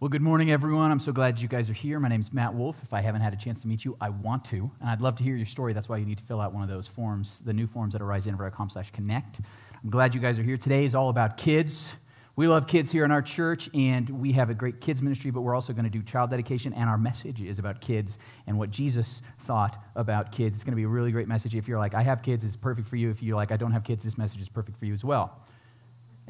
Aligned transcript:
Well, 0.00 0.08
good 0.08 0.22
morning, 0.22 0.50
everyone. 0.50 0.90
I'm 0.90 0.98
so 0.98 1.12
glad 1.12 1.38
you 1.38 1.46
guys 1.46 1.68
are 1.68 1.74
here. 1.74 2.00
My 2.00 2.08
name's 2.08 2.32
Matt 2.32 2.54
Wolf. 2.54 2.82
If 2.82 2.94
I 2.94 3.02
haven't 3.02 3.20
had 3.20 3.34
a 3.34 3.36
chance 3.36 3.60
to 3.60 3.68
meet 3.68 3.84
you, 3.84 3.98
I 4.00 4.08
want 4.08 4.46
to. 4.46 4.70
And 4.80 4.88
I'd 4.88 5.02
love 5.02 5.14
to 5.16 5.22
hear 5.22 5.36
your 5.36 5.44
story. 5.44 5.74
That's 5.74 5.90
why 5.90 5.98
you 5.98 6.06
need 6.06 6.16
to 6.16 6.24
fill 6.24 6.40
out 6.40 6.54
one 6.54 6.62
of 6.62 6.70
those 6.70 6.86
forms, 6.86 7.40
the 7.40 7.52
new 7.52 7.66
forms 7.66 7.94
at 7.94 8.00
arisedenver.com 8.00 8.70
slash 8.70 8.90
connect. 8.92 9.42
I'm 9.84 9.90
glad 9.90 10.14
you 10.14 10.20
guys 10.22 10.38
are 10.38 10.42
here. 10.42 10.56
Today 10.56 10.86
is 10.86 10.94
all 10.94 11.10
about 11.10 11.36
kids. 11.36 11.92
We 12.34 12.48
love 12.48 12.66
kids 12.66 12.90
here 12.90 13.04
in 13.04 13.10
our 13.10 13.20
church, 13.20 13.68
and 13.74 14.08
we 14.08 14.32
have 14.32 14.48
a 14.48 14.54
great 14.54 14.80
kids 14.80 15.02
ministry, 15.02 15.30
but 15.30 15.42
we're 15.42 15.54
also 15.54 15.74
going 15.74 15.84
to 15.84 15.90
do 15.90 16.02
child 16.02 16.30
dedication, 16.30 16.72
and 16.72 16.88
our 16.88 16.96
message 16.96 17.42
is 17.42 17.58
about 17.58 17.82
kids 17.82 18.16
and 18.46 18.58
what 18.58 18.70
Jesus 18.70 19.20
thought 19.40 19.84
about 19.96 20.32
kids. 20.32 20.56
It's 20.56 20.64
going 20.64 20.72
to 20.72 20.76
be 20.76 20.84
a 20.84 20.88
really 20.88 21.12
great 21.12 21.28
message. 21.28 21.54
If 21.54 21.68
you're 21.68 21.76
like, 21.76 21.92
I 21.92 22.00
have 22.00 22.22
kids, 22.22 22.42
it's 22.42 22.56
perfect 22.56 22.88
for 22.88 22.96
you. 22.96 23.10
If 23.10 23.22
you're 23.22 23.36
like, 23.36 23.52
I 23.52 23.58
don't 23.58 23.72
have 23.72 23.84
kids, 23.84 24.02
this 24.02 24.16
message 24.16 24.40
is 24.40 24.48
perfect 24.48 24.78
for 24.78 24.86
you 24.86 24.94
as 24.94 25.04
well 25.04 25.44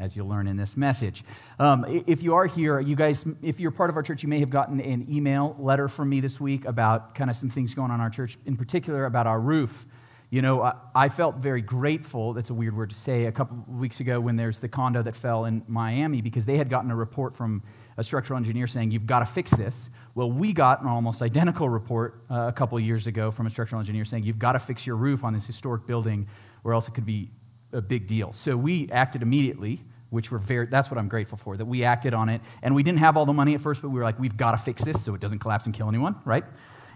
as 0.01 0.17
you'll 0.17 0.27
learn 0.27 0.49
in 0.49 0.57
this 0.57 0.77
message. 0.77 1.23
Um, 1.59 1.85
if 2.07 2.23
you 2.23 2.35
are 2.35 2.47
here, 2.47 2.81
you 2.81 2.97
guys, 2.97 3.25
if 3.43 3.61
you're 3.61 3.71
part 3.71 3.91
of 3.91 3.97
our 3.97 4.03
church, 4.03 4.23
you 4.23 4.29
may 4.29 4.41
have 4.41 4.51
gotten 4.51 4.81
an 4.81 5.07
email 5.09 5.55
letter 5.59 5.89
from 5.89 6.09
me 6.09 6.21
this 6.21 6.41
week 6.41 6.65
about 6.65 7.15
kind 7.15 7.31
of 7.31 7.37
some 7.37 7.51
things 7.51 7.75
going 7.75 7.91
on 7.91 8.01
in 8.01 8.01
our 8.01 8.11
church, 8.11 8.39
in 8.47 8.57
particular 8.57 9.05
about 9.05 9.27
our 9.27 9.39
roof. 9.39 9.87
You 10.31 10.43
know, 10.43 10.63
I, 10.63 10.75
I 10.95 11.09
felt 11.09 11.37
very 11.37 11.61
grateful, 11.61 12.33
that's 12.33 12.51
a 12.51 12.55
weird 12.55 12.77
word 12.77 12.91
to 12.91 12.97
say, 12.97 13.27
a 13.27 13.33
couple 13.33 13.65
weeks 13.69 14.01
ago 14.01 14.21
when 14.21 14.37
there's 14.37 14.61
the 14.61 14.69
condo 14.69 15.03
that 15.03 15.17
fell 15.17 15.45
in 15.45 15.65
Miami 15.69 16.23
because 16.23 16.45
they 16.45 16.57
had 16.57 16.71
gotten 16.71 16.91
a 16.91 16.97
report 16.97 17.37
from 17.37 17.63
a 17.99 18.05
structural 18.05 18.39
engineer 18.39 18.67
saying, 18.67 18.93
You've 18.93 19.07
got 19.07 19.19
to 19.19 19.27
fix 19.27 19.51
this. 19.51 19.91
Well, 20.15 20.31
we 20.31 20.53
got 20.53 20.81
an 20.81 20.89
almost 20.89 21.21
identical 21.21 21.69
report 21.69 22.23
uh, 22.31 22.47
a 22.49 22.53
couple 22.53 22.79
years 22.81 23.07
ago 23.07 23.31
from 23.31 23.47
a 23.47 23.51
structural 23.51 23.81
engineer 23.81 24.05
saying, 24.05 24.23
You've 24.23 24.39
got 24.39 24.53
to 24.53 24.59
fix 24.59 24.87
your 24.87 24.97
roof 24.97 25.25
on 25.25 25.35
this 25.35 25.47
historic 25.47 25.87
building 25.87 26.27
or 26.65 26.73
else 26.73 26.89
it 26.89 26.95
could 26.95 27.07
be 27.07 27.31
a 27.73 27.83
big 27.83 28.07
deal. 28.07 28.33
So 28.33 28.57
we 28.57 28.89
acted 28.91 29.23
immediately 29.23 29.81
which 30.11 30.31
we're 30.31 30.39
very, 30.39 30.67
that's 30.67 30.91
what 30.91 30.99
I'm 30.99 31.09
grateful 31.09 31.39
for, 31.39 31.57
that 31.57 31.65
we 31.65 31.85
acted 31.85 32.15
on 32.15 32.29
it. 32.29 32.41
And 32.63 32.75
we 32.75 32.83
didn't 32.83 32.99
have 32.99 33.17
all 33.17 33.27
the 33.27 33.33
money 33.33 33.55
at 33.55 33.61
first, 33.61 33.81
but 33.81 33.89
we 33.89 33.99
were 33.99 34.05
like, 34.05 34.19
we've 34.19 34.37
got 34.37 34.53
to 34.53 34.59
fix 34.59 34.85
this 34.85 35.03
so 35.05 35.15
it 35.15 35.21
doesn't 35.21 35.39
collapse 35.39 35.67
and 35.67 35.75
kill 35.75 35.89
anyone, 35.89 36.17
right? 36.25 36.45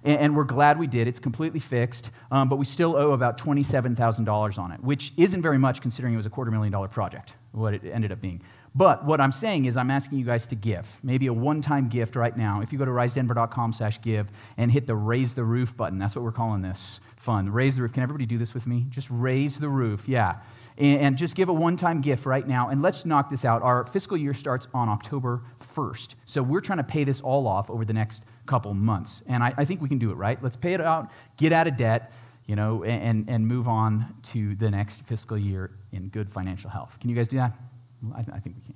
And, 0.03 0.19
and 0.19 0.37
we're 0.37 0.45
glad 0.45 0.79
we 0.79 0.87
did. 0.87 1.09
It's 1.09 1.21
completely 1.21 1.61
fixed, 1.61 2.11
um, 2.31 2.49
but 2.49 2.57
we 2.57 2.65
still 2.65 2.97
owe 2.97 3.13
about 3.13 3.39
$27,000 3.39 4.59
on 4.59 4.73
it, 4.73 4.81
which 4.83 5.13
isn't 5.17 5.43
very 5.43 5.59
much 5.59 5.81
considering 5.81 6.15
it 6.15 6.19
was 6.19 6.27
a 6.27 6.31
quarter 6.31 6.51
million 6.51 6.73
dollar 6.73 6.89
project, 6.89 7.35
what 7.53 7.75
it 7.75 7.85
ended 7.85 8.13
up 8.13 8.21
being. 8.21 8.43
But 8.77 9.05
what 9.05 9.21
I'm 9.21 9.31
saying 9.31 9.67
is 9.67 9.77
I'm 9.77 9.91
asking 9.93 10.19
you 10.19 10.25
guys 10.25 10.49
to 10.49 10.57
give, 10.57 10.89
maybe 11.05 11.29
a 11.29 11.33
one-time 11.33 11.89
gift 11.89 12.17
right 12.17 12.37
now. 12.37 12.61
If 12.61 12.73
you 12.73 12.79
go 12.79 12.85
to 12.85 12.91
risedenver.com 12.91 13.73
slash 13.73 14.03
give 14.03 14.33
and 14.57 14.71
hit 14.71 14.89
the 14.89 14.97
raise 14.97 15.33
the 15.33 15.45
roof 15.45 15.77
button, 15.77 16.01
that's 16.01 16.17
what 16.17 16.25
we're 16.25 16.33
calling 16.33 16.61
this 16.61 16.99
fun. 17.17 17.49
Raise 17.51 17.77
the 17.77 17.83
roof. 17.83 17.93
Can 17.93 18.03
everybody 18.03 18.27
do 18.27 18.37
this 18.37 18.53
with 18.53 18.67
me? 18.67 18.87
Just 18.91 19.09
raise 19.13 19.61
the 19.61 19.69
roof. 19.69 20.09
Yeah 20.09 20.41
and 20.77 21.17
just 21.17 21.37
give 21.37 21.49
a 21.49 21.53
one 21.53 21.77
time 21.77 22.01
gift 22.01 22.27
right 22.27 22.47
now. 22.47 22.69
And 22.69 22.83
let's 22.83 23.05
knock 23.05 23.31
this 23.31 23.45
out. 23.45 23.63
Our 23.63 23.87
fiscal 23.87 24.17
year 24.17 24.35
starts 24.35 24.67
on 24.75 24.89
October 24.89 25.43
1st. 25.75 26.15
So 26.25 26.43
we're 26.43 26.61
trying 26.61 26.79
to 26.79 26.85
pay 26.85 27.05
this 27.05 27.21
all 27.21 27.47
off 27.47 27.71
over 27.71 27.85
the 27.85 27.93
next 27.93 28.25
couple 28.47 28.75
months. 28.75 29.23
And 29.27 29.43
I, 29.43 29.55
I 29.57 29.65
think 29.65 29.81
we 29.81 29.89
can 29.89 29.99
do 29.99 30.11
it, 30.11 30.15
right? 30.15 30.43
Let's 30.43 30.57
pay 30.57 30.75
it 30.75 30.81
out, 30.81 31.11
get 31.37 31.53
out 31.53 31.67
of 31.67 31.77
debt, 31.77 32.13
you 32.47 32.57
know, 32.57 32.85
and, 32.85 33.29
and 33.29 33.47
move 33.47 33.69
on 33.69 34.15
to 34.25 34.55
the 34.57 34.71
next 34.71 35.03
fiscal 35.03 35.39
year 35.39 35.71
in 35.93 36.09
good 36.09 36.31
financial 36.31 36.71
health. 36.71 36.99
Can 37.01 37.09
you 37.09 37.17
guys 37.17 37.29
do 37.29 37.37
that? 37.37 37.53
I, 38.15 38.21
I 38.21 38.41
think 38.41 38.57
we 38.57 38.63
can. 38.63 38.75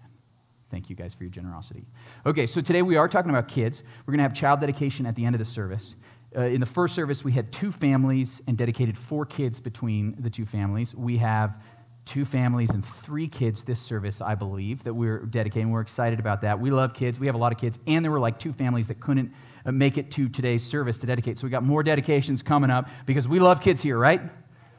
Thank 0.71 0.91
you 0.91 0.97
guys 0.97 1.15
for 1.15 1.25
your 1.25 1.31
generosity. 1.31 1.87
Okay, 2.27 2.47
so 2.47 2.61
today 2.61 2.83
we 2.83 2.97
are 2.97 3.09
talking 3.09 3.31
about 3.31 3.49
kids. 3.49 3.83
We're 4.05 4.13
going 4.13 4.19
to 4.19 4.25
have 4.25 4.35
child 4.35 4.61
dedication 4.61 5.07
at 5.07 5.17
the 5.17 5.25
end 5.25 5.35
of 5.35 5.39
the 5.39 5.45
service. 5.45 5.95
Uh, 6.37 6.43
in 6.43 6.61
the 6.61 6.67
first 6.67 6.95
service, 6.95 7.25
we 7.25 7.33
had 7.33 7.51
two 7.51 7.73
families 7.73 8.43
and 8.47 8.59
dedicated 8.59 8.97
four 8.97 9.25
kids 9.25 9.61
between 9.61 10.15
the 10.19 10.29
two 10.29 10.45
families. 10.45 10.95
We 10.95 11.17
have 11.17 11.63
two 12.09 12.25
families 12.25 12.71
and 12.71 12.85
three 12.85 13.29
kids 13.29 13.63
this 13.63 13.79
service, 13.79 14.23
I 14.23 14.35
believe, 14.35 14.83
that 14.85 14.95
we're 14.95 15.27
dedicating. 15.27 15.71
We're 15.71 15.83
excited 15.83 16.19
about 16.19 16.41
that. 16.41 16.59
We 16.59 16.71
love 16.71 16.95
kids. 16.95 17.21
We 17.21 17.27
have 17.27 17.35
a 17.35 17.39
lot 17.39 17.53
of 17.53 17.59
kids. 17.59 17.79
And 17.87 18.03
there 18.03 18.11
were 18.11 18.19
like 18.19 18.39
two 18.39 18.53
families 18.53 18.89
that 18.89 18.99
couldn't 18.99 19.31
uh, 19.67 19.73
make 19.73 19.99
it 19.99 20.11
to 20.13 20.29
today's 20.29 20.65
service 20.65 20.99
to 21.01 21.07
dedicate. 21.07 21.39
So 21.39 21.47
we 21.47 21.51
got 21.51 21.63
more 21.63 21.83
dedications 21.83 22.43
coming 22.43 22.71
up 22.71 22.89
because 23.05 23.29
we 23.29 23.39
love 23.39 23.61
kids 23.61 23.83
here, 23.83 23.99
right? 23.99 24.23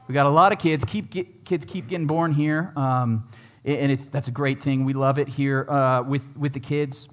We 0.08 0.14
got 0.14 0.26
a 0.26 0.30
lot 0.30 0.52
of 0.52 0.58
kids. 0.58 0.84
Keep 0.86 1.12
get, 1.12 1.46
kids 1.46 1.66
keep 1.66 1.88
getting 1.88 2.08
born 2.08 2.34
here, 2.34 2.74
um, 2.76 3.28
and 3.64 3.92
it's, 3.92 4.08
that's 4.08 4.28
a 4.28 4.32
great 4.32 4.64
thing. 4.64 4.84
We 4.84 4.94
love 4.94 5.20
it 5.20 5.28
here 5.28 5.70
uh, 5.70 6.02
with 6.02 6.24
with 6.36 6.54
the 6.54 6.60
kids. 6.60 7.10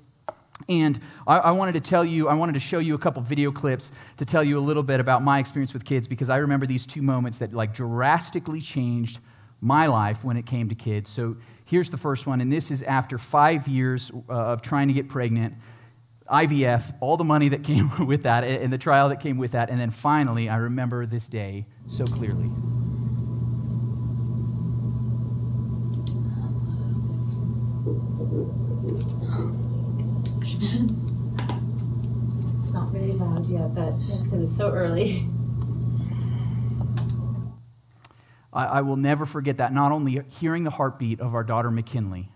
And 0.70 0.98
I, 1.26 1.36
I, 1.36 1.50
wanted 1.50 1.72
to 1.72 1.80
tell 1.80 2.02
you, 2.02 2.28
I 2.28 2.34
wanted 2.34 2.54
to 2.54 2.60
show 2.60 2.78
you 2.78 2.94
a 2.94 2.98
couple 2.98 3.20
video 3.20 3.52
clips 3.52 3.92
to 4.16 4.24
tell 4.24 4.42
you 4.42 4.58
a 4.58 4.64
little 4.64 4.82
bit 4.82 4.98
about 4.98 5.22
my 5.22 5.38
experience 5.38 5.74
with 5.74 5.84
kids 5.84 6.08
because 6.08 6.30
I 6.30 6.38
remember 6.38 6.64
these 6.64 6.86
two 6.86 7.02
moments 7.02 7.36
that 7.38 7.52
like 7.52 7.74
drastically 7.74 8.62
changed 8.62 9.18
my 9.66 9.86
life 9.86 10.24
when 10.24 10.36
it 10.36 10.46
came 10.46 10.68
to 10.68 10.74
kids. 10.74 11.10
So 11.10 11.36
here's 11.64 11.90
the 11.90 11.96
first 11.96 12.26
one, 12.26 12.40
and 12.40 12.52
this 12.52 12.70
is 12.70 12.82
after 12.82 13.18
five 13.18 13.66
years 13.66 14.12
uh, 14.28 14.32
of 14.32 14.62
trying 14.62 14.88
to 14.88 14.94
get 14.94 15.08
pregnant, 15.08 15.54
IVF, 16.28 16.94
all 17.00 17.16
the 17.16 17.24
money 17.24 17.48
that 17.48 17.64
came 17.70 18.06
with 18.06 18.22
that, 18.22 18.44
and 18.44 18.72
the 18.72 18.78
trial 18.78 19.08
that 19.08 19.20
came 19.20 19.36
with 19.36 19.52
that. 19.52 19.68
And 19.68 19.80
then 19.80 19.90
finally, 19.90 20.48
I 20.48 20.56
remember 20.56 21.04
this 21.04 21.28
day 21.28 21.66
so 21.86 22.06
clearly. 22.06 22.46
it's 32.60 32.72
not 32.72 32.92
very 32.92 33.12
loud 33.12 33.46
yet, 33.46 33.74
but 33.74 33.94
it's 34.08 34.28
going 34.28 34.42
to 34.42 34.46
be 34.46 34.46
so 34.46 34.72
early. 34.72 35.26
I, 38.56 38.64
I 38.64 38.80
will 38.80 38.96
never 38.96 39.26
forget 39.26 39.58
that. 39.58 39.72
Not 39.72 39.92
only 39.92 40.22
hearing 40.40 40.64
the 40.64 40.70
heartbeat 40.70 41.20
of 41.20 41.34
our 41.34 41.44
daughter 41.44 41.70
McKinley, 41.70 42.30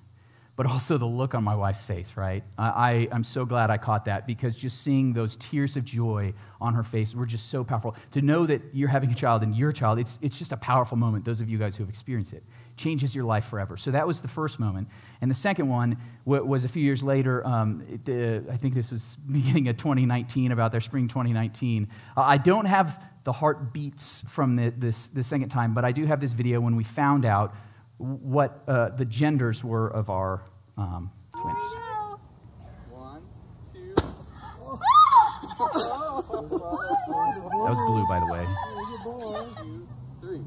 but 0.60 0.66
also 0.66 0.98
the 0.98 1.06
look 1.06 1.34
on 1.34 1.42
my 1.42 1.54
wife's 1.54 1.80
face, 1.80 2.10
right? 2.16 2.44
I, 2.58 2.68
I, 2.68 2.92
am 3.12 3.24
so 3.24 3.46
glad 3.46 3.70
I 3.70 3.78
caught 3.78 4.04
that 4.04 4.26
because 4.26 4.54
just 4.54 4.82
seeing 4.82 5.14
those 5.14 5.36
tears 5.36 5.74
of 5.78 5.86
joy 5.86 6.34
on 6.60 6.74
her 6.74 6.82
face 6.82 7.14
were 7.14 7.24
just 7.24 7.48
so 7.48 7.64
powerful. 7.64 7.96
To 8.10 8.20
know 8.20 8.44
that 8.44 8.60
you're 8.74 8.90
having 8.90 9.10
a 9.10 9.14
child 9.14 9.42
and 9.42 9.56
your 9.56 9.72
child, 9.72 9.98
it's, 9.98 10.18
it's 10.20 10.38
just 10.38 10.52
a 10.52 10.58
powerful 10.58 10.98
moment, 10.98 11.24
those 11.24 11.40
of 11.40 11.48
you 11.48 11.56
guys 11.56 11.76
who 11.76 11.82
have 11.82 11.88
experienced 11.88 12.34
it. 12.34 12.44
Changes 12.76 13.14
your 13.14 13.24
life 13.24 13.46
forever. 13.46 13.78
So 13.78 13.90
that 13.92 14.06
was 14.06 14.20
the 14.20 14.28
first 14.28 14.60
moment. 14.60 14.88
And 15.22 15.30
the 15.30 15.34
second 15.34 15.66
one 15.66 15.96
was 16.26 16.66
a 16.66 16.68
few 16.68 16.82
years 16.82 17.02
later. 17.02 17.46
Um, 17.46 17.82
the, 18.04 18.44
I 18.52 18.58
think 18.58 18.74
this 18.74 18.90
was 18.90 19.16
beginning 19.32 19.68
of 19.68 19.78
2019, 19.78 20.52
about 20.52 20.72
their 20.72 20.82
spring 20.82 21.08
2019. 21.08 21.88
Uh, 22.14 22.20
I 22.20 22.36
don't 22.36 22.66
have 22.66 23.02
the 23.30 23.34
heart 23.34 23.72
beats 23.72 24.24
from 24.28 24.56
the, 24.56 24.74
this, 24.76 25.06
the 25.06 25.22
second 25.22 25.50
time, 25.50 25.72
but 25.72 25.84
I 25.84 25.92
do 25.92 26.04
have 26.04 26.20
this 26.20 26.32
video 26.32 26.60
when 26.60 26.74
we 26.74 26.82
found 26.82 27.24
out 27.24 27.54
what 27.98 28.64
uh, 28.66 28.88
the 28.88 29.04
genders 29.04 29.62
were 29.62 29.86
of 29.86 30.10
our 30.10 30.42
um, 30.76 31.12
twins. 31.40 31.56
One, 32.90 33.22
two. 33.72 33.94
that 33.94 34.10
was 37.70 37.78
blue, 37.86 38.04
by 38.08 38.18
the 38.18 38.26
way. 38.32 38.44
Two, 39.62 39.86
three. 40.20 40.42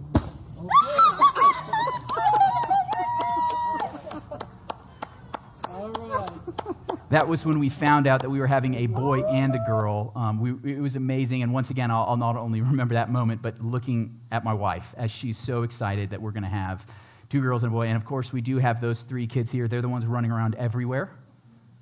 All 5.69 5.89
right. 5.89 6.99
That 7.13 7.27
was 7.27 7.45
when 7.45 7.59
we 7.59 7.69
found 7.69 8.07
out 8.07 8.23
that 8.23 8.31
we 8.31 8.39
were 8.39 8.47
having 8.47 8.73
a 8.73 8.87
boy 8.87 9.21
and 9.21 9.53
a 9.53 9.59
girl. 9.67 10.11
Um, 10.15 10.39
we, 10.41 10.73
it 10.73 10.79
was 10.79 10.95
amazing. 10.95 11.43
And 11.43 11.53
once 11.53 11.69
again, 11.69 11.91
I'll, 11.91 12.05
I'll, 12.09 12.17
not 12.17 12.35
only 12.35 12.59
remember 12.71 12.95
that 12.95 13.11
moment, 13.11 13.39
but 13.39 13.61
looking 13.61 14.19
at 14.31 14.43
my 14.43 14.51
wife 14.51 14.95
as 14.97 15.11
she's 15.11 15.37
so 15.37 15.61
excited 15.61 16.09
that 16.09 16.19
we're 16.19 16.31
going 16.31 16.41
to 16.41 16.49
have 16.49 16.87
two 17.29 17.39
girls 17.39 17.61
and 17.61 17.71
a 17.71 17.75
boy. 17.75 17.85
And 17.85 17.95
of 17.95 18.03
course, 18.03 18.33
we 18.33 18.41
do 18.41 18.57
have 18.57 18.81
those 18.81 19.03
three 19.03 19.27
kids 19.27 19.51
here. 19.51 19.67
They're 19.67 19.83
the 19.83 19.89
ones 19.89 20.07
running 20.07 20.31
around 20.31 20.55
everywhere. 20.55 21.11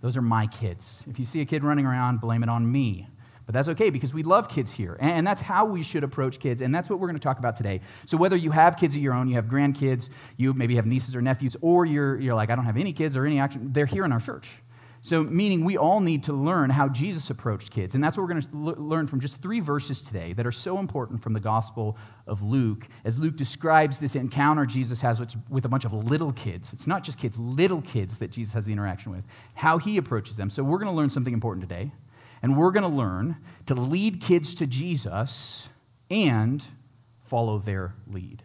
Those 0.02 0.18
are 0.18 0.22
my 0.22 0.48
kids. 0.48 1.06
If 1.10 1.18
you 1.18 1.24
see 1.24 1.40
a 1.40 1.46
kid 1.46 1.64
running 1.64 1.86
around, 1.86 2.20
blame 2.20 2.44
it 2.44 2.50
on 2.50 2.70
me. 2.70 3.08
But 3.46 3.54
that's 3.54 3.70
okay 3.70 3.90
because 3.90 4.14
we 4.14 4.24
love 4.24 4.50
kids 4.50 4.70
here. 4.70 4.98
And 5.00 5.26
that's 5.26 5.40
how 5.40 5.64
we 5.64 5.82
should 5.82 6.04
approach 6.04 6.40
kids. 6.40 6.60
And 6.60 6.76
that's 6.76 6.90
what 6.90 7.00
we're 7.00 7.08
going 7.08 7.20
to 7.20 7.24
talk 7.24 7.40
about 7.40 7.56
today. 7.56 7.80
So, 8.06 8.18
whether 8.18 8.36
you 8.36 8.52
have 8.52 8.76
kids 8.76 8.96
of 8.96 9.02
your 9.02 9.14
own, 9.14 9.30
you 9.30 9.36
have 9.36 9.46
grandkids, 9.46 10.10
you 10.36 10.54
maybe 10.54 10.76
have 10.76 10.86
nieces 10.86 11.16
or 11.16 11.22
nephews, 11.22 11.56
or 11.62 11.86
you're, 11.86 12.20
you're 12.20 12.36
like, 12.36 12.50
I 12.50 12.56
don't 12.56 12.66
have 12.66 12.76
any 12.76 12.92
kids 12.92 13.16
or 13.16 13.26
any 13.26 13.40
action, 13.40 13.72
they're 13.72 13.86
here 13.86 14.04
in 14.04 14.12
our 14.12 14.20
church. 14.20 14.50
So, 15.04 15.24
meaning 15.24 15.66
we 15.66 15.78
all 15.78 16.00
need 16.00 16.24
to 16.24 16.34
learn 16.34 16.70
how 16.70 16.88
Jesus 16.88 17.32
approached 17.32 17.72
kids. 17.72 17.96
And 17.96 18.04
that's 18.04 18.18
what 18.18 18.24
we're 18.24 18.34
going 18.34 18.42
to 18.44 18.50
l- 18.54 18.88
learn 18.88 19.08
from 19.08 19.20
just 19.20 19.42
three 19.42 19.60
verses 19.60 20.00
today 20.00 20.34
that 20.34 20.46
are 20.46 20.52
so 20.52 20.78
important 20.78 21.24
from 21.24 21.34
the 21.34 21.40
Gospel 21.40 21.98
of 22.28 22.44
Luke. 22.44 22.88
As 23.04 23.18
Luke 23.18 23.36
describes 23.36 23.98
this 23.98 24.16
encounter 24.16 24.64
Jesus 24.64 25.02
has 25.02 25.20
with, 25.20 25.36
with 25.50 25.66
a 25.66 25.70
bunch 25.70 25.86
of 25.86 25.94
little 25.94 26.32
kids. 26.34 26.72
It's 26.72 26.86
not 26.86 27.04
just 27.04 27.18
kids, 27.18 27.36
little 27.40 27.82
kids 27.82 28.20
that 28.20 28.30
Jesus 28.30 28.54
has 28.54 28.66
the 28.66 28.72
interaction 28.72 29.12
with, 29.12 29.26
how 29.56 29.80
he 29.80 29.98
approaches 29.98 30.38
them. 30.38 30.52
So, 30.52 30.64
we're 30.64 30.78
going 30.78 30.92
to 30.92 30.98
learn 30.98 31.10
something 31.10 31.34
important 31.34 31.68
today. 31.68 31.92
And 32.44 32.56
we're 32.56 32.72
going 32.72 32.90
to 32.90 32.96
learn 32.96 33.38
to 33.68 33.76
lead 33.76 34.22
kids 34.22 34.54
to 34.56 34.68
Jesus 34.68 35.68
and 36.12 36.64
follow 37.22 37.58
their 37.58 37.96
lead 38.08 38.44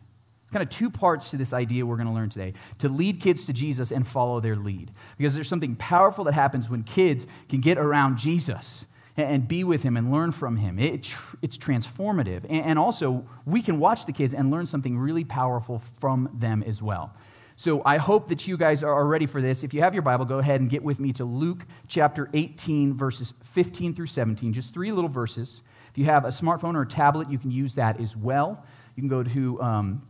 kind 0.53 0.63
of 0.63 0.69
two 0.69 0.91
parts 0.91 1.31
to 1.31 1.37
this 1.37 1.53
idea 1.53 1.85
we're 1.85 1.97
going 1.97 2.09
to 2.09 2.13
learn 2.13 2.31
today 2.31 2.53
to 2.79 2.89
lead 2.89 3.21
kids 3.21 3.45
to 3.47 3.53
Jesus 3.53 3.91
and 3.91 4.07
follow 4.07 4.41
their 4.41 4.57
lead. 4.57 4.93
Because 5.19 5.35
there's 5.35 5.49
something 5.49 5.77
powerful 5.77 6.25
that 6.25 6.35
happens 6.35 6.71
when 6.71 6.83
kids 6.83 7.27
can 7.49 7.61
get 7.61 7.79
around 7.79 8.17
Jesus 8.17 8.87
and 9.17 9.49
be 9.49 9.65
with 9.65 9.83
him 9.83 9.97
and 9.97 10.13
learn 10.13 10.31
from 10.31 10.57
him. 10.57 10.79
It, 10.79 11.13
it's 11.43 11.57
transformative. 11.57 12.45
And 12.49 12.79
also, 12.79 13.27
we 13.47 13.63
can 13.63 13.79
watch 13.79 14.07
the 14.07 14.13
kids 14.13 14.35
and 14.35 14.51
learn 14.51 14.67
something 14.67 14.99
really 14.99 15.25
powerful 15.25 15.79
from 16.01 16.29
them 16.35 16.63
as 16.63 16.83
well. 16.83 17.15
So 17.59 17.81
I 17.87 17.97
hope 17.97 18.29
that 18.29 18.47
you 18.47 18.59
guys 18.59 18.83
are 18.83 19.07
ready 19.07 19.25
for 19.25 19.41
this. 19.41 19.65
If 19.65 19.73
you 19.73 19.81
have 19.81 19.95
your 19.95 20.03
Bible, 20.03 20.27
go 20.27 20.39
ahead 20.39 20.61
and 20.61 20.69
get 20.69 20.83
with 20.83 21.01
me 21.01 21.11
to 21.15 21.25
Luke 21.25 21.65
chapter 21.89 22.29
18, 22.35 22.95
verses 22.95 23.33
15 23.45 23.95
through 23.95 24.07
17, 24.07 24.53
just 24.53 24.75
three 24.75 24.93
little 24.93 25.09
verses. 25.09 25.63
If 25.91 25.97
you 25.97 26.05
have 26.05 26.27
a 26.27 26.29
smartphone 26.29 26.75
or 26.75 26.83
a 26.83 26.87
tablet, 26.87 27.31
you 27.31 27.39
can 27.39 27.51
use 27.51 27.75
that 27.77 27.99
as 27.99 28.15
well. 28.15 28.63
You 28.95 29.01
can 29.01 29.09
go 29.09 29.23
to, 29.23 29.63
um, 29.63 30.03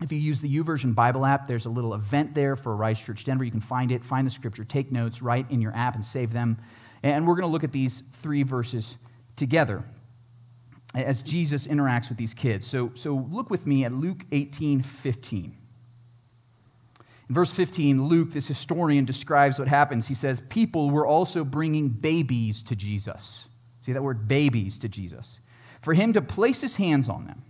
if 0.00 0.10
you 0.10 0.18
use 0.18 0.40
the 0.40 0.48
YouVersion 0.48 0.94
Bible 0.94 1.26
app, 1.26 1.46
there's 1.46 1.66
a 1.66 1.70
little 1.70 1.94
event 1.94 2.34
there 2.34 2.56
for 2.56 2.74
Rise 2.74 3.00
Church 3.00 3.24
Denver. 3.24 3.44
You 3.44 3.50
can 3.50 3.60
find 3.60 3.92
it, 3.92 4.04
find 4.04 4.26
the 4.26 4.30
scripture, 4.30 4.64
take 4.64 4.90
notes, 4.90 5.20
write 5.20 5.50
in 5.50 5.60
your 5.60 5.74
app, 5.76 5.94
and 5.94 6.04
save 6.04 6.32
them. 6.32 6.58
And 7.02 7.26
we're 7.26 7.34
going 7.34 7.46
to 7.46 7.52
look 7.52 7.64
at 7.64 7.72
these 7.72 8.02
three 8.14 8.42
verses 8.42 8.96
together 9.36 9.84
as 10.94 11.22
Jesus 11.22 11.66
interacts 11.66 12.08
with 12.08 12.18
these 12.18 12.34
kids. 12.34 12.66
So, 12.66 12.90
so 12.94 13.26
look 13.30 13.50
with 13.50 13.66
me 13.66 13.84
at 13.84 13.92
Luke 13.92 14.24
18, 14.32 14.82
15. 14.82 15.56
In 17.28 17.34
verse 17.34 17.52
15, 17.52 18.04
Luke, 18.06 18.32
this 18.32 18.48
historian, 18.48 19.04
describes 19.04 19.58
what 19.58 19.68
happens. 19.68 20.08
He 20.08 20.14
says, 20.14 20.40
People 20.48 20.90
were 20.90 21.06
also 21.06 21.44
bringing 21.44 21.88
babies 21.88 22.62
to 22.64 22.74
Jesus. 22.74 23.46
See 23.82 23.92
that 23.92 24.02
word, 24.02 24.26
babies, 24.26 24.78
to 24.80 24.88
Jesus, 24.88 25.40
for 25.80 25.94
him 25.94 26.12
to 26.14 26.22
place 26.22 26.60
his 26.60 26.74
hands 26.74 27.08
on 27.08 27.26
them. 27.26 27.42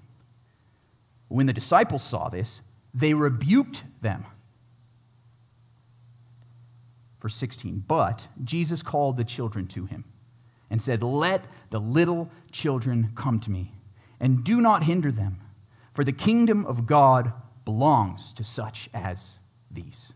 When 1.31 1.47
the 1.47 1.53
disciples 1.53 2.03
saw 2.03 2.29
this, 2.29 2.61
they 2.93 3.15
rebuked 3.15 3.85
them. 4.03 4.27
Verse 7.23 7.37
16, 7.37 7.85
but 7.87 8.27
Jesus 8.43 8.82
called 8.82 9.17
the 9.17 9.25
children 9.25 9.69
to 9.69 9.87
him 9.87 10.05
and 10.71 10.82
said, 10.82 11.05
Let 11.05 11.44
the 11.71 11.79
little 11.79 12.29
children 12.50 13.12
come 13.15 13.38
to 13.41 13.50
me, 13.50 13.73
and 14.19 14.43
do 14.43 14.61
not 14.61 14.82
hinder 14.82 15.12
them, 15.12 15.38
for 15.94 16.03
the 16.03 16.12
kingdom 16.12 16.67
of 16.67 16.85
God 16.85 17.32
belongs 17.65 18.32
to 18.32 18.43
such 18.43 18.91
as 18.93 19.38
these. 19.71 20.12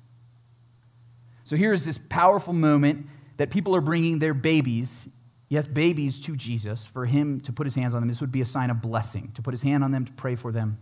So 1.45 1.55
here's 1.55 1.85
this 1.85 2.01
powerful 2.09 2.55
moment 2.55 3.07
that 3.37 3.51
people 3.51 3.77
are 3.77 3.81
bringing 3.81 4.19
their 4.19 4.35
babies, 4.35 5.09
yes, 5.49 5.65
babies 5.65 6.19
to 6.23 6.35
Jesus 6.35 6.87
for 6.87 7.07
him 7.07 7.41
to 7.43 7.53
put 7.53 7.67
his 7.67 7.75
hands 7.77 7.95
on 7.95 8.01
them. 8.01 8.09
This 8.09 8.21
would 8.21 8.33
be 8.33 8.41
a 8.41 8.47
sign 8.47 8.71
of 8.71 8.83
blessing, 8.83 9.31
to 9.35 9.43
put 9.43 9.55
his 9.55 9.63
hand 9.63 9.85
on 9.85 9.93
them, 9.93 10.07
to 10.07 10.13
pray 10.13 10.35
for 10.35 10.51
them. 10.51 10.77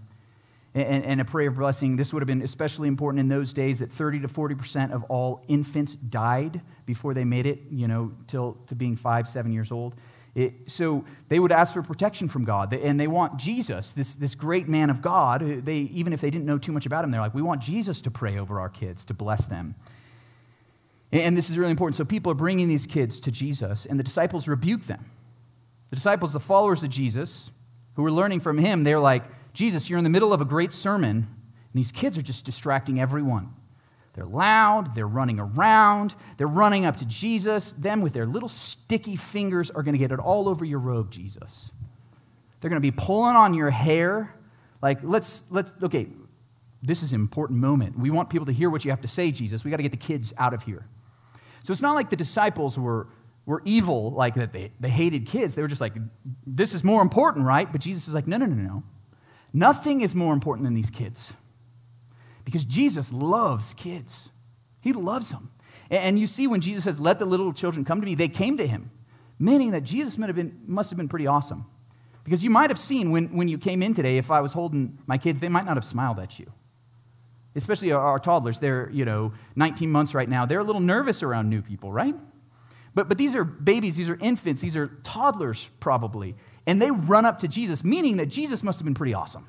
And, 0.75 1.05
and 1.05 1.21
a 1.21 1.25
prayer 1.27 1.49
of 1.49 1.57
blessing. 1.57 1.97
This 1.97 2.15
would 2.15 2.23
have 2.23 2.27
been 2.27 2.41
especially 2.41 2.89
important 2.89 3.21
in 3.21 3.29
those 3.29 3.53
days 3.53 3.81
that 3.81 3.93
30 3.93 4.21
to 4.21 4.29
40% 4.29 4.91
of 4.91 5.05
all 5.05 5.45
infants 5.47 5.97
died 5.97 6.63
before 6.87 7.13
they 7.13 7.25
made 7.25 7.45
it, 7.45 7.61
you 7.71 7.87
know, 7.87 8.13
till 8.27 8.57
to 8.69 8.75
being 8.75 8.97
five, 8.97 9.29
seven 9.29 9.53
years 9.53 9.71
old. 9.71 9.97
It, 10.35 10.55
so 10.67 11.05
they 11.29 11.39
would 11.39 11.53
ask 11.53 11.75
for 11.75 11.83
protection 11.83 12.27
from 12.29 12.45
God, 12.45 12.73
and 12.73 12.99
they 12.99 13.07
want 13.07 13.37
Jesus, 13.37 13.93
this, 13.93 14.15
this 14.15 14.35
great 14.35 14.67
man 14.67 14.89
of 14.89 15.03
God. 15.03 15.43
They, 15.65 15.77
even 15.77 16.15
if 16.15 16.23
they 16.23 16.31
didn't 16.31 16.47
know 16.47 16.57
too 16.57 16.73
much 16.73 16.87
about 16.87 17.05
him, 17.05 17.11
they're 17.11 17.21
like, 17.21 17.35
we 17.35 17.43
want 17.43 17.61
Jesus 17.61 18.01
to 18.03 18.11
pray 18.11 18.39
over 18.39 18.59
our 18.59 18.71
kids, 18.71 19.05
to 19.07 19.15
bless 19.15 19.45
them. 19.45 19.75
And 21.13 21.37
this 21.37 21.51
is 21.51 21.59
really 21.59 21.71
important. 21.71 21.97
So 21.97 22.07
people 22.07 22.33
are 22.33 22.37
bringing 22.37 22.67
these 22.67 22.87
kids 22.87 23.21
to 23.21 23.31
Jesus, 23.31 23.85
and 23.85 23.99
the 23.99 24.05
disciples 24.05 24.49
rebuke 24.49 24.85
them. 24.85 25.05
The 25.91 25.97
disciples, 25.97 26.33
the 26.33 26.41
followers 26.41 26.83
of 26.83 26.89
Jesus, 26.89 27.51
who 27.95 28.03
were 28.03 28.11
learning 28.11 28.41
from 28.41 28.57
him, 28.57 28.85
they're 28.85 28.99
like, 28.99 29.25
Jesus, 29.53 29.89
you're 29.91 29.99
in 29.99 30.05
the 30.05 30.11
middle 30.11 30.33
of 30.33 30.41
a 30.41 30.45
great 30.45 30.73
sermon, 30.73 31.11
and 31.17 31.27
these 31.75 31.93
kids 31.93 32.17
are 32.19 32.23
just 32.23 32.45
distracting 32.45 33.01
everyone. 33.01 33.55
They're 34.15 34.27
loud, 34.27 34.95
they're 34.95 35.07
running 35.07 35.41
around, 35.41 36.15
they're 36.37 36.47
running 36.47 36.85
up 36.85 36.99
to 36.99 37.07
Jesus. 37.07 37.73
Them 37.73 38.03
with 38.03 38.13
their 38.13 38.27
little 38.27 38.49
sticky 38.49 39.17
fingers 39.17 39.71
are 39.71 39.83
going 39.83 39.95
to 39.95 39.99
get 39.99 40.13
it 40.13 40.19
all 40.19 40.49
over 40.49 40.65
your 40.65 40.81
robe, 40.81 41.11
Jesus. 41.11 41.71
They're 42.61 42.69
going 42.69 42.81
to 42.81 42.81
be 42.81 42.93
pulling 42.93 43.37
on 43.37 43.55
your 43.55 43.71
hair. 43.71 44.35
Like, 44.83 44.99
let's, 45.03 45.45
let's, 45.51 45.73
okay, 45.83 46.09
this 46.83 47.03
is 47.03 47.13
an 47.13 47.21
important 47.21 47.59
moment. 47.59 47.99
We 47.99 48.11
want 48.11 48.29
people 48.29 48.47
to 48.47 48.53
hear 48.53 48.69
what 48.69 48.85
you 48.85 48.91
have 48.91 49.01
to 49.01 49.09
say, 49.09 49.31
Jesus. 49.31 49.65
We 49.65 49.71
got 49.71 49.79
to 49.79 49.83
get 49.83 49.93
the 49.93 49.99
kids 49.99 50.35
out 50.37 50.53
of 50.53 50.63
here. 50.63 50.87
So 51.63 51.73
it's 51.73 51.83
not 51.83 51.95
like 51.95 52.11
the 52.11 52.17
disciples 52.17 52.79
were, 52.79 53.09
were 53.47 53.63
evil, 53.65 54.11
like 54.11 54.35
that 54.35 54.53
they, 54.53 54.73
they 54.79 54.91
hated 54.91 55.27
kids. 55.27 55.55
They 55.55 55.63
were 55.63 55.69
just 55.69 55.81
like, 55.81 55.95
this 56.47 56.75
is 56.75 56.85
more 56.85 57.01
important, 57.01 57.47
right? 57.47 57.71
But 57.71 57.81
Jesus 57.81 58.09
is 58.09 58.15
like, 58.15 58.27
no, 58.27 58.37
no, 58.37 58.47
no, 58.47 58.55
no. 58.55 58.83
Nothing 59.53 60.01
is 60.01 60.15
more 60.15 60.33
important 60.33 60.65
than 60.65 60.75
these 60.75 60.91
kids. 60.91 61.35
Because 62.45 62.65
Jesus 62.65 63.13
loves 63.13 63.75
kids, 63.75 64.31
He 64.81 64.93
loves 64.93 65.31
them. 65.31 65.51
And 65.91 66.19
you 66.19 66.27
see, 66.27 66.47
when 66.47 66.61
Jesus 66.61 66.85
says, 66.85 66.99
Let 66.99 67.19
the 67.19 67.25
little 67.25 67.53
children 67.53 67.85
come 67.85 68.01
to 68.01 68.07
me, 68.07 68.15
they 68.15 68.29
came 68.29 68.57
to 68.57 68.67
Him, 68.67 68.91
meaning 69.39 69.73
that 69.73 69.83
Jesus 69.83 70.19
must 70.19 70.29
have 70.29 70.37
been, 70.37 70.61
must 70.67 70.91
have 70.91 70.97
been 70.97 71.09
pretty 71.09 71.27
awesome. 71.27 71.67
Because 72.25 72.45
you 72.45 72.51
might 72.51 72.71
have 72.71 72.79
seen 72.79 73.11
when, 73.11 73.37
when 73.37 73.49
you 73.49 73.59
came 73.59 73.83
in 73.83 73.95
today, 73.95 74.17
if 74.17 74.31
I 74.31 74.41
was 74.41 74.53
holding 74.53 74.99
my 75.07 75.19
kids, 75.19 75.41
they 75.41 75.49
might 75.49 75.65
not 75.65 75.77
have 75.77 75.85
smiled 75.85 76.21
at 76.21 76.39
you. 76.39 76.51
Especially 77.57 77.93
our, 77.93 78.01
our 78.01 78.19
toddlers. 78.19 78.61
They're, 78.61 78.89
you 78.91 79.05
know, 79.05 79.33
19 79.57 79.91
months 79.91 80.15
right 80.15 80.29
now. 80.29 80.47
They're 80.47 80.61
a 80.61 80.65
little 80.65 80.81
nervous 80.81 81.23
around 81.23 81.51
new 81.51 81.63
people, 81.63 81.93
right? 81.93 82.15
But, 82.95 83.09
but 83.09 83.19
these 83.19 83.35
are 83.35 83.45
babies, 83.45 83.97
these 83.97 84.09
are 84.09 84.19
infants, 84.21 84.61
these 84.61 84.77
are 84.77 84.89
toddlers 85.03 85.69
probably. 85.81 86.35
And 86.67 86.81
they 86.81 86.91
run 86.91 87.25
up 87.25 87.41
to 87.41 87.49
Jesus, 87.49 87.83
meaning 87.83 88.19
that 88.19 88.27
Jesus 88.27 88.63
must 88.63 88.79
have 88.79 88.85
been 88.85 88.95
pretty 88.95 89.15
awesome. 89.15 89.47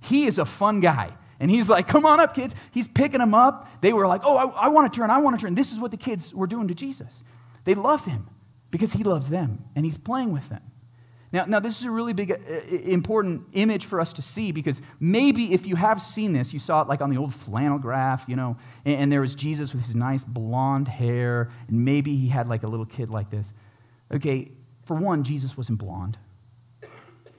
He 0.00 0.26
is 0.26 0.38
a 0.38 0.44
fun 0.44 0.80
guy. 0.80 1.10
And 1.40 1.50
he's 1.50 1.68
like, 1.68 1.88
come 1.88 2.04
on 2.04 2.20
up, 2.20 2.34
kids. 2.34 2.54
He's 2.70 2.86
picking 2.86 3.18
them 3.18 3.34
up. 3.34 3.68
They 3.80 3.92
were 3.92 4.06
like, 4.06 4.20
oh, 4.24 4.36
I, 4.36 4.66
I 4.66 4.68
want 4.68 4.92
to 4.92 4.96
turn. 4.96 5.10
I 5.10 5.18
want 5.18 5.38
to 5.38 5.44
turn. 5.44 5.54
This 5.54 5.72
is 5.72 5.80
what 5.80 5.90
the 5.90 5.96
kids 5.96 6.34
were 6.34 6.46
doing 6.46 6.68
to 6.68 6.74
Jesus. 6.74 7.24
They 7.64 7.74
love 7.74 8.04
him 8.04 8.28
because 8.70 8.92
he 8.92 9.04
loves 9.04 9.28
them 9.28 9.64
and 9.74 9.84
he's 9.84 9.98
playing 9.98 10.32
with 10.32 10.48
them. 10.50 10.62
Now, 11.32 11.44
now 11.46 11.60
this 11.60 11.78
is 11.78 11.84
a 11.84 11.90
really 11.90 12.12
big, 12.12 12.32
uh, 12.32 12.76
important 12.84 13.44
image 13.52 13.86
for 13.86 14.00
us 14.00 14.12
to 14.14 14.22
see 14.22 14.50
because 14.52 14.82
maybe 14.98 15.54
if 15.54 15.66
you 15.66 15.76
have 15.76 16.02
seen 16.02 16.32
this, 16.32 16.52
you 16.52 16.58
saw 16.58 16.82
it 16.82 16.88
like 16.88 17.00
on 17.00 17.08
the 17.08 17.16
old 17.16 17.32
flannel 17.32 17.78
graph, 17.78 18.28
you 18.28 18.36
know, 18.36 18.56
and, 18.84 19.02
and 19.02 19.12
there 19.12 19.20
was 19.20 19.34
Jesus 19.34 19.72
with 19.72 19.84
his 19.86 19.94
nice 19.94 20.24
blonde 20.24 20.88
hair, 20.88 21.50
and 21.68 21.84
maybe 21.84 22.16
he 22.16 22.28
had 22.28 22.48
like 22.48 22.64
a 22.64 22.66
little 22.66 22.86
kid 22.86 23.10
like 23.10 23.30
this. 23.30 23.52
Okay, 24.12 24.50
for 24.90 24.96
one, 24.96 25.22
Jesus 25.22 25.56
wasn't 25.56 25.78
blonde. 25.78 26.18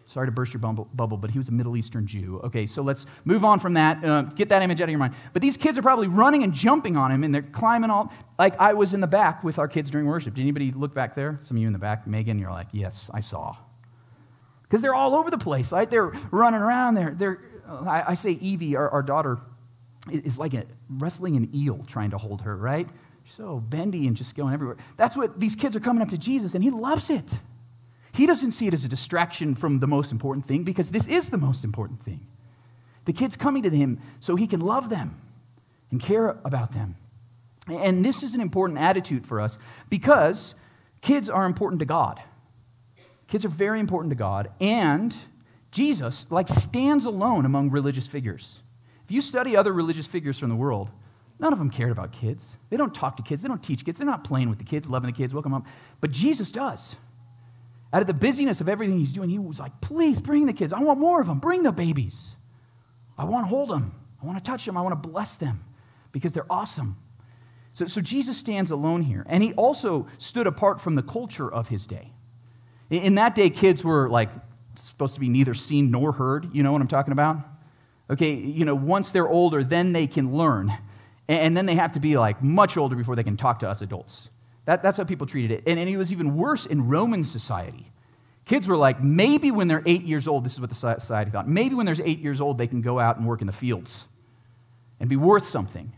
Sorry 0.06 0.26
to 0.26 0.32
burst 0.32 0.54
your 0.54 0.62
bubble, 0.62 1.18
but 1.18 1.30
he 1.30 1.38
was 1.38 1.50
a 1.50 1.52
Middle 1.52 1.76
Eastern 1.76 2.08
Jew. 2.08 2.40
Okay, 2.46 2.66
so 2.66 2.82
let's 2.82 3.06
move 3.26 3.44
on 3.44 3.60
from 3.60 3.74
that. 3.74 4.02
Uh, 4.06 4.22
get 4.22 4.48
that 4.48 4.62
image 4.62 4.80
out 4.80 4.86
of 4.86 4.92
your 4.92 5.00
mind. 5.00 5.16
But 5.34 5.42
these 5.42 5.58
kids 5.58 5.78
are 5.78 5.82
probably 5.82 6.08
running 6.08 6.44
and 6.44 6.54
jumping 6.54 6.96
on 6.96 7.12
him, 7.12 7.26
and 7.26 7.36
they're 7.36 7.42
climbing 7.42 7.90
all. 7.90 8.10
Like 8.40 8.58
I 8.58 8.72
was 8.72 8.94
in 8.94 9.02
the 9.02 9.08
back 9.08 9.44
with 9.44 9.60
our 9.60 9.68
kids 9.68 9.90
during 9.90 10.08
worship. 10.08 10.34
Did 10.34 10.44
anybody 10.44 10.72
look 10.72 10.94
back 10.94 11.14
there? 11.14 11.38
Some 11.42 11.58
of 11.58 11.62
you 11.62 11.68
in 11.68 11.74
the 11.74 11.80
back, 11.80 12.08
Megan, 12.08 12.40
you're 12.40 12.52
like, 12.52 12.68
yes, 12.72 13.12
I 13.14 13.20
saw. 13.20 13.58
Because 14.64 14.82
they're 14.82 14.96
all 14.96 15.14
over 15.14 15.30
the 15.30 15.38
place, 15.38 15.74
right? 15.74 15.90
They're 15.90 16.14
running 16.32 16.62
around. 16.62 16.96
They're, 16.96 17.12
they're 17.18 17.42
I, 17.68 18.04
I 18.12 18.14
say 18.14 18.32
Evie, 18.32 18.78
our, 18.78 18.90
our 18.90 19.04
daughter, 19.04 19.40
is 20.10 20.40
like 20.40 20.54
a, 20.54 20.64
wrestling 20.90 21.36
an 21.36 21.50
eel 21.54 21.84
trying 21.84 22.12
to 22.12 22.18
hold 22.18 22.44
her, 22.44 22.56
right? 22.56 22.88
So 23.26 23.60
bendy 23.60 24.08
and 24.08 24.16
just 24.16 24.36
going 24.36 24.54
everywhere. 24.54 24.78
That's 24.98 25.16
what 25.16 25.40
these 25.40 25.56
kids 25.56 25.76
are 25.76 25.80
coming 25.80 26.02
up 26.02 26.10
to 26.10 26.18
Jesus, 26.18 26.56
and 26.56 26.64
he 26.64 26.72
loves 26.72 27.10
it. 27.10 27.32
He 28.14 28.26
doesn't 28.26 28.52
see 28.52 28.68
it 28.68 28.74
as 28.74 28.84
a 28.84 28.90
distraction 28.90 29.56
from 29.56 29.80
the 29.80 29.88
most 29.88 30.12
important 30.12 30.46
thing 30.46 30.64
because 30.64 30.92
this 30.92 31.08
is 31.08 31.30
the 31.30 31.38
most 31.38 31.64
important 31.64 32.04
thing. 32.04 32.26
The 33.06 33.14
kids 33.14 33.38
coming 33.38 33.64
to 33.64 33.70
him 33.70 34.02
so 34.20 34.36
he 34.36 34.48
can 34.48 34.60
love 34.60 34.90
them 34.90 35.20
and 35.92 36.00
care 36.00 36.38
about 36.44 36.72
them. 36.72 36.96
And 37.68 38.04
this 38.04 38.24
is 38.24 38.36
an 38.36 38.42
important 38.42 38.80
attitude 38.80 39.26
for 39.26 39.40
us 39.40 39.58
because 39.90 40.56
kids 41.02 41.30
are 41.30 41.46
important 41.46 41.80
to 41.80 41.86
God. 41.86 42.22
Kids 43.28 43.46
are 43.46 43.50
very 43.50 43.80
important 43.80 44.12
to 44.12 44.16
God. 44.16 44.52
And 44.60 45.16
Jesus, 45.72 46.30
like, 46.30 46.50
stands 46.50 47.06
alone 47.06 47.46
among 47.46 47.72
religious 47.72 48.08
figures. 48.08 48.60
If 49.06 49.12
you 49.12 49.22
study 49.22 49.56
other 49.56 49.72
religious 49.72 50.06
figures 50.06 50.38
from 50.38 50.50
the 50.50 50.56
world, 50.56 50.90
none 51.42 51.52
of 51.52 51.60
them 51.60 51.70
cared 51.70 51.92
about 51.92 52.14
kids. 52.14 52.58
They 52.70 52.78
don't 52.78 52.94
talk 52.94 53.18
to 53.18 53.24
kids, 53.24 53.42
they 53.42 53.48
don't 53.48 53.62
teach 53.62 53.84
kids, 53.84 53.98
they're 53.98 54.06
not 54.06 54.24
playing 54.24 54.50
with 54.50 54.60
the 54.60 54.64
kids, 54.64 54.88
loving 54.88 55.12
the 55.12 55.18
kids, 55.18 55.34
welcome 55.34 55.54
up. 55.54 55.66
But 56.00 56.12
Jesus 56.12 56.52
does. 56.52 56.96
Out 57.92 58.00
of 58.00 58.08
the 58.08 58.14
busyness 58.14 58.62
of 58.62 58.70
everything 58.70 59.00
he's 59.00 59.12
doing, 59.12 59.30
he 59.30 59.40
was 59.40 59.60
like, 59.60 59.82
please 59.82 60.22
bring 60.22 60.46
the 60.46 60.54
kids. 60.54 60.72
I 60.72 60.80
want 60.80 61.00
more 61.00 61.20
of 61.20 61.28
them. 61.28 61.40
Bring 61.40 61.64
the 61.64 61.74
babies. 61.74 62.36
I 63.18 63.26
want 63.26 63.46
to 63.46 63.50
hold 63.50 63.70
them. 63.70 63.94
I 64.22 64.26
want 64.26 64.38
to 64.38 64.50
touch 64.50 64.66
them. 64.66 64.78
I 64.78 64.82
want 64.82 65.02
to 65.04 65.10
bless 65.10 65.36
them 65.36 65.62
because 66.14 66.32
they're 66.32 66.50
awesome. 66.50 66.96
So, 67.74 67.88
so 67.88 68.00
Jesus 68.00 68.38
stands 68.38 68.72
alone 68.72 69.02
here. 69.02 69.26
And 69.28 69.44
he 69.44 69.52
also 69.54 70.08
stood 70.20 70.48
apart 70.48 70.80
from 70.80 70.96
the 70.96 71.04
culture 71.04 71.52
of 71.52 71.68
his 71.68 71.86
day. 71.86 72.14
In, 72.90 73.04
in 73.04 73.16
that 73.16 73.36
day, 73.36 73.50
kids 73.50 73.84
were 73.84 74.10
like 74.10 74.30
supposed 74.76 75.16
to 75.16 75.20
be 75.20 75.28
neither 75.28 75.54
seen 75.54 75.92
nor 75.92 76.14
heard. 76.14 76.50
You 76.54 76.64
know 76.64 76.72
what 76.72 76.82
I'm 76.82 76.88
talking 76.88 77.12
about? 77.12 77.38
Okay, 78.10 78.34
you 78.34 78.64
know, 78.64 78.76
once 78.76 79.12
they're 79.12 79.30
older, 79.30 79.64
then 79.64 79.92
they 79.92 80.08
can 80.08 80.34
learn. 80.34 80.72
And, 81.32 81.56
then 81.56 81.66
they 81.66 81.76
have 81.76 81.94
to 81.94 82.02
be 82.02 82.18
like 82.18 82.44
much 82.44 82.76
older 82.76 82.96
before 82.96 83.16
they 83.16 83.24
can 83.24 83.38
talk 83.38 83.60
to 83.60 83.70
us 83.70 83.82
adults. 83.82 84.28
That, 84.66 84.84
that's 84.84 84.98
how 84.98 85.06
people 85.06 85.26
treated 85.26 85.52
it. 85.52 85.64
And, 85.66 85.80
and 85.80 85.90
it 85.90 85.96
was 85.96 86.12
even 86.12 86.36
worse 86.36 86.66
in 86.66 86.90
Roman 86.90 87.24
society. 87.24 87.90
Kids 88.46 88.68
were 88.68 88.76
like, 88.76 89.02
maybe 89.02 89.50
when 89.50 89.70
they're 89.70 89.84
eight 89.86 90.04
years 90.04 90.28
old, 90.28 90.44
this 90.44 90.54
is 90.54 90.60
what 90.60 90.70
the 90.70 90.76
society 90.76 91.32
thought, 91.32 91.48
maybe 91.48 91.74
when 91.74 91.86
they're 91.86 91.96
eight 92.04 92.20
years 92.20 92.42
old, 92.42 92.58
they 92.58 92.68
can 92.68 92.82
go 92.82 93.00
out 93.00 93.18
and 93.18 93.26
work 93.26 93.40
in 93.40 93.48
the 93.48 93.54
fields 93.54 94.06
and 95.00 95.10
be 95.10 95.16
worth 95.16 95.46
something. 95.48 95.94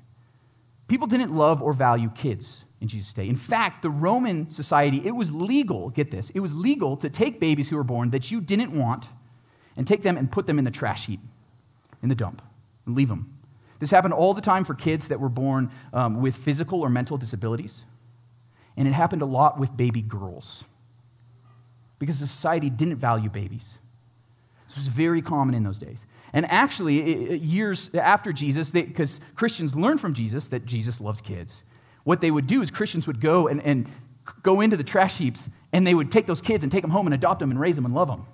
People 0.87 1.07
didn't 1.07 1.35
love 1.35 1.63
or 1.63 1.73
value 1.73 2.11
kids 2.13 2.65
in 2.79 2.87
Jesus' 2.87 3.13
day. 3.13 3.27
In 3.27 3.35
fact, 3.35 3.81
the 3.81 3.89
Roman 3.89 4.51
society, 4.51 5.01
it 5.03 5.15
was 5.15 5.33
legal, 5.33 5.89
get 5.89 6.11
this, 6.11 6.29
it 6.31 6.41
was 6.41 6.55
legal 6.55 6.95
to 6.97 7.09
take 7.09 7.39
babies 7.39 7.69
who 7.69 7.75
were 7.77 7.83
born 7.83 8.11
that 8.11 8.29
you 8.29 8.39
didn't 8.39 8.71
want 8.71 9.07
and 9.77 9.87
take 9.87 10.03
them 10.03 10.15
and 10.15 10.31
put 10.31 10.45
them 10.45 10.59
in 10.59 10.65
the 10.65 10.71
trash 10.71 11.07
heap, 11.07 11.21
in 12.03 12.09
the 12.09 12.15
dump, 12.15 12.43
and 12.85 12.95
leave 12.95 13.07
them. 13.07 13.32
This 13.83 13.91
happened 13.91 14.13
all 14.13 14.33
the 14.33 14.39
time 14.39 14.63
for 14.63 14.73
kids 14.73 15.09
that 15.09 15.19
were 15.19 15.27
born 15.27 15.69
um, 15.91 16.21
with 16.21 16.37
physical 16.37 16.79
or 16.79 16.87
mental 16.87 17.17
disabilities. 17.17 17.83
And 18.77 18.87
it 18.87 18.91
happened 18.91 19.21
a 19.21 19.25
lot 19.25 19.59
with 19.59 19.75
baby 19.75 20.01
girls 20.01 20.63
because 21.99 22.17
society 22.17 22.69
didn't 22.69 22.95
value 22.95 23.29
babies. 23.29 23.77
This 24.69 24.77
was 24.77 24.87
very 24.87 25.21
common 25.21 25.53
in 25.53 25.63
those 25.63 25.79
days. 25.79 26.05
And 26.31 26.49
actually, 26.49 27.35
years 27.39 27.93
after 27.93 28.31
Jesus, 28.31 28.71
because 28.71 29.19
Christians 29.35 29.75
learned 29.75 29.99
from 29.99 30.13
Jesus 30.13 30.47
that 30.47 30.65
Jesus 30.65 31.01
loves 31.01 31.19
kids, 31.19 31.61
what 32.05 32.21
they 32.21 32.31
would 32.31 32.47
do 32.47 32.61
is 32.61 32.71
Christians 32.71 33.05
would 33.05 33.19
go 33.19 33.49
and, 33.49 33.61
and 33.63 33.89
go 34.43 34.61
into 34.61 34.77
the 34.77 34.83
trash 34.85 35.17
heaps 35.17 35.49
and 35.73 35.85
they 35.85 35.93
would 35.93 36.09
take 36.09 36.25
those 36.25 36.39
kids 36.39 36.63
and 36.63 36.71
take 36.71 36.83
them 36.83 36.91
home 36.91 37.05
and 37.05 37.13
adopt 37.13 37.41
them 37.41 37.51
and 37.51 37.59
raise 37.59 37.75
them 37.75 37.83
and 37.83 37.93
love 37.93 38.07
them. 38.07 38.25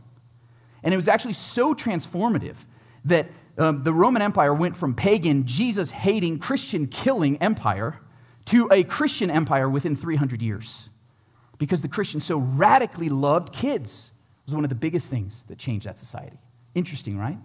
And 0.84 0.94
it 0.94 0.98
was 0.98 1.08
actually 1.08 1.34
so 1.34 1.74
transformative 1.74 2.58
that 3.06 3.30
um, 3.60 3.84
the 3.84 3.94
Roman 3.94 4.22
Empire 4.22 4.54
went 4.54 4.76
from 4.76 4.96
pagan, 4.96 5.46
Jesus 5.46 5.92
hating, 5.92 6.40
Christian 6.40 6.88
killing 6.88 7.38
empire 7.42 8.00
to 8.46 8.70
a 8.72 8.84
Christian 8.84 9.30
empire 9.30 9.70
within 9.70 9.96
300 9.96 10.42
years 10.42 10.90
because 11.58 11.82
the 11.82 11.88
Christians 11.88 12.24
so 12.24 12.38
radically 12.38 13.10
loved 13.10 13.54
kids. 13.54 14.12
It 14.44 14.48
was 14.48 14.56
one 14.56 14.64
of 14.64 14.70
the 14.70 14.76
biggest 14.76 15.08
things 15.08 15.44
that 15.50 15.58
changed 15.58 15.86
that 15.86 15.98
society. 15.98 16.38
Interesting, 16.74 17.18
right? 17.18 17.38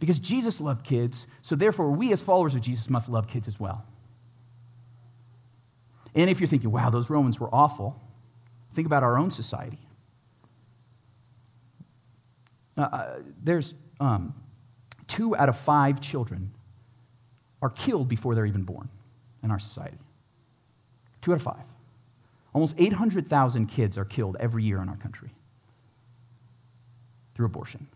Because 0.00 0.18
Jesus 0.18 0.60
loved 0.60 0.84
kids, 0.84 1.26
so 1.42 1.54
therefore 1.54 1.90
we 1.90 2.12
as 2.12 2.22
followers 2.22 2.54
of 2.54 2.62
Jesus 2.62 2.90
must 2.90 3.08
love 3.08 3.28
kids 3.28 3.46
as 3.48 3.60
well. 3.60 3.84
And 6.14 6.30
if 6.30 6.40
you're 6.40 6.48
thinking, 6.48 6.72
wow, 6.72 6.88
those 6.88 7.10
Romans 7.10 7.38
were 7.38 7.54
awful, 7.54 8.00
think 8.72 8.86
about 8.86 9.02
our 9.02 9.18
own 9.18 9.30
society. 9.30 9.78
Uh, 12.78 12.80
uh 12.80 13.14
there's 13.42 13.74
um, 14.00 14.34
two 15.08 15.36
out 15.36 15.48
of 15.48 15.56
five 15.56 16.00
children 16.00 16.50
are 17.62 17.70
killed 17.70 18.08
before 18.08 18.34
they're 18.34 18.46
even 18.46 18.62
born 18.62 18.88
in 19.42 19.50
our 19.50 19.58
society. 19.58 19.98
Two 21.22 21.32
out 21.32 21.36
of 21.36 21.42
five. 21.42 21.64
Almost 22.52 22.74
800,000 22.78 23.66
kids 23.66 23.98
are 23.98 24.04
killed 24.04 24.36
every 24.40 24.64
year 24.64 24.80
in 24.80 24.88
our 24.88 24.96
country 24.96 25.30
through 27.34 27.46
abortion. 27.46 27.86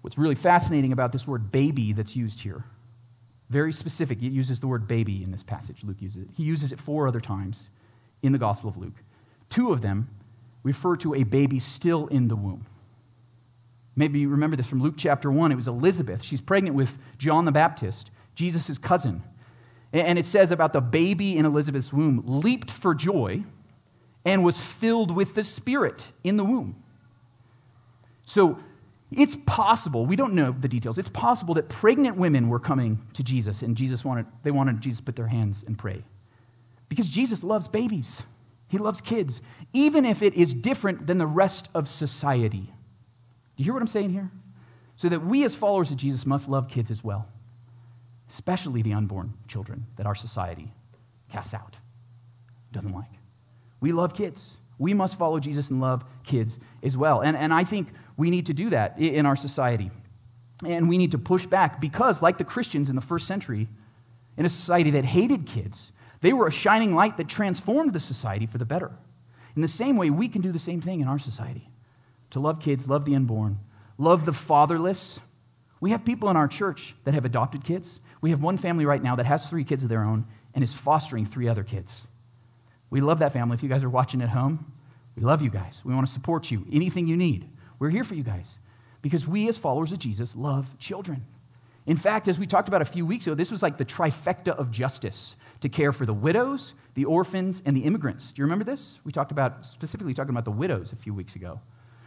What's 0.00 0.16
really 0.16 0.34
fascinating 0.34 0.92
about 0.92 1.12
this 1.12 1.26
word 1.26 1.52
baby 1.52 1.92
that's 1.92 2.16
used 2.16 2.40
here, 2.40 2.64
very 3.50 3.72
specific, 3.72 4.22
it 4.22 4.32
uses 4.32 4.58
the 4.58 4.66
word 4.66 4.88
baby 4.88 5.22
in 5.22 5.30
this 5.30 5.42
passage. 5.42 5.84
Luke 5.84 6.00
uses 6.00 6.22
it. 6.22 6.28
He 6.34 6.42
uses 6.44 6.72
it 6.72 6.78
four 6.78 7.06
other 7.06 7.20
times 7.20 7.68
in 8.22 8.32
the 8.32 8.38
Gospel 8.38 8.70
of 8.70 8.76
Luke. 8.76 8.94
Two 9.50 9.72
of 9.72 9.80
them 9.80 10.08
refer 10.62 10.96
to 10.96 11.14
a 11.14 11.22
baby 11.22 11.58
still 11.58 12.06
in 12.08 12.28
the 12.28 12.36
womb. 12.36 12.66
Maybe 13.96 14.18
you 14.20 14.28
remember 14.28 14.56
this 14.56 14.66
from 14.66 14.82
Luke 14.82 14.94
chapter 14.96 15.30
1. 15.30 15.50
It 15.50 15.56
was 15.56 15.68
Elizabeth. 15.68 16.22
She's 16.22 16.42
pregnant 16.42 16.76
with 16.76 16.98
John 17.16 17.46
the 17.46 17.52
Baptist, 17.52 18.10
Jesus' 18.34 18.76
cousin. 18.76 19.22
And 19.92 20.18
it 20.18 20.26
says 20.26 20.50
about 20.50 20.74
the 20.74 20.82
baby 20.82 21.36
in 21.36 21.46
Elizabeth's 21.46 21.92
womb 21.92 22.22
leaped 22.26 22.70
for 22.70 22.94
joy 22.94 23.44
and 24.26 24.44
was 24.44 24.60
filled 24.60 25.10
with 25.10 25.34
the 25.34 25.44
Spirit 25.44 26.12
in 26.22 26.36
the 26.36 26.44
womb. 26.44 26.82
So 28.24 28.58
it's 29.10 29.36
possible, 29.46 30.04
we 30.04 30.16
don't 30.16 30.34
know 30.34 30.54
the 30.58 30.68
details, 30.68 30.98
it's 30.98 31.08
possible 31.08 31.54
that 31.54 31.68
pregnant 31.68 32.16
women 32.16 32.48
were 32.48 32.58
coming 32.58 33.00
to 33.14 33.22
Jesus 33.22 33.62
and 33.62 33.76
Jesus 33.76 34.04
wanted, 34.04 34.26
they 34.42 34.50
wanted 34.50 34.80
Jesus 34.80 34.98
to 34.98 35.04
put 35.04 35.16
their 35.16 35.28
hands 35.28 35.64
and 35.66 35.78
pray. 35.78 36.04
Because 36.88 37.08
Jesus 37.08 37.42
loves 37.42 37.68
babies, 37.68 38.22
he 38.68 38.78
loves 38.78 39.00
kids, 39.00 39.40
even 39.72 40.04
if 40.04 40.22
it 40.22 40.34
is 40.34 40.52
different 40.52 41.06
than 41.06 41.18
the 41.18 41.26
rest 41.26 41.68
of 41.74 41.88
society. 41.88 42.72
Do 43.56 43.62
you 43.62 43.64
hear 43.64 43.72
what 43.72 43.82
I'm 43.82 43.88
saying 43.88 44.10
here? 44.10 44.30
So 44.96 45.08
that 45.08 45.24
we, 45.24 45.44
as 45.44 45.56
followers 45.56 45.90
of 45.90 45.96
Jesus, 45.96 46.26
must 46.26 46.48
love 46.48 46.68
kids 46.68 46.90
as 46.90 47.02
well, 47.02 47.26
especially 48.30 48.82
the 48.82 48.92
unborn 48.92 49.34
children 49.48 49.86
that 49.96 50.06
our 50.06 50.14
society 50.14 50.72
casts 51.30 51.54
out, 51.54 51.76
doesn't 52.72 52.92
like. 52.92 53.10
We 53.80 53.92
love 53.92 54.14
kids. 54.14 54.56
We 54.78 54.94
must 54.94 55.18
follow 55.18 55.38
Jesus 55.38 55.70
and 55.70 55.80
love 55.80 56.04
kids 56.22 56.58
as 56.82 56.96
well. 56.96 57.20
And, 57.20 57.36
and 57.36 57.52
I 57.52 57.64
think 57.64 57.88
we 58.16 58.30
need 58.30 58.46
to 58.46 58.54
do 58.54 58.70
that 58.70 58.98
in 58.98 59.26
our 59.26 59.36
society. 59.36 59.90
And 60.64 60.88
we 60.88 60.98
need 60.98 61.12
to 61.12 61.18
push 61.18 61.46
back 61.46 61.80
because, 61.80 62.22
like 62.22 62.38
the 62.38 62.44
Christians 62.44 62.88
in 62.88 62.96
the 62.96 63.02
first 63.02 63.26
century, 63.26 63.68
in 64.36 64.44
a 64.46 64.50
society 64.50 64.90
that 64.90 65.04
hated 65.04 65.46
kids, 65.46 65.92
they 66.20 66.32
were 66.32 66.46
a 66.46 66.52
shining 66.52 66.94
light 66.94 67.16
that 67.18 67.28
transformed 67.28 67.92
the 67.92 68.00
society 68.00 68.46
for 68.46 68.58
the 68.58 68.64
better. 68.64 68.90
In 69.54 69.62
the 69.62 69.68
same 69.68 69.96
way, 69.96 70.10
we 70.10 70.28
can 70.28 70.42
do 70.42 70.52
the 70.52 70.58
same 70.58 70.80
thing 70.80 71.00
in 71.00 71.08
our 71.08 71.18
society 71.18 71.70
to 72.30 72.40
love 72.40 72.60
kids, 72.60 72.88
love 72.88 73.04
the 73.04 73.14
unborn, 73.14 73.58
love 73.98 74.24
the 74.24 74.32
fatherless. 74.32 75.20
We 75.80 75.90
have 75.90 76.04
people 76.04 76.30
in 76.30 76.36
our 76.36 76.48
church 76.48 76.94
that 77.04 77.14
have 77.14 77.24
adopted 77.24 77.64
kids. 77.64 78.00
We 78.20 78.30
have 78.30 78.42
one 78.42 78.58
family 78.58 78.86
right 78.86 79.02
now 79.02 79.16
that 79.16 79.26
has 79.26 79.46
three 79.46 79.64
kids 79.64 79.82
of 79.82 79.88
their 79.88 80.02
own 80.02 80.26
and 80.54 80.64
is 80.64 80.74
fostering 80.74 81.26
three 81.26 81.48
other 81.48 81.64
kids. 81.64 82.06
We 82.90 83.00
love 83.00 83.18
that 83.18 83.32
family. 83.32 83.54
If 83.54 83.62
you 83.62 83.68
guys 83.68 83.84
are 83.84 83.90
watching 83.90 84.22
at 84.22 84.28
home, 84.28 84.72
we 85.16 85.22
love 85.22 85.42
you 85.42 85.50
guys. 85.50 85.82
We 85.84 85.94
want 85.94 86.06
to 86.06 86.12
support 86.12 86.50
you. 86.50 86.66
Anything 86.72 87.06
you 87.06 87.16
need, 87.16 87.48
we're 87.78 87.90
here 87.90 88.04
for 88.04 88.14
you 88.14 88.22
guys 88.22 88.58
because 89.02 89.26
we, 89.26 89.48
as 89.48 89.58
followers 89.58 89.92
of 89.92 89.98
Jesus, 89.98 90.34
love 90.34 90.78
children. 90.78 91.24
In 91.86 91.96
fact, 91.96 92.26
as 92.26 92.38
we 92.38 92.46
talked 92.46 92.66
about 92.66 92.82
a 92.82 92.86
few 92.86 93.06
weeks 93.06 93.26
ago, 93.26 93.34
this 93.34 93.52
was 93.52 93.62
like 93.62 93.78
the 93.78 93.84
trifecta 93.84 94.48
of 94.56 94.70
justice 94.72 95.36
to 95.60 95.68
care 95.68 95.92
for 95.92 96.04
the 96.04 96.12
widows, 96.12 96.74
the 96.94 97.04
orphans, 97.04 97.62
and 97.64 97.76
the 97.76 97.82
immigrants. 97.82 98.32
Do 98.32 98.40
you 98.40 98.44
remember 98.44 98.64
this? 98.64 98.98
We 99.04 99.12
talked 99.12 99.30
about, 99.30 99.64
specifically 99.64 100.12
talking 100.12 100.30
about 100.30 100.44
the 100.44 100.50
widows 100.50 100.92
a 100.92 100.96
few 100.96 101.14
weeks 101.14 101.36
ago. 101.36 101.60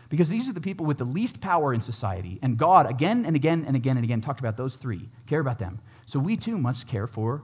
Because 0.09 0.27
these 0.27 0.49
are 0.49 0.53
the 0.53 0.61
people 0.61 0.85
with 0.85 0.97
the 0.97 1.05
least 1.05 1.39
power 1.39 1.73
in 1.73 1.81
society. 1.81 2.39
And 2.41 2.57
God, 2.57 2.89
again 2.89 3.25
and 3.25 3.35
again 3.35 3.63
and 3.67 3.75
again 3.75 3.95
and 3.95 4.03
again, 4.03 4.21
talked 4.21 4.39
about 4.39 4.57
those 4.57 4.75
three, 4.75 5.07
care 5.27 5.39
about 5.39 5.59
them. 5.59 5.79
So 6.07 6.19
we 6.19 6.35
too 6.35 6.57
must 6.57 6.87
care 6.87 7.05
for 7.05 7.43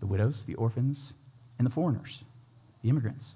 the 0.00 0.06
widows, 0.06 0.44
the 0.44 0.56
orphans, 0.56 1.12
and 1.58 1.66
the 1.66 1.70
foreigners, 1.70 2.24
the 2.82 2.88
immigrants. 2.88 3.34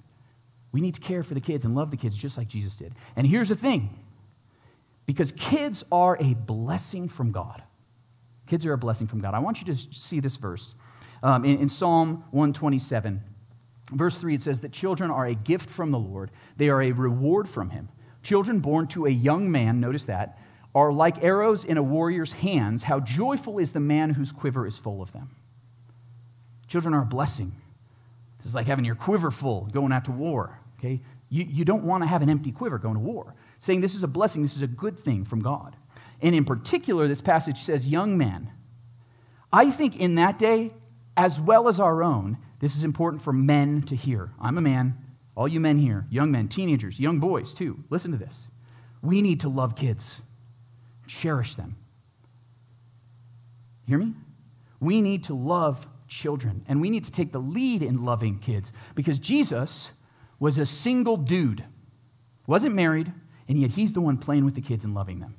We 0.72 0.80
need 0.80 0.94
to 0.94 1.00
care 1.00 1.22
for 1.22 1.34
the 1.34 1.40
kids 1.40 1.64
and 1.64 1.76
love 1.76 1.92
the 1.92 1.96
kids 1.96 2.16
just 2.16 2.36
like 2.36 2.48
Jesus 2.48 2.74
did. 2.74 2.92
And 3.14 3.26
here's 3.26 3.48
the 3.48 3.54
thing 3.54 3.96
because 5.06 5.32
kids 5.32 5.84
are 5.92 6.16
a 6.20 6.34
blessing 6.34 7.08
from 7.08 7.30
God. 7.30 7.62
Kids 8.46 8.66
are 8.66 8.72
a 8.72 8.78
blessing 8.78 9.06
from 9.06 9.20
God. 9.20 9.34
I 9.34 9.38
want 9.38 9.60
you 9.60 9.72
to 9.72 9.76
see 9.76 10.18
this 10.18 10.36
verse. 10.36 10.74
Um, 11.22 11.44
in, 11.44 11.58
in 11.58 11.68
Psalm 11.68 12.24
127, 12.32 13.22
verse 13.92 14.18
3, 14.18 14.34
it 14.34 14.42
says 14.42 14.60
that 14.60 14.72
children 14.72 15.10
are 15.10 15.26
a 15.26 15.34
gift 15.34 15.70
from 15.70 15.90
the 15.90 15.98
Lord, 15.98 16.30
they 16.56 16.68
are 16.68 16.82
a 16.82 16.92
reward 16.92 17.48
from 17.48 17.70
Him. 17.70 17.88
Children 18.24 18.60
born 18.60 18.88
to 18.88 19.06
a 19.06 19.10
young 19.10 19.50
man, 19.52 19.80
notice 19.80 20.06
that, 20.06 20.38
are 20.74 20.92
like 20.92 21.22
arrows 21.22 21.64
in 21.64 21.76
a 21.76 21.82
warrior's 21.82 22.32
hands. 22.32 22.82
How 22.82 22.98
joyful 22.98 23.58
is 23.58 23.70
the 23.70 23.80
man 23.80 24.10
whose 24.10 24.32
quiver 24.32 24.66
is 24.66 24.76
full 24.76 25.00
of 25.00 25.12
them. 25.12 25.30
Children 26.66 26.94
are 26.94 27.02
a 27.02 27.06
blessing. 27.06 27.54
This 28.38 28.46
is 28.46 28.54
like 28.54 28.66
having 28.66 28.84
your 28.84 28.96
quiver 28.96 29.30
full 29.30 29.66
going 29.66 29.92
out 29.92 30.06
to 30.06 30.10
war. 30.10 30.58
Okay? 30.78 31.00
You, 31.28 31.44
you 31.44 31.64
don't 31.64 31.84
want 31.84 32.02
to 32.02 32.08
have 32.08 32.22
an 32.22 32.30
empty 32.30 32.50
quiver 32.50 32.78
going 32.78 32.94
to 32.94 33.00
war. 33.00 33.34
Saying 33.60 33.82
this 33.82 33.94
is 33.94 34.02
a 34.02 34.08
blessing, 34.08 34.42
this 34.42 34.56
is 34.56 34.62
a 34.62 34.66
good 34.66 34.98
thing 34.98 35.24
from 35.24 35.40
God. 35.40 35.76
And 36.20 36.34
in 36.34 36.44
particular, 36.44 37.06
this 37.06 37.20
passage 37.20 37.58
says, 37.58 37.86
young 37.86 38.16
men. 38.16 38.50
I 39.52 39.70
think 39.70 40.00
in 40.00 40.16
that 40.16 40.38
day, 40.38 40.72
as 41.16 41.38
well 41.38 41.68
as 41.68 41.78
our 41.78 42.02
own, 42.02 42.38
this 42.58 42.74
is 42.74 42.84
important 42.84 43.22
for 43.22 43.32
men 43.32 43.82
to 43.82 43.94
hear. 43.94 44.32
I'm 44.40 44.58
a 44.58 44.62
man. 44.62 44.96
All 45.36 45.48
you 45.48 45.60
men 45.60 45.78
here, 45.78 46.06
young 46.10 46.30
men, 46.30 46.48
teenagers, 46.48 47.00
young 47.00 47.18
boys 47.18 47.54
too, 47.54 47.82
listen 47.90 48.12
to 48.12 48.16
this. 48.16 48.46
We 49.02 49.20
need 49.20 49.40
to 49.40 49.48
love 49.48 49.74
kids, 49.74 50.20
cherish 51.06 51.56
them. 51.56 51.76
Hear 53.86 53.98
me? 53.98 54.14
We 54.80 55.00
need 55.00 55.24
to 55.24 55.34
love 55.34 55.86
children, 56.08 56.64
and 56.68 56.80
we 56.80 56.90
need 56.90 57.04
to 57.04 57.10
take 57.10 57.32
the 57.32 57.40
lead 57.40 57.82
in 57.82 58.04
loving 58.04 58.38
kids 58.38 58.72
because 58.94 59.18
Jesus 59.18 59.90
was 60.38 60.58
a 60.58 60.66
single 60.66 61.16
dude, 61.16 61.64
wasn't 62.46 62.74
married, 62.74 63.12
and 63.48 63.58
yet 63.58 63.70
he's 63.70 63.92
the 63.92 64.00
one 64.00 64.16
playing 64.16 64.44
with 64.44 64.54
the 64.54 64.60
kids 64.60 64.84
and 64.84 64.94
loving 64.94 65.20
them. 65.20 65.36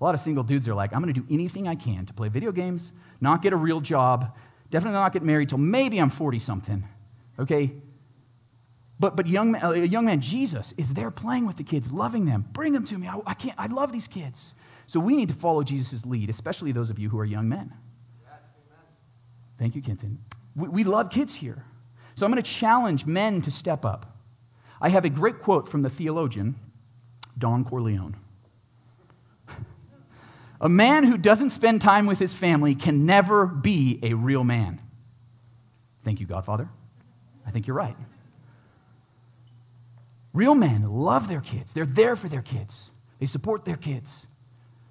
A 0.00 0.04
lot 0.04 0.14
of 0.14 0.20
single 0.20 0.42
dudes 0.42 0.66
are 0.68 0.74
like, 0.74 0.92
I'm 0.92 1.02
going 1.02 1.12
to 1.12 1.20
do 1.20 1.26
anything 1.32 1.68
I 1.68 1.74
can 1.74 2.06
to 2.06 2.14
play 2.14 2.28
video 2.28 2.52
games, 2.52 2.92
not 3.20 3.42
get 3.42 3.52
a 3.52 3.56
real 3.56 3.80
job, 3.80 4.36
definitely 4.70 4.98
not 4.98 5.12
get 5.12 5.22
married 5.22 5.48
till 5.48 5.58
maybe 5.58 5.98
I'm 5.98 6.10
40 6.10 6.38
something, 6.38 6.84
okay? 7.38 7.72
But, 9.04 9.16
but 9.16 9.26
young, 9.26 9.54
a 9.56 9.68
uh, 9.68 9.72
young 9.72 10.06
man, 10.06 10.22
Jesus, 10.22 10.72
is 10.78 10.94
there 10.94 11.10
playing 11.10 11.44
with 11.46 11.58
the 11.58 11.62
kids, 11.62 11.92
loving 11.92 12.24
them. 12.24 12.46
Bring 12.54 12.72
them 12.72 12.86
to 12.86 12.96
me. 12.96 13.06
I, 13.06 13.20
I, 13.26 13.34
can't, 13.34 13.54
I 13.58 13.66
love 13.66 13.92
these 13.92 14.08
kids. 14.08 14.54
So 14.86 14.98
we 14.98 15.14
need 15.14 15.28
to 15.28 15.34
follow 15.34 15.62
Jesus' 15.62 16.06
lead, 16.06 16.30
especially 16.30 16.72
those 16.72 16.88
of 16.88 16.98
you 16.98 17.10
who 17.10 17.18
are 17.18 17.24
young 17.26 17.46
men. 17.46 17.70
Yes, 18.22 18.40
Thank 19.58 19.76
you, 19.76 19.82
Kenton. 19.82 20.20
We, 20.56 20.68
we 20.68 20.84
love 20.84 21.10
kids 21.10 21.34
here. 21.34 21.66
So 22.14 22.24
I'm 22.24 22.32
going 22.32 22.42
to 22.42 22.50
challenge 22.50 23.04
men 23.04 23.42
to 23.42 23.50
step 23.50 23.84
up. 23.84 24.16
I 24.80 24.88
have 24.88 25.04
a 25.04 25.10
great 25.10 25.42
quote 25.42 25.68
from 25.68 25.82
the 25.82 25.90
theologian, 25.90 26.54
Don 27.36 27.62
Corleone. 27.62 28.16
a 30.62 30.68
man 30.70 31.04
who 31.04 31.18
doesn't 31.18 31.50
spend 31.50 31.82
time 31.82 32.06
with 32.06 32.18
his 32.18 32.32
family 32.32 32.74
can 32.74 33.04
never 33.04 33.44
be 33.44 34.00
a 34.02 34.14
real 34.14 34.44
man. 34.44 34.80
Thank 36.04 36.20
you, 36.20 36.26
Godfather. 36.26 36.70
I 37.46 37.50
think 37.50 37.66
you're 37.66 37.76
right. 37.76 37.98
Real 40.34 40.56
men 40.56 40.82
love 40.82 41.28
their 41.28 41.40
kids. 41.40 41.72
They're 41.72 41.86
there 41.86 42.16
for 42.16 42.28
their 42.28 42.42
kids. 42.42 42.90
They 43.20 43.26
support 43.26 43.64
their 43.64 43.76
kids. 43.76 44.26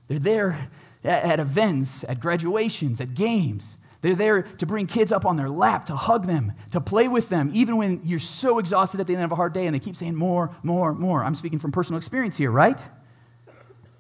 They're 0.08 0.18
there 0.18 0.70
at, 1.04 1.40
events, 1.40 2.06
at 2.06 2.20
graduations, 2.22 3.02
at 3.02 3.14
games. 3.14 3.78
They're 4.02 4.16
there 4.16 4.44
to 4.44 4.66
bring 4.66 4.88
kids 4.88 5.12
up 5.12 5.26
on 5.26 5.36
their 5.36 5.50
lap, 5.50 5.86
to 5.88 5.96
hug 5.96 6.26
them, 6.26 6.54
to 6.72 6.82
play 6.82 7.08
with 7.10 7.30
them, 7.30 7.52
even 7.54 7.78
when 7.78 8.02
you're 8.04 8.20
so 8.20 8.58
exhausted 8.60 9.02
at 9.02 9.08
the 9.08 9.16
end 9.16 9.24
of 9.24 9.32
a 9.32 9.36
hard 9.36 9.54
day 9.54 9.66
and 9.66 9.76
they 9.76 9.80
keep 9.80 9.96
saying 9.96 10.16
more, 10.16 10.56
more, 10.64 10.94
more. 10.94 11.24
I'm 11.24 11.36
speaking 11.36 11.60
from 11.60 11.72
personal 11.72 11.98
experience 11.98 12.38
here, 12.38 12.52
right? 12.52 12.82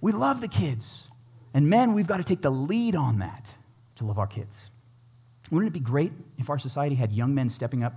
We 0.01 0.11
love 0.11 0.41
the 0.41 0.47
kids. 0.47 1.09
And 1.53 1.69
men, 1.69 1.93
we've 1.93 2.07
got 2.07 2.17
to 2.17 2.23
take 2.23 2.41
the 2.41 2.49
lead 2.49 2.95
on 2.95 3.19
that 3.19 3.51
to 3.95 4.05
love 4.05 4.17
our 4.17 4.27
kids. 4.27 4.69
Wouldn't 5.51 5.69
it 5.69 5.73
be 5.73 5.79
great 5.79 6.11
if 6.37 6.49
our 6.49 6.57
society 6.57 6.95
had 6.95 7.11
young 7.11 7.35
men 7.35 7.49
stepping 7.49 7.83
up 7.83 7.93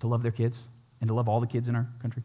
to 0.00 0.06
love 0.06 0.22
their 0.22 0.32
kids 0.32 0.68
and 1.00 1.08
to 1.08 1.14
love 1.14 1.28
all 1.28 1.40
the 1.40 1.46
kids 1.46 1.68
in 1.68 1.74
our 1.74 1.88
country? 2.00 2.22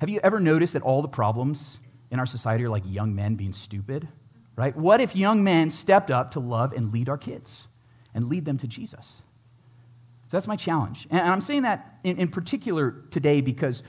Have 0.00 0.08
you 0.08 0.20
ever 0.22 0.40
noticed 0.40 0.74
that 0.74 0.82
all 0.82 1.02
the 1.02 1.08
problems 1.08 1.78
in 2.10 2.18
our 2.18 2.26
society 2.26 2.64
are 2.64 2.68
like 2.68 2.84
young 2.86 3.14
men 3.14 3.34
being 3.34 3.52
stupid? 3.52 4.08
Right? 4.56 4.76
What 4.76 5.00
if 5.00 5.14
young 5.14 5.44
men 5.44 5.70
stepped 5.70 6.10
up 6.10 6.32
to 6.32 6.40
love 6.40 6.72
and 6.72 6.92
lead 6.92 7.08
our 7.08 7.18
kids? 7.18 7.68
and 8.14 8.28
lead 8.28 8.44
them 8.44 8.58
to 8.58 8.66
Jesus. 8.66 9.22
So 10.28 10.36
that's 10.36 10.46
my 10.46 10.56
challenge. 10.56 11.06
And 11.10 11.20
I'm 11.20 11.40
saying 11.40 11.62
that 11.62 11.98
in, 12.04 12.18
in 12.18 12.28
particular 12.28 13.04
today 13.10 13.40
because 13.40 13.82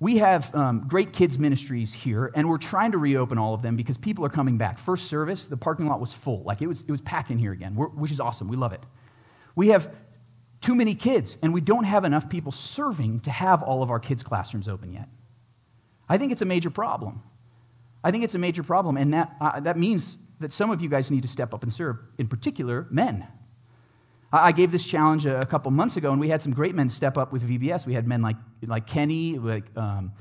we 0.00 0.16
have 0.16 0.52
um, 0.54 0.86
great 0.88 1.12
kids' 1.12 1.38
ministries 1.38 1.92
here, 1.92 2.32
and 2.34 2.48
we're 2.48 2.56
trying 2.56 2.92
to 2.92 2.98
reopen 2.98 3.36
all 3.36 3.52
of 3.52 3.60
them 3.60 3.76
because 3.76 3.98
people 3.98 4.24
are 4.24 4.30
coming 4.30 4.56
back. 4.56 4.78
First 4.78 5.08
service, 5.08 5.46
the 5.46 5.58
parking 5.58 5.86
lot 5.86 6.00
was 6.00 6.12
full. 6.12 6.42
Like 6.42 6.62
it 6.62 6.66
was, 6.66 6.80
it 6.80 6.90
was 6.90 7.02
packed 7.02 7.30
in 7.30 7.38
here 7.38 7.52
again, 7.52 7.74
which 7.74 8.10
is 8.10 8.18
awesome. 8.18 8.48
We 8.48 8.56
love 8.56 8.72
it. 8.72 8.82
We 9.54 9.68
have 9.68 9.94
too 10.62 10.74
many 10.74 10.94
kids, 10.94 11.36
and 11.42 11.52
we 11.52 11.60
don't 11.60 11.84
have 11.84 12.04
enough 12.04 12.30
people 12.30 12.50
serving 12.50 13.20
to 13.20 13.30
have 13.30 13.62
all 13.62 13.82
of 13.82 13.90
our 13.90 14.00
kids' 14.00 14.22
classrooms 14.22 14.68
open 14.68 14.92
yet. 14.92 15.08
I 16.10 16.18
think 16.18 16.32
it's 16.32 16.42
a 16.42 16.44
major 16.44 16.70
problem. 16.70 17.22
I 18.02 18.10
think 18.10 18.24
it's 18.24 18.34
a 18.34 18.38
major 18.38 18.64
problem, 18.64 18.96
and 18.96 19.14
that, 19.14 19.36
uh, 19.40 19.60
that 19.60 19.78
means 19.78 20.18
that 20.40 20.52
some 20.52 20.70
of 20.70 20.82
you 20.82 20.88
guys 20.88 21.10
need 21.10 21.22
to 21.22 21.28
step 21.28 21.54
up 21.54 21.62
and 21.62 21.72
serve, 21.72 21.98
in 22.18 22.26
particular, 22.26 22.88
men. 22.90 23.26
I 24.32 24.52
gave 24.52 24.72
this 24.72 24.84
challenge 24.84 25.26
a, 25.26 25.46
couple 25.46 25.70
months 25.70 25.96
ago, 25.96 26.10
and 26.10 26.20
we 26.20 26.28
had 26.28 26.42
some 26.42 26.52
great 26.52 26.74
men 26.74 26.88
step 26.88 27.16
up 27.16 27.32
with 27.32 27.48
VBS. 27.48 27.86
We 27.86 27.94
had 27.94 28.08
men 28.08 28.22
like, 28.22 28.36
like 28.66 28.86
Kenny, 28.86 29.38
like 29.38 29.64
um, 29.76 30.12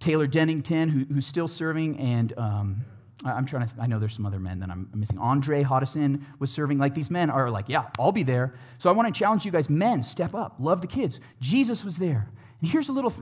Taylor 0.00 0.26
Dennington, 0.26 0.88
who, 0.88 1.14
who's 1.14 1.26
still 1.26 1.48
serving, 1.48 1.98
and 1.98 2.32
um, 2.38 2.84
I'm 3.24 3.46
trying 3.46 3.68
to, 3.68 3.74
I 3.80 3.86
know 3.86 3.98
there's 3.98 4.14
some 4.14 4.26
other 4.26 4.38
men 4.40 4.58
that 4.60 4.70
I'm 4.70 4.88
missing. 4.94 5.18
Andre 5.18 5.62
Hodison 5.62 6.22
was 6.38 6.50
serving. 6.50 6.78
Like 6.78 6.94
these 6.94 7.10
men 7.10 7.30
are 7.30 7.50
like, 7.50 7.68
yeah, 7.68 7.86
I'll 7.98 8.12
be 8.12 8.22
there. 8.22 8.54
So 8.78 8.90
I 8.90 8.92
want 8.92 9.12
to 9.12 9.16
challenge 9.16 9.44
you 9.44 9.52
guys, 9.52 9.70
men, 9.70 10.02
step 10.02 10.34
up, 10.34 10.56
love 10.58 10.80
the 10.80 10.86
kids. 10.86 11.20
Jesus 11.40 11.84
was 11.84 11.96
there. 11.98 12.28
And 12.60 12.70
here's 12.70 12.88
a 12.88 12.92
little, 12.92 13.12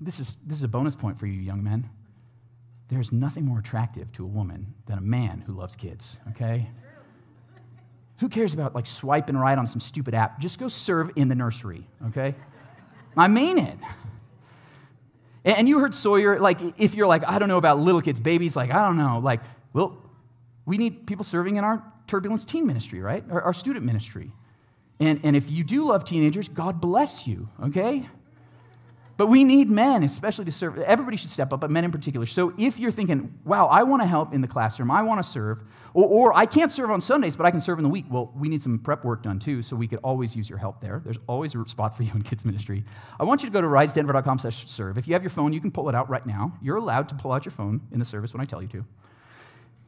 this, 0.00 0.20
is, 0.20 0.36
this 0.46 0.58
is 0.58 0.64
a 0.64 0.68
bonus 0.68 0.94
point 0.94 1.18
for 1.18 1.26
you, 1.26 1.40
young 1.40 1.62
men. 1.62 1.88
There's 2.88 3.12
nothing 3.12 3.44
more 3.44 3.58
attractive 3.58 4.12
to 4.12 4.24
a 4.24 4.26
woman 4.26 4.74
than 4.86 4.98
a 4.98 5.02
man 5.02 5.42
who 5.46 5.52
loves 5.52 5.76
kids, 5.76 6.16
okay? 6.30 6.68
Who 8.18 8.28
cares 8.28 8.52
about 8.52 8.74
like 8.74 8.86
swiping 8.86 9.36
right 9.36 9.56
on 9.56 9.66
some 9.66 9.80
stupid 9.80 10.14
app? 10.14 10.40
Just 10.40 10.58
go 10.58 10.68
serve 10.68 11.10
in 11.16 11.28
the 11.28 11.34
nursery, 11.34 11.86
okay? 12.08 12.34
I 13.16 13.28
mean 13.28 13.58
it. 13.58 13.78
And 15.44 15.68
you 15.68 15.78
heard 15.78 15.94
Sawyer, 15.94 16.38
like, 16.38 16.60
if 16.78 16.94
you're 16.94 17.06
like, 17.06 17.26
I 17.26 17.38
don't 17.38 17.48
know 17.48 17.56
about 17.56 17.78
little 17.78 18.02
kids, 18.02 18.20
babies, 18.20 18.56
like, 18.56 18.70
I 18.70 18.84
don't 18.84 18.96
know, 18.96 19.20
like, 19.20 19.40
well, 19.72 20.02
we 20.66 20.76
need 20.76 21.06
people 21.06 21.24
serving 21.24 21.56
in 21.56 21.64
our 21.64 21.82
turbulence 22.06 22.44
teen 22.44 22.66
ministry, 22.66 23.00
right? 23.00 23.24
Our, 23.30 23.40
our 23.42 23.54
student 23.54 23.86
ministry. 23.86 24.32
And, 24.98 25.20
and 25.22 25.34
if 25.34 25.50
you 25.50 25.64
do 25.64 25.86
love 25.86 26.04
teenagers, 26.04 26.48
God 26.48 26.80
bless 26.80 27.26
you, 27.26 27.48
okay? 27.64 28.06
But 29.20 29.26
we 29.26 29.44
need 29.44 29.68
men, 29.68 30.02
especially 30.02 30.46
to 30.46 30.50
serve. 30.50 30.78
Everybody 30.78 31.18
should 31.18 31.28
step 31.28 31.52
up, 31.52 31.60
but 31.60 31.70
men 31.70 31.84
in 31.84 31.92
particular. 31.92 32.24
So 32.24 32.54
if 32.56 32.78
you're 32.78 32.90
thinking, 32.90 33.38
wow, 33.44 33.66
I 33.66 33.82
want 33.82 34.00
to 34.00 34.08
help 34.08 34.32
in 34.32 34.40
the 34.40 34.48
classroom, 34.48 34.90
I 34.90 35.02
want 35.02 35.22
to 35.22 35.30
serve, 35.30 35.62
or, 35.92 36.06
or, 36.06 36.34
I 36.34 36.46
can't 36.46 36.72
serve 36.72 36.90
on 36.90 37.02
Sundays, 37.02 37.36
but 37.36 37.44
I 37.44 37.50
can 37.50 37.60
serve 37.60 37.78
in 37.78 37.82
the 37.82 37.90
week, 37.90 38.06
well, 38.08 38.32
we 38.34 38.48
need 38.48 38.62
some 38.62 38.78
prep 38.78 39.04
work 39.04 39.22
done 39.22 39.38
too, 39.38 39.60
so 39.60 39.76
we 39.76 39.86
could 39.86 39.98
always 40.02 40.34
use 40.34 40.48
your 40.48 40.58
help 40.58 40.80
there. 40.80 41.02
There's 41.04 41.18
always 41.26 41.54
a 41.54 41.68
spot 41.68 41.98
for 41.98 42.02
you 42.02 42.12
in 42.14 42.22
kids 42.22 42.46
ministry. 42.46 42.82
I 43.20 43.24
want 43.24 43.42
you 43.42 43.50
to 43.50 43.52
go 43.52 43.60
to 43.60 43.66
risedenver.com 43.66 44.38
slash 44.38 44.66
serve. 44.70 44.96
If 44.96 45.06
you 45.06 45.12
have 45.12 45.22
your 45.22 45.28
phone, 45.28 45.52
you 45.52 45.60
can 45.60 45.70
pull 45.70 45.90
it 45.90 45.94
out 45.94 46.08
right 46.08 46.24
now. 46.24 46.56
You're 46.62 46.78
allowed 46.78 47.10
to 47.10 47.14
pull 47.14 47.32
out 47.32 47.44
your 47.44 47.52
phone 47.52 47.82
in 47.92 47.98
the 47.98 48.06
service 48.06 48.32
when 48.32 48.40
I 48.40 48.46
tell 48.46 48.62
you 48.62 48.68
to. 48.68 48.86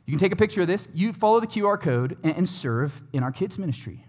You 0.05 0.11
can 0.11 0.18
take 0.18 0.33
a 0.33 0.37
picture 0.37 0.61
of 0.61 0.66
this, 0.66 0.88
you 0.92 1.14
follow 1.14 1.40
the 1.40 1.47
QR 1.47 1.81
code, 1.81 2.18
and, 2.23 2.37
and 2.37 2.47
serve 2.47 3.03
in 3.14 3.23
our 3.23 3.33
kids 3.33 3.57
ministry 3.57 4.05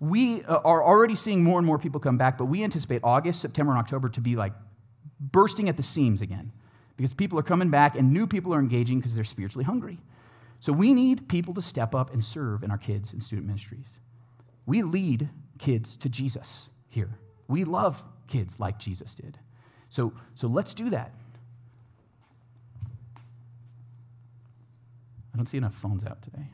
we 0.00 0.44
uh, 0.44 0.58
are 0.64 0.82
already 0.82 1.14
seeing 1.14 1.42
more 1.42 1.58
and 1.58 1.66
more 1.66 1.78
people 1.78 2.00
come 2.00 2.18
back, 2.18 2.38
but 2.38 2.44
we 2.44 2.62
anticipate 2.62 3.00
August, 3.02 3.40
September, 3.40 3.72
and 3.72 3.80
October 3.80 4.08
to 4.10 4.20
be 4.20 4.36
like 4.36 4.52
bursting 5.20 5.68
at 5.68 5.76
the 5.76 5.82
seams 5.82 6.22
again 6.22 6.52
because 6.96 7.12
people 7.12 7.38
are 7.38 7.42
coming 7.42 7.70
back 7.70 7.96
and 7.96 8.12
new 8.12 8.26
people 8.26 8.54
are 8.54 8.60
engaging 8.60 8.98
because 8.98 9.14
they're 9.14 9.24
spiritually 9.24 9.64
hungry. 9.64 9.98
So 10.60 10.72
we 10.72 10.92
need 10.92 11.28
people 11.28 11.54
to 11.54 11.62
step 11.62 11.94
up 11.94 12.12
and 12.12 12.24
serve 12.24 12.62
in 12.62 12.70
our 12.70 12.78
kids 12.78 13.12
and 13.12 13.22
student 13.22 13.46
ministries. 13.46 13.98
We 14.66 14.82
lead 14.82 15.28
kids 15.58 15.96
to 15.98 16.08
Jesus 16.08 16.68
here. 16.88 17.18
We 17.48 17.64
love 17.64 18.02
kids 18.26 18.60
like 18.60 18.78
Jesus 18.78 19.14
did. 19.14 19.38
So, 19.88 20.12
so 20.34 20.46
let's 20.46 20.74
do 20.74 20.90
that. 20.90 21.12
I 25.32 25.36
don't 25.36 25.46
see 25.46 25.58
enough 25.58 25.74
phones 25.74 26.04
out 26.04 26.20
today. 26.22 26.46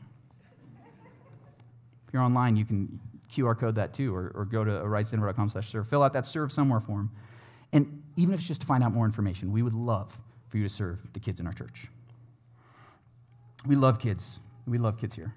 If 2.07 2.13
you're 2.13 2.21
online, 2.21 2.55
you 2.55 2.65
can 2.65 2.99
QR 3.35 3.57
code 3.57 3.75
that 3.75 3.93
too, 3.93 4.13
or, 4.13 4.31
or 4.35 4.45
go 4.45 4.63
to 4.63 4.71
risedenver.com 4.71 5.49
slash 5.49 5.71
serve. 5.71 5.87
Fill 5.87 6.03
out 6.03 6.13
that 6.13 6.25
serve 6.27 6.51
somewhere 6.51 6.79
form. 6.79 7.11
And 7.73 8.03
even 8.15 8.33
if 8.33 8.39
it's 8.39 8.47
just 8.47 8.61
to 8.61 8.67
find 8.67 8.83
out 8.83 8.93
more 8.93 9.05
information, 9.05 9.51
we 9.51 9.61
would 9.61 9.73
love 9.73 10.15
for 10.47 10.57
you 10.57 10.63
to 10.63 10.69
serve 10.69 10.99
the 11.13 11.19
kids 11.19 11.39
in 11.39 11.47
our 11.47 11.53
church. 11.53 11.87
We 13.67 13.75
love 13.75 13.99
kids. 13.99 14.39
We 14.67 14.77
love 14.77 14.97
kids 14.97 15.15
here. 15.15 15.33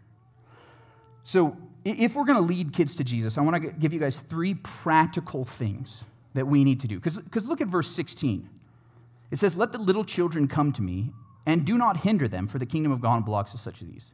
So, 1.25 1.57
if 1.85 2.15
we're 2.15 2.25
going 2.25 2.39
to 2.39 2.45
lead 2.45 2.73
kids 2.73 2.95
to 2.97 3.05
Jesus, 3.05 3.39
I 3.39 3.41
want 3.41 3.63
to 3.63 3.71
give 3.71 3.93
you 3.93 4.01
guys 4.01 4.19
three 4.19 4.55
practical 4.55 5.45
things 5.45 6.05
that 6.35 6.47
we 6.47 6.65
need 6.65 6.81
to 6.81 6.89
do. 6.89 7.01
Because 7.01 7.47
look 7.47 7.61
at 7.61 7.69
verse 7.69 7.91
16. 7.91 8.49
It 9.31 9.39
says, 9.39 9.57
Let 9.57 9.73
the 9.73 9.79
little 9.79 10.05
children 10.05 10.49
come 10.49 10.73
to 10.73 10.83
me, 10.83 11.13
and 11.47 11.65
do 11.65 11.77
not 11.79 11.99
hinder 11.99 12.29
them, 12.29 12.47
for 12.47 12.59
the 12.59 12.67
kingdom 12.67 12.93
of 12.93 13.01
God 13.01 13.25
belongs 13.25 13.51
to 13.53 13.59
such 13.59 13.83
as 13.83 13.89
these. 13.89 14.13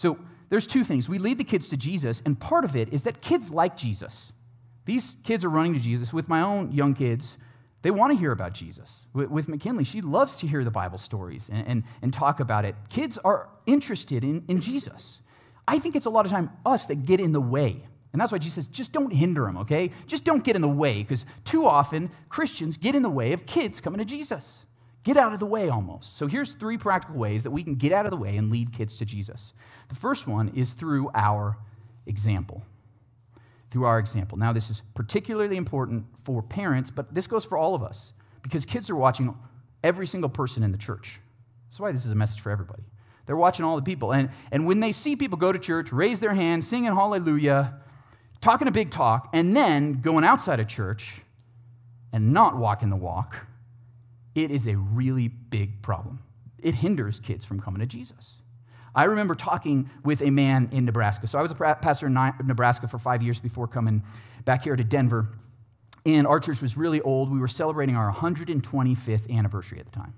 So, 0.00 0.18
there's 0.48 0.66
two 0.66 0.82
things. 0.82 1.10
We 1.10 1.18
lead 1.18 1.36
the 1.36 1.44
kids 1.44 1.68
to 1.68 1.76
Jesus, 1.76 2.22
and 2.24 2.40
part 2.40 2.64
of 2.64 2.74
it 2.74 2.88
is 2.90 3.02
that 3.02 3.20
kids 3.20 3.50
like 3.50 3.76
Jesus. 3.76 4.32
These 4.86 5.16
kids 5.24 5.44
are 5.44 5.50
running 5.50 5.74
to 5.74 5.78
Jesus. 5.78 6.10
With 6.10 6.26
my 6.26 6.40
own 6.40 6.72
young 6.72 6.94
kids, 6.94 7.36
they 7.82 7.90
want 7.90 8.10
to 8.10 8.18
hear 8.18 8.32
about 8.32 8.54
Jesus. 8.54 9.04
With, 9.12 9.46
McKinley, 9.46 9.84
she 9.84 10.00
loves 10.00 10.38
to 10.38 10.46
hear 10.46 10.64
the 10.64 10.70
Bible 10.70 10.96
stories 10.96 11.50
and, 11.52 11.68
and, 11.68 11.84
and 12.00 12.14
talk 12.14 12.40
about 12.40 12.64
it. 12.64 12.76
Kids 12.88 13.18
are 13.18 13.50
interested 13.66 14.24
in, 14.24 14.42
in 14.48 14.62
Jesus. 14.62 15.20
I 15.68 15.78
think 15.78 15.96
it's 15.96 16.06
a 16.06 16.10
lot 16.10 16.24
of 16.24 16.32
time 16.32 16.48
us 16.64 16.86
that 16.86 17.04
get 17.04 17.20
in 17.20 17.32
the 17.32 17.40
way. 17.42 17.84
And 18.14 18.20
that's 18.22 18.32
why 18.32 18.38
Jesus 18.38 18.54
says, 18.54 18.68
just 18.68 18.92
don't 18.92 19.12
hinder 19.12 19.44
them, 19.44 19.58
okay? 19.58 19.90
Just 20.06 20.24
don't 20.24 20.42
get 20.42 20.56
in 20.56 20.62
the 20.62 20.68
way, 20.68 21.02
because 21.02 21.26
too 21.44 21.66
often 21.66 22.10
Christians 22.30 22.78
get 22.78 22.94
in 22.94 23.02
the 23.02 23.10
way 23.10 23.34
of 23.34 23.44
kids 23.44 23.82
coming 23.82 23.98
to 23.98 24.06
Jesus. 24.06 24.62
Get 25.02 25.16
out 25.16 25.32
of 25.32 25.38
the 25.38 25.46
way 25.46 25.68
almost. 25.70 26.18
So 26.18 26.26
here's 26.26 26.52
three 26.52 26.76
practical 26.76 27.18
ways 27.18 27.42
that 27.44 27.50
we 27.50 27.62
can 27.62 27.74
get 27.74 27.92
out 27.92 28.04
of 28.04 28.10
the 28.10 28.16
way 28.16 28.36
and 28.36 28.50
lead 28.50 28.72
kids 28.72 28.98
to 28.98 29.04
Jesus. 29.04 29.54
The 29.88 29.94
first 29.94 30.26
one 30.26 30.48
is 30.54 30.72
through 30.72 31.10
our 31.14 31.56
example. 32.06 32.62
Through 33.70 33.84
our 33.84 33.98
example. 33.98 34.36
Now, 34.36 34.52
this 34.52 34.68
is 34.68 34.82
particularly 34.94 35.56
important 35.56 36.04
for 36.24 36.42
parents, 36.42 36.90
but 36.90 37.14
this 37.14 37.26
goes 37.26 37.44
for 37.44 37.56
all 37.56 37.74
of 37.74 37.82
us 37.82 38.12
because 38.42 38.66
kids 38.66 38.90
are 38.90 38.96
watching 38.96 39.34
every 39.82 40.06
single 40.06 40.30
person 40.30 40.62
in 40.62 40.72
the 40.72 40.78
church. 40.78 41.20
That's 41.68 41.80
why 41.80 41.92
this 41.92 42.04
is 42.04 42.12
a 42.12 42.16
message 42.16 42.40
for 42.40 42.50
everybody. 42.50 42.82
They're 43.26 43.36
watching 43.36 43.64
all 43.64 43.76
the 43.76 43.82
people. 43.82 44.12
And, 44.12 44.30
and 44.50 44.66
when 44.66 44.80
they 44.80 44.92
see 44.92 45.16
people 45.16 45.38
go 45.38 45.52
to 45.52 45.58
church, 45.58 45.92
raise 45.92 46.20
their 46.20 46.34
hands, 46.34 46.66
singing 46.66 46.92
hallelujah, 46.92 47.74
talking 48.40 48.66
a 48.68 48.72
big 48.72 48.90
talk, 48.90 49.30
and 49.32 49.56
then 49.56 50.00
going 50.00 50.24
outside 50.24 50.60
of 50.60 50.66
church 50.66 51.22
and 52.12 52.32
not 52.32 52.56
walking 52.56 52.90
the 52.90 52.96
walk, 52.96 53.46
it 54.34 54.50
is 54.50 54.66
a 54.66 54.76
really 54.76 55.28
big 55.28 55.82
problem. 55.82 56.20
It 56.58 56.74
hinders 56.74 57.20
kids 57.20 57.44
from 57.44 57.60
coming 57.60 57.80
to 57.80 57.86
Jesus. 57.86 58.34
I 58.94 59.04
remember 59.04 59.34
talking 59.34 59.88
with 60.04 60.20
a 60.22 60.30
man 60.30 60.68
in 60.72 60.84
Nebraska. 60.84 61.26
So 61.26 61.38
I 61.38 61.42
was 61.42 61.52
a 61.52 61.54
pastor 61.54 62.06
in 62.06 62.14
Nebraska 62.44 62.88
for 62.88 62.98
five 62.98 63.22
years 63.22 63.38
before 63.38 63.68
coming 63.68 64.02
back 64.44 64.62
here 64.64 64.76
to 64.76 64.84
Denver. 64.84 65.28
And 66.04 66.26
our 66.26 66.40
church 66.40 66.60
was 66.60 66.76
really 66.76 67.00
old. 67.02 67.30
We 67.30 67.38
were 67.38 67.48
celebrating 67.48 67.96
our 67.96 68.12
125th 68.12 69.30
anniversary 69.30 69.78
at 69.78 69.86
the 69.86 69.92
time. 69.92 70.14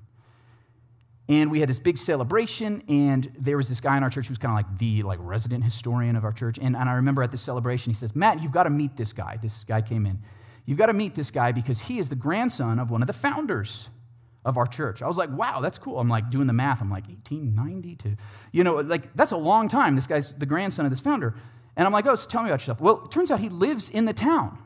And 1.29 1.51
we 1.51 1.61
had 1.61 1.69
this 1.69 1.79
big 1.79 1.99
celebration, 1.99 2.83
and 2.89 3.33
there 3.39 3.57
was 3.57 3.69
this 3.69 3.81
guy 3.81 3.97
in 3.97 4.03
our 4.03 4.11
church 4.11 4.27
who 4.27 4.33
was 4.33 4.39
kind 4.39 4.53
of 4.53 4.57
like 4.57 4.79
the 4.79 5.03
like 5.03 5.19
resident 5.23 5.63
historian 5.63 6.17
of 6.17 6.25
our 6.25 6.33
church. 6.33 6.59
And, 6.61 6.77
and 6.77 6.89
I 6.89 6.95
remember 6.95 7.23
at 7.23 7.31
this 7.31 7.41
celebration, 7.41 7.93
he 7.93 7.99
says, 7.99 8.15
Matt, 8.15 8.43
you've 8.43 8.53
got 8.53 8.65
to 8.65 8.71
meet 8.71 8.97
this 8.97 9.13
guy. 9.13 9.39
This 9.41 9.65
guy 9.65 9.83
came 9.83 10.05
in. 10.05 10.19
You've 10.67 10.79
got 10.79 10.87
to 10.87 10.93
meet 10.93 11.15
this 11.15 11.31
guy 11.31 11.53
because 11.53 11.81
he 11.81 11.99
is 11.99 12.09
the 12.09 12.17
grandson 12.17 12.79
of 12.79 12.91
one 12.91 13.03
of 13.03 13.07
the 13.07 13.13
founders 13.13 13.89
of 14.45 14.57
our 14.57 14.67
church. 14.67 15.03
I 15.03 15.07
was 15.07 15.17
like, 15.17 15.31
wow, 15.31 15.61
that's 15.61 15.79
cool. 15.79 15.99
I'm 15.99 16.09
like 16.09 16.31
doing 16.31 16.47
the 16.47 16.53
math. 16.53 16.81
I'm 16.81 16.91
like 16.91 17.07
1892. 17.07 18.17
you 18.51 18.65
know, 18.65 18.77
like 18.77 19.15
that's 19.15 19.33
a 19.33 19.37
long 19.37 19.69
time. 19.69 19.95
This 19.95 20.07
guy's 20.07 20.35
the 20.35 20.47
grandson 20.47 20.85
of 20.85 20.91
this 20.91 21.01
founder. 21.01 21.35
And 21.77 21.87
I'm 21.87 21.93
like, 21.93 22.07
oh, 22.07 22.17
so 22.17 22.29
tell 22.29 22.43
me 22.43 22.51
about 22.51 22.61
yourself. 22.61 22.81
Well, 22.81 23.05
it 23.05 23.11
turns 23.11 23.31
out 23.31 23.41
he 23.41 23.49
lives 23.49 23.89
in 23.89 24.05
the 24.05 24.13
town, 24.13 24.59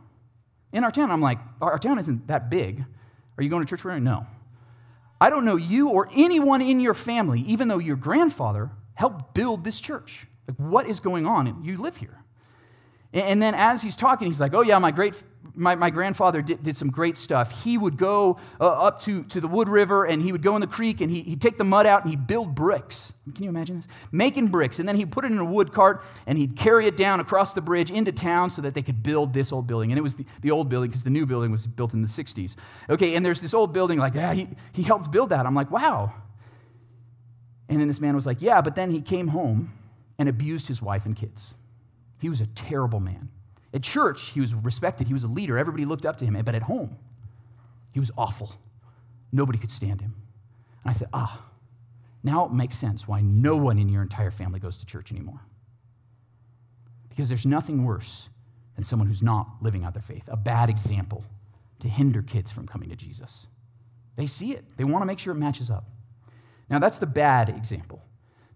in 0.72 0.82
our 0.82 0.90
town. 0.90 1.10
I'm 1.10 1.20
like, 1.20 1.38
our 1.60 1.78
town 1.78 1.98
isn't 1.98 2.26
that 2.28 2.50
big. 2.50 2.84
Are 3.38 3.42
you 3.42 3.50
going 3.50 3.64
to 3.64 3.68
church 3.68 3.82
for 3.82 3.98
No. 4.00 4.26
I 5.18 5.30
don't 5.30 5.44
know 5.46 5.56
you 5.56 5.88
or 5.88 6.10
anyone 6.14 6.60
in 6.60 6.78
your 6.80 6.92
family, 6.92 7.40
even 7.42 7.68
though 7.68 7.78
your 7.78 7.96
grandfather 7.96 8.70
helped 8.94 9.34
build 9.34 9.64
this 9.64 9.80
church. 9.80 10.26
Like, 10.46 10.56
what 10.58 10.86
is 10.86 11.00
going 11.00 11.26
on? 11.26 11.64
You 11.64 11.78
live 11.78 11.96
here. 11.96 12.18
And 13.12 13.40
then 13.40 13.54
as 13.54 13.82
he's 13.82 13.96
talking, 13.96 14.26
he's 14.26 14.40
like, 14.40 14.52
oh, 14.52 14.60
yeah, 14.60 14.78
my, 14.78 14.90
great, 14.90 15.14
my, 15.56 15.74
my 15.74 15.90
grandfather 15.90 16.42
did, 16.42 16.62
did 16.62 16.76
some 16.76 16.90
great 16.90 17.16
stuff. 17.16 17.62
He 17.62 17.78
would 17.78 17.96
go 17.96 18.38
uh, 18.60 18.66
up 18.66 19.00
to, 19.02 19.24
to 19.24 19.40
the 19.40 19.48
Wood 19.48 19.68
River 19.68 20.04
and 20.04 20.22
he 20.22 20.30
would 20.30 20.42
go 20.42 20.54
in 20.54 20.60
the 20.60 20.66
creek 20.66 21.00
and 21.00 21.10
he, 21.10 21.22
he'd 21.22 21.40
take 21.40 21.56
the 21.56 21.64
mud 21.64 21.86
out 21.86 22.02
and 22.02 22.10
he'd 22.10 22.26
build 22.26 22.54
bricks. 22.54 23.12
Can 23.34 23.42
you 23.42 23.48
imagine 23.48 23.76
this? 23.76 23.88
Making 24.12 24.48
bricks. 24.48 24.78
And 24.78 24.88
then 24.88 24.96
he'd 24.96 25.10
put 25.10 25.24
it 25.24 25.32
in 25.32 25.38
a 25.38 25.44
wood 25.44 25.72
cart 25.72 26.04
and 26.26 26.36
he'd 26.36 26.56
carry 26.56 26.86
it 26.86 26.96
down 26.96 27.20
across 27.20 27.54
the 27.54 27.62
bridge 27.62 27.90
into 27.90 28.12
town 28.12 28.50
so 28.50 28.62
that 28.62 28.74
they 28.74 28.82
could 28.82 29.02
build 29.02 29.32
this 29.32 29.52
old 29.52 29.66
building. 29.66 29.90
And 29.90 29.98
it 29.98 30.02
was 30.02 30.16
the, 30.16 30.26
the 30.42 30.50
old 30.50 30.68
building 30.68 30.90
because 30.90 31.02
the 31.02 31.10
new 31.10 31.26
building 31.26 31.50
was 31.50 31.66
built 31.66 31.94
in 31.94 32.02
the 32.02 32.08
60s. 32.08 32.56
Okay, 32.90 33.16
and 33.16 33.24
there's 33.24 33.40
this 33.40 33.54
old 33.54 33.72
building 33.72 33.98
like, 33.98 34.14
yeah, 34.14 34.34
he, 34.34 34.48
he 34.72 34.82
helped 34.82 35.10
build 35.10 35.30
that. 35.30 35.46
I'm 35.46 35.54
like, 35.54 35.70
wow. 35.70 36.12
And 37.68 37.80
then 37.80 37.88
this 37.88 38.00
man 38.00 38.14
was 38.14 38.26
like, 38.26 38.42
yeah, 38.42 38.60
but 38.60 38.76
then 38.76 38.90
he 38.90 39.00
came 39.00 39.28
home 39.28 39.72
and 40.18 40.28
abused 40.28 40.68
his 40.68 40.80
wife 40.80 41.06
and 41.06 41.16
kids. 41.16 41.54
He 42.20 42.28
was 42.28 42.40
a 42.40 42.46
terrible 42.46 43.00
man. 43.00 43.28
At 43.76 43.82
church, 43.82 44.30
he 44.30 44.40
was 44.40 44.54
respected. 44.54 45.06
He 45.06 45.12
was 45.12 45.22
a 45.22 45.28
leader. 45.28 45.58
Everybody 45.58 45.84
looked 45.84 46.06
up 46.06 46.16
to 46.16 46.24
him. 46.24 46.32
But 46.42 46.54
at 46.54 46.62
home, 46.62 46.96
he 47.92 48.00
was 48.00 48.10
awful. 48.16 48.54
Nobody 49.32 49.58
could 49.58 49.70
stand 49.70 50.00
him. 50.00 50.14
And 50.82 50.90
I 50.90 50.94
said, 50.94 51.08
ah, 51.12 51.44
now 52.22 52.46
it 52.46 52.52
makes 52.52 52.78
sense 52.78 53.06
why 53.06 53.20
no 53.20 53.54
one 53.54 53.78
in 53.78 53.90
your 53.90 54.00
entire 54.00 54.30
family 54.30 54.60
goes 54.60 54.78
to 54.78 54.86
church 54.86 55.12
anymore. 55.12 55.40
Because 57.10 57.28
there's 57.28 57.44
nothing 57.44 57.84
worse 57.84 58.30
than 58.76 58.84
someone 58.84 59.08
who's 59.08 59.22
not 59.22 59.46
living 59.60 59.84
out 59.84 59.92
their 59.92 60.02
faith, 60.02 60.24
a 60.28 60.38
bad 60.38 60.70
example 60.70 61.22
to 61.80 61.88
hinder 61.88 62.22
kids 62.22 62.50
from 62.50 62.66
coming 62.66 62.88
to 62.88 62.96
Jesus. 62.96 63.46
They 64.16 64.24
see 64.24 64.52
it, 64.52 64.64
they 64.78 64.84
want 64.84 65.02
to 65.02 65.06
make 65.06 65.18
sure 65.18 65.34
it 65.34 65.38
matches 65.38 65.70
up. 65.70 65.84
Now, 66.70 66.78
that's 66.78 66.98
the 66.98 67.06
bad 67.06 67.50
example. 67.50 68.02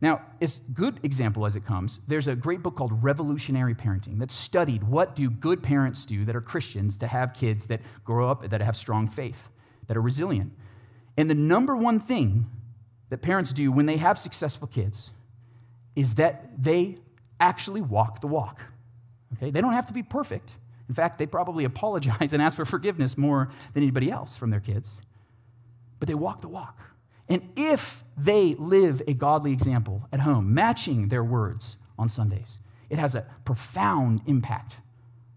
Now, 0.01 0.23
as 0.41 0.61
good 0.73 0.99
example 1.03 1.45
as 1.45 1.57
it 1.57 1.67
comes, 1.67 2.01
there's 2.09 2.27
a 2.27 2.35
great 2.35 2.63
book 2.63 2.77
called 2.77 3.03
Revolutionary 3.03 3.75
Parenting 3.75 4.19
that 4.21 4.31
studied 4.31 4.83
what 4.85 5.15
do 5.15 5.29
good 5.29 5.63
parents 5.63 6.07
do 6.07 6.25
that 6.25 6.35
are 6.35 6.41
Christians 6.41 6.97
to 6.99 7.07
have 7.07 7.35
kids 7.35 7.67
that 7.67 7.83
grow 8.05 8.29
up 8.29 8.49
that 8.49 8.61
have 8.63 8.77
strong 8.77 9.09
faith, 9.09 9.51
that 9.89 9.97
are 9.97 10.03
resilient. 10.03 10.53
And 11.19 11.29
the 11.29 11.35
number 11.35 11.77
one 11.77 12.01
thing 12.01 12.47
that 13.11 13.21
parents 13.21 13.53
do 13.53 13.71
when 13.71 13.85
they 13.85 13.99
have 13.99 14.19
successful 14.19 14.67
kids 14.69 15.11
is 15.95 16.15
that 16.15 16.63
they 16.63 16.97
actually 17.39 17.83
walk 17.83 18.21
the 18.21 18.27
walk. 18.27 18.61
Okay? 19.35 19.51
They 19.51 19.61
don't 19.61 19.73
have 19.73 19.87
to 19.87 19.93
be 19.93 20.03
perfect. 20.03 20.55
In 20.89 20.95
fact, 20.95 21.19
they 21.19 21.27
probably 21.27 21.65
apologize 21.67 22.33
and 22.33 22.41
ask 22.41 22.57
for 22.57 22.65
forgiveness 22.65 23.19
more 23.19 23.51
than 23.75 23.83
anybody 23.83 24.11
else 24.11 24.37
from 24.37 24.51
their 24.51 24.61
kids. 24.61 25.03
But 25.99 26.09
they 26.09 26.15
walk 26.15 26.41
the 26.41 26.49
walk. 26.49 26.79
And 27.31 27.49
if 27.57 28.03
they 28.17 28.55
live 28.55 29.01
a 29.07 29.15
godly 29.15 29.53
example 29.53 30.09
at 30.13 30.21
home, 30.21 30.53
matching 30.53 31.09
their 31.09 31.25
words 31.25 31.77
on 31.97 32.09
Sundays, 32.09 32.59
it 32.91 32.99
has 32.99 33.15
a 33.15 33.25
profound 33.45 34.21
impact 34.27 34.77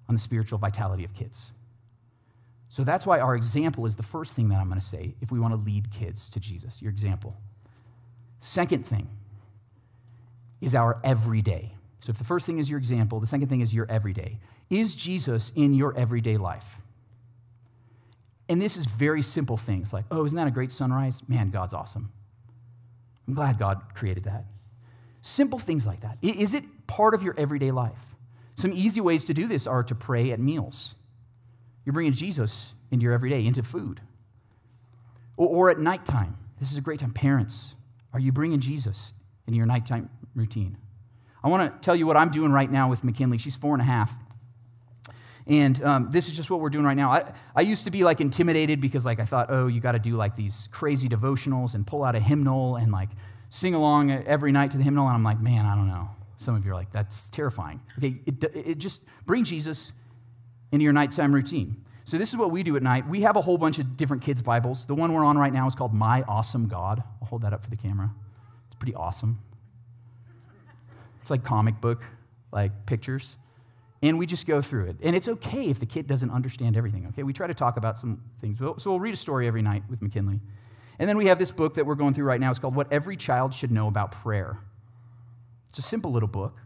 on 0.09 0.15
the 0.15 0.21
spiritual 0.21 0.57
vitality 0.57 1.05
of 1.05 1.13
kids. 1.13 1.53
So 2.67 2.83
that's 2.83 3.05
why 3.05 3.19
our 3.19 3.35
example 3.35 3.85
is 3.85 3.95
the 3.95 4.03
first 4.03 4.33
thing 4.33 4.49
that 4.49 4.55
I'm 4.55 4.67
going 4.67 4.81
to 4.81 4.85
say 4.85 5.13
if 5.21 5.31
we 5.31 5.39
want 5.39 5.53
to 5.53 5.59
lead 5.59 5.91
kids 5.91 6.27
to 6.31 6.39
Jesus, 6.39 6.81
your 6.81 6.91
example. 6.91 7.37
Second 8.39 8.85
thing 8.85 9.07
is 10.59 10.73
our 10.73 10.99
everyday. 11.03 11.75
So 12.01 12.09
if 12.09 12.17
the 12.17 12.23
first 12.23 12.47
thing 12.47 12.57
is 12.57 12.69
your 12.69 12.79
example, 12.79 13.19
the 13.19 13.27
second 13.27 13.47
thing 13.47 13.61
is 13.61 13.73
your 13.73 13.89
everyday. 13.89 14.39
Is 14.71 14.95
Jesus 14.95 15.51
in 15.55 15.75
your 15.75 15.95
everyday 15.95 16.37
life? 16.37 16.79
And 18.53 18.61
this 18.61 18.77
is 18.77 18.85
very 18.85 19.23
simple 19.23 19.57
things 19.57 19.93
like, 19.93 20.05
oh, 20.11 20.25
isn't 20.25 20.35
that 20.35 20.45
a 20.45 20.51
great 20.51 20.71
sunrise? 20.71 21.23
Man, 21.27 21.49
God's 21.49 21.73
awesome. 21.73 22.11
I'm 23.27 23.33
glad 23.33 23.57
God 23.57 23.81
created 23.95 24.25
that. 24.25 24.45
Simple 25.23 25.57
things 25.57 25.87
like 25.87 26.01
that. 26.01 26.19
Is 26.21 26.53
it 26.53 26.63
part 26.85 27.15
of 27.15 27.23
your 27.23 27.33
everyday 27.35 27.71
life? 27.71 27.97
Some 28.55 28.71
easy 28.71 29.01
ways 29.01 29.25
to 29.25 29.33
do 29.33 29.47
this 29.47 29.65
are 29.65 29.81
to 29.81 29.95
pray 29.95 30.29
at 30.33 30.39
meals. 30.39 30.93
You're 31.83 31.93
bringing 31.93 32.13
Jesus 32.13 32.75
into 32.91 33.05
your 33.05 33.13
everyday, 33.13 33.43
into 33.47 33.63
food. 33.63 33.99
Or, 35.35 35.47
or 35.47 35.69
at 35.71 35.79
nighttime. 35.79 36.37
This 36.59 36.71
is 36.71 36.77
a 36.77 36.81
great 36.81 36.99
time. 36.99 37.11
Parents, 37.11 37.73
are 38.13 38.19
you 38.19 38.31
bringing 38.31 38.59
Jesus 38.59 39.13
into 39.47 39.57
your 39.57 39.65
nighttime 39.65 40.11
routine? 40.35 40.77
I 41.43 41.47
want 41.47 41.73
to 41.73 41.83
tell 41.83 41.95
you 41.95 42.05
what 42.05 42.17
I'm 42.17 42.29
doing 42.29 42.51
right 42.51 42.69
now 42.69 42.87
with 42.87 43.03
McKinley. 43.03 43.39
She's 43.39 43.55
four 43.55 43.73
and 43.73 43.81
a 43.81 43.85
half. 43.85 44.13
And 45.45 45.83
um, 45.83 46.09
this 46.11 46.27
is 46.27 46.35
just 46.35 46.49
what 46.49 46.61
we're 46.61 46.69
doing 46.69 46.85
right 46.85 46.95
now. 46.95 47.09
I, 47.09 47.33
I 47.55 47.61
used 47.61 47.83
to 47.83 47.91
be 47.91 48.03
like 48.03 48.21
intimidated 48.21 48.79
because 48.79 49.05
like 49.05 49.19
I 49.19 49.25
thought, 49.25 49.47
oh, 49.49 49.67
you 49.67 49.81
got 49.81 49.91
to 49.91 49.99
do 49.99 50.15
like 50.15 50.35
these 50.35 50.69
crazy 50.71 51.09
devotionals 51.09 51.75
and 51.75 51.85
pull 51.85 52.03
out 52.03 52.15
a 52.15 52.19
hymnal 52.19 52.77
and 52.77 52.91
like 52.91 53.09
sing 53.49 53.73
along 53.73 54.11
every 54.11 54.51
night 54.51 54.71
to 54.71 54.77
the 54.77 54.83
hymnal. 54.83 55.07
And 55.07 55.15
I'm 55.15 55.23
like, 55.23 55.41
man, 55.41 55.65
I 55.65 55.75
don't 55.75 55.87
know. 55.87 56.09
Some 56.37 56.55
of 56.55 56.65
you 56.65 56.71
are 56.71 56.75
like, 56.75 56.91
that's 56.91 57.29
terrifying. 57.29 57.81
Okay, 57.97 58.19
it, 58.25 58.43
it 58.55 58.77
just 58.77 59.03
bring 59.25 59.43
Jesus 59.43 59.91
into 60.71 60.83
your 60.83 60.93
nighttime 60.93 61.33
routine. 61.33 61.83
So 62.05 62.17
this 62.17 62.29
is 62.29 62.37
what 62.37 62.51
we 62.51 62.63
do 62.63 62.75
at 62.75 62.83
night. 62.83 63.07
We 63.07 63.21
have 63.21 63.37
a 63.37 63.41
whole 63.41 63.57
bunch 63.57 63.79
of 63.79 63.95
different 63.95 64.23
kids' 64.23 64.41
Bibles. 64.41 64.85
The 64.85 64.95
one 64.95 65.13
we're 65.13 65.23
on 65.23 65.37
right 65.37 65.53
now 65.53 65.67
is 65.67 65.75
called 65.75 65.93
My 65.93 66.21
Awesome 66.23 66.67
God. 66.67 67.01
I'll 67.21 67.27
hold 67.27 67.43
that 67.43 67.53
up 67.53 67.63
for 67.63 67.69
the 67.69 67.77
camera. 67.77 68.11
It's 68.67 68.75
pretty 68.75 68.95
awesome. 68.95 69.39
It's 71.21 71.29
like 71.29 71.43
comic 71.45 71.79
book, 71.79 72.03
like 72.51 72.85
pictures 72.85 73.37
and 74.03 74.19
we 74.19 74.25
just 74.25 74.45
go 74.45 74.61
through 74.61 74.87
it. 74.87 74.97
And 75.01 75.15
it's 75.15 75.29
okay 75.29 75.69
if 75.69 75.79
the 75.79 75.85
kid 75.85 76.07
doesn't 76.07 76.29
understand 76.29 76.75
everything, 76.75 77.07
okay? 77.07 77.23
We 77.23 77.31
try 77.31 77.47
to 77.47 77.53
talk 77.53 77.77
about 77.77 77.97
some 77.97 78.21
things. 78.39 78.59
So 78.59 78.75
we'll 78.85 78.99
read 78.99 79.13
a 79.13 79.17
story 79.17 79.47
every 79.47 79.61
night 79.61 79.83
with 79.89 80.01
McKinley. 80.01 80.41
And 80.99 81.07
then 81.07 81.17
we 81.17 81.27
have 81.27 81.39
this 81.39 81.51
book 81.51 81.75
that 81.75 81.85
we're 81.85 81.95
going 81.95 82.13
through 82.13 82.25
right 82.25 82.39
now. 82.39 82.49
It's 82.49 82.59
called 82.59 82.75
What 82.75 82.91
Every 82.91 83.15
Child 83.15 83.53
Should 83.53 83.71
Know 83.71 83.87
About 83.87 84.11
Prayer. 84.11 84.59
It's 85.69 85.79
a 85.79 85.81
simple 85.81 86.11
little 86.11 86.27
book, 86.27 86.59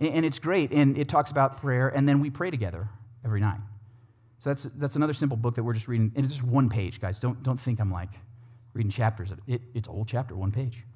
and 0.00 0.24
it's 0.24 0.38
great. 0.38 0.72
And 0.72 0.96
it 0.96 1.08
talks 1.10 1.30
about 1.30 1.58
prayer, 1.58 1.88
and 1.90 2.08
then 2.08 2.20
we 2.20 2.30
pray 2.30 2.50
together 2.50 2.88
every 3.22 3.40
night. 3.40 3.60
So 4.40 4.48
that's, 4.50 4.64
that's 4.64 4.96
another 4.96 5.12
simple 5.12 5.36
book 5.36 5.56
that 5.56 5.62
we're 5.62 5.74
just 5.74 5.88
reading. 5.88 6.10
And 6.16 6.24
it's 6.24 6.36
just 6.36 6.46
one 6.46 6.70
page, 6.70 7.02
guys. 7.02 7.20
Don't, 7.20 7.42
don't 7.42 7.60
think 7.60 7.80
I'm 7.80 7.92
like 7.92 8.10
reading 8.72 8.90
chapters. 8.90 9.30
It, 9.46 9.60
it's 9.74 9.88
a 9.88 9.92
whole 9.92 10.06
chapter, 10.06 10.34
one 10.34 10.52
page. 10.52 10.86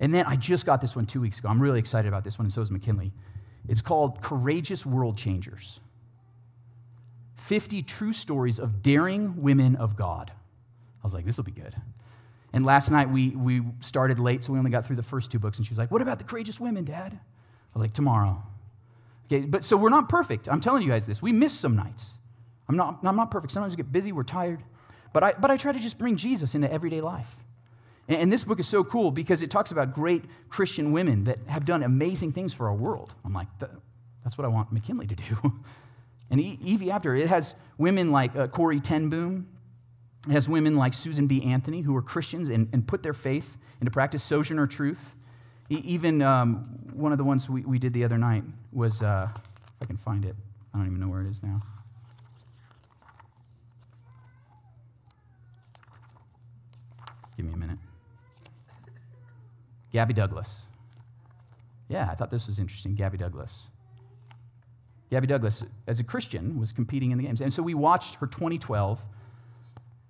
And 0.00 0.12
then 0.12 0.24
I 0.24 0.36
just 0.36 0.64
got 0.64 0.80
this 0.80 0.96
one 0.96 1.04
two 1.04 1.20
weeks 1.20 1.38
ago. 1.38 1.50
I'm 1.50 1.60
really 1.60 1.78
excited 1.78 2.08
about 2.08 2.24
this 2.24 2.38
one, 2.38 2.46
and 2.46 2.52
so 2.52 2.62
is 2.62 2.70
McKinley. 2.70 3.12
It's 3.68 3.82
called 3.82 4.20
Courageous 4.20 4.84
World 4.84 5.16
Changers 5.16 5.80
50 7.36 7.82
True 7.82 8.12
Stories 8.12 8.58
of 8.58 8.82
Daring 8.82 9.42
Women 9.42 9.76
of 9.76 9.96
God. 9.96 10.30
I 10.30 11.02
was 11.02 11.12
like, 11.12 11.26
this 11.26 11.36
will 11.36 11.44
be 11.44 11.52
good. 11.52 11.74
And 12.54 12.64
last 12.64 12.90
night 12.90 13.10
we, 13.10 13.30
we 13.30 13.62
started 13.80 14.18
late, 14.18 14.44
so 14.44 14.52
we 14.52 14.58
only 14.58 14.70
got 14.70 14.86
through 14.86 14.96
the 14.96 15.02
first 15.02 15.30
two 15.30 15.38
books. 15.38 15.58
And 15.58 15.66
she 15.66 15.70
was 15.70 15.78
like, 15.78 15.90
What 15.90 16.00
about 16.02 16.18
the 16.18 16.24
courageous 16.24 16.60
women, 16.60 16.84
Dad? 16.84 17.12
I 17.12 17.78
was 17.78 17.82
like, 17.82 17.92
Tomorrow. 17.92 18.42
Okay, 19.26 19.40
but 19.44 19.64
so 19.64 19.76
we're 19.76 19.88
not 19.88 20.08
perfect. 20.08 20.48
I'm 20.48 20.60
telling 20.60 20.82
you 20.82 20.88
guys 20.88 21.06
this. 21.06 21.20
We 21.20 21.32
miss 21.32 21.52
some 21.52 21.74
nights. 21.74 22.12
I'm 22.68 22.76
not, 22.76 23.00
I'm 23.02 23.16
not 23.16 23.30
perfect. 23.30 23.52
Sometimes 23.52 23.72
we 23.72 23.78
get 23.78 23.90
busy, 23.90 24.12
we're 24.12 24.22
tired. 24.22 24.62
But 25.12 25.24
I, 25.24 25.32
but 25.32 25.50
I 25.50 25.56
try 25.56 25.72
to 25.72 25.80
just 25.80 25.98
bring 25.98 26.16
Jesus 26.16 26.54
into 26.54 26.72
everyday 26.72 27.00
life. 27.00 27.34
And 28.06 28.30
this 28.30 28.44
book 28.44 28.60
is 28.60 28.68
so 28.68 28.84
cool 28.84 29.10
because 29.10 29.42
it 29.42 29.50
talks 29.50 29.70
about 29.70 29.94
great 29.94 30.24
Christian 30.50 30.92
women 30.92 31.24
that 31.24 31.38
have 31.48 31.64
done 31.64 31.82
amazing 31.82 32.32
things 32.32 32.52
for 32.52 32.68
our 32.68 32.74
world. 32.74 33.14
I'm 33.24 33.32
like, 33.32 33.48
that's 33.58 34.36
what 34.36 34.44
I 34.44 34.48
want 34.48 34.72
McKinley 34.72 35.06
to 35.06 35.14
do. 35.14 35.52
And 36.30 36.40
Evie 36.40 36.90
after, 36.90 37.14
it 37.14 37.28
has 37.28 37.54
women 37.78 38.10
like 38.10 38.34
uh, 38.34 38.48
Corrie 38.48 38.80
ten 38.80 39.08
Boom. 39.08 39.46
It 40.26 40.32
has 40.32 40.48
women 40.48 40.74
like 40.74 40.94
Susan 40.94 41.26
B. 41.26 41.44
Anthony 41.44 41.82
who 41.82 41.94
are 41.94 42.02
Christians 42.02 42.48
and, 42.48 42.68
and 42.72 42.84
put 42.86 43.02
their 43.02 43.12
faith 43.12 43.58
into 43.80 43.90
practice, 43.90 44.24
Sojourner 44.24 44.66
Truth. 44.66 45.14
Even 45.68 46.22
um, 46.22 46.78
one 46.92 47.12
of 47.12 47.18
the 47.18 47.24
ones 47.24 47.48
we, 47.48 47.60
we 47.60 47.78
did 47.78 47.92
the 47.92 48.04
other 48.04 48.18
night 48.18 48.42
was, 48.72 49.02
uh, 49.02 49.28
if 49.32 49.82
I 49.82 49.84
can 49.84 49.96
find 49.96 50.24
it, 50.24 50.34
I 50.72 50.78
don't 50.78 50.86
even 50.86 50.98
know 50.98 51.08
where 51.08 51.20
it 51.20 51.28
is 51.28 51.42
now. 51.42 51.60
Give 57.36 57.46
me 57.46 57.52
a 57.52 57.56
minute. 57.56 57.78
Gabby 59.94 60.12
Douglas. 60.12 60.66
Yeah, 61.88 62.08
I 62.10 62.16
thought 62.16 62.28
this 62.28 62.48
was 62.48 62.58
interesting. 62.58 62.96
Gabby 62.96 63.16
Douglas. 63.16 63.68
Gabby 65.08 65.28
Douglas, 65.28 65.62
as 65.86 66.00
a 66.00 66.04
Christian, 66.04 66.58
was 66.58 66.72
competing 66.72 67.12
in 67.12 67.18
the 67.18 67.22
games. 67.22 67.40
And 67.40 67.54
so 67.54 67.62
we 67.62 67.74
watched 67.74 68.16
her 68.16 68.26
2012, 68.26 69.00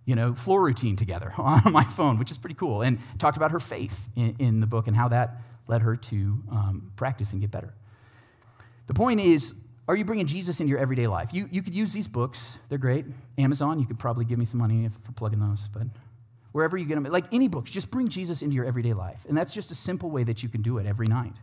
you 0.06 0.14
know, 0.14 0.34
floor 0.34 0.62
routine 0.62 0.96
together 0.96 1.34
on 1.38 1.70
my 1.70 1.84
phone, 1.84 2.18
which 2.18 2.30
is 2.30 2.38
pretty 2.38 2.54
cool, 2.54 2.80
and 2.80 2.98
talked 3.18 3.36
about 3.36 3.50
her 3.50 3.60
faith 3.60 4.08
in, 4.16 4.34
in 4.38 4.60
the 4.60 4.66
book 4.66 4.86
and 4.86 4.96
how 4.96 5.08
that 5.08 5.42
led 5.68 5.82
her 5.82 5.96
to 5.96 6.42
um, 6.50 6.90
practice 6.96 7.32
and 7.32 7.42
get 7.42 7.50
better. 7.50 7.74
The 8.86 8.94
point 8.94 9.20
is, 9.20 9.52
are 9.86 9.96
you 9.96 10.06
bringing 10.06 10.24
Jesus 10.24 10.60
into 10.60 10.70
your 10.70 10.78
everyday 10.78 11.08
life? 11.08 11.28
You, 11.34 11.46
you 11.50 11.60
could 11.60 11.74
use 11.74 11.92
these 11.92 12.08
books. 12.08 12.40
They're 12.70 12.78
great. 12.78 13.04
Amazon, 13.36 13.78
you 13.78 13.86
could 13.86 13.98
probably 13.98 14.24
give 14.24 14.38
me 14.38 14.46
some 14.46 14.60
money 14.60 14.88
for 15.04 15.12
plugging 15.12 15.40
those, 15.40 15.68
but 15.74 15.82
wherever 16.54 16.78
you 16.78 16.84
get 16.84 16.94
them. 16.94 17.02
Like 17.10 17.24
any 17.32 17.48
books, 17.48 17.68
just 17.68 17.90
bring 17.90 18.08
Jesus 18.08 18.40
into 18.40 18.54
your 18.54 18.64
everyday 18.64 18.92
life. 18.92 19.26
And 19.28 19.36
that's 19.36 19.52
just 19.52 19.72
a 19.72 19.74
simple 19.74 20.08
way 20.08 20.22
that 20.22 20.44
you 20.44 20.48
can 20.48 20.62
do 20.62 20.78
it 20.78 20.86
every 20.86 21.08
night. 21.08 21.34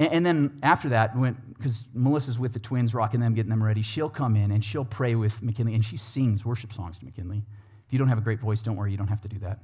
And, 0.00 0.12
and 0.12 0.26
then 0.26 0.58
after 0.60 0.88
that, 0.88 1.14
because 1.56 1.86
Melissa's 1.94 2.36
with 2.36 2.52
the 2.52 2.58
twins, 2.58 2.94
rocking 2.94 3.20
them, 3.20 3.32
getting 3.32 3.48
them 3.48 3.62
ready, 3.62 3.82
she'll 3.82 4.10
come 4.10 4.34
in 4.34 4.50
and 4.50 4.64
she'll 4.64 4.84
pray 4.84 5.14
with 5.14 5.40
McKinley, 5.40 5.74
and 5.74 5.84
she 5.84 5.96
sings 5.96 6.44
worship 6.44 6.72
songs 6.72 6.98
to 6.98 7.04
McKinley. 7.04 7.44
If 7.86 7.92
you 7.92 8.00
don't 8.00 8.08
have 8.08 8.18
a 8.18 8.22
great 8.22 8.40
voice, 8.40 8.60
don't 8.60 8.74
worry, 8.74 8.90
you 8.90 8.98
don't 8.98 9.06
have 9.06 9.20
to 9.20 9.28
do 9.28 9.38
that. 9.38 9.60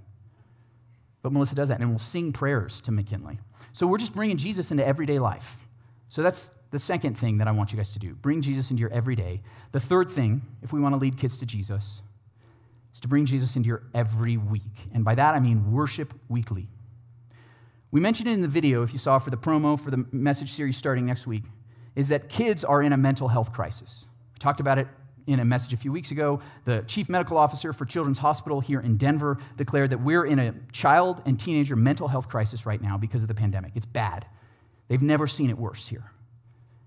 But 1.22 1.32
Melissa 1.32 1.56
does 1.56 1.70
that, 1.70 1.80
and 1.80 1.90
we'll 1.90 1.98
sing 1.98 2.32
prayers 2.32 2.80
to 2.82 2.92
McKinley. 2.92 3.40
So 3.72 3.88
we're 3.88 3.98
just 3.98 4.14
bringing 4.14 4.36
Jesus 4.36 4.70
into 4.70 4.86
everyday 4.86 5.18
life. 5.18 5.66
So 6.10 6.22
that's 6.22 6.52
the 6.70 6.78
second 6.78 7.18
thing 7.18 7.38
that 7.38 7.48
I 7.48 7.50
want 7.50 7.72
you 7.72 7.76
guys 7.76 7.90
to 7.90 7.98
do 7.98 8.14
bring 8.14 8.40
Jesus 8.40 8.70
into 8.70 8.82
your 8.82 8.92
everyday. 8.92 9.42
The 9.72 9.80
third 9.80 10.08
thing, 10.10 10.42
if 10.62 10.72
we 10.72 10.78
want 10.78 10.92
to 10.92 10.98
lead 10.98 11.18
kids 11.18 11.40
to 11.40 11.46
Jesus, 11.46 12.02
is 12.94 13.00
to 13.00 13.08
bring 13.08 13.26
Jesus 13.26 13.56
into 13.56 13.68
your 13.68 13.84
every 13.94 14.36
week. 14.36 14.62
And 14.94 15.04
by 15.04 15.14
that, 15.14 15.34
I 15.34 15.40
mean 15.40 15.72
worship 15.72 16.14
weekly. 16.28 16.68
We 17.90 18.00
mentioned 18.00 18.28
it 18.28 18.32
in 18.32 18.40
the 18.40 18.48
video, 18.48 18.82
if 18.82 18.92
you 18.92 18.98
saw 18.98 19.18
for 19.18 19.30
the 19.30 19.36
promo 19.36 19.78
for 19.78 19.90
the 19.90 20.06
message 20.12 20.52
series 20.52 20.76
starting 20.76 21.06
next 21.06 21.26
week, 21.26 21.44
is 21.94 22.08
that 22.08 22.28
kids 22.28 22.64
are 22.64 22.82
in 22.82 22.92
a 22.92 22.96
mental 22.96 23.28
health 23.28 23.52
crisis. 23.52 24.06
We 24.34 24.38
talked 24.38 24.60
about 24.60 24.78
it 24.78 24.88
in 25.26 25.40
a 25.40 25.44
message 25.44 25.72
a 25.72 25.76
few 25.76 25.92
weeks 25.92 26.10
ago. 26.10 26.40
The 26.64 26.82
chief 26.86 27.08
medical 27.08 27.36
officer 27.36 27.72
for 27.72 27.84
Children's 27.84 28.18
Hospital 28.18 28.60
here 28.60 28.80
in 28.80 28.96
Denver 28.96 29.38
declared 29.56 29.90
that 29.90 30.00
we're 30.00 30.24
in 30.24 30.38
a 30.38 30.54
child 30.72 31.22
and 31.26 31.38
teenager 31.38 31.76
mental 31.76 32.08
health 32.08 32.28
crisis 32.28 32.66
right 32.66 32.80
now 32.80 32.96
because 32.96 33.22
of 33.22 33.28
the 33.28 33.34
pandemic. 33.34 33.72
It's 33.74 33.86
bad. 33.86 34.26
They've 34.88 35.02
never 35.02 35.26
seen 35.26 35.50
it 35.50 35.58
worse 35.58 35.86
here. 35.86 36.10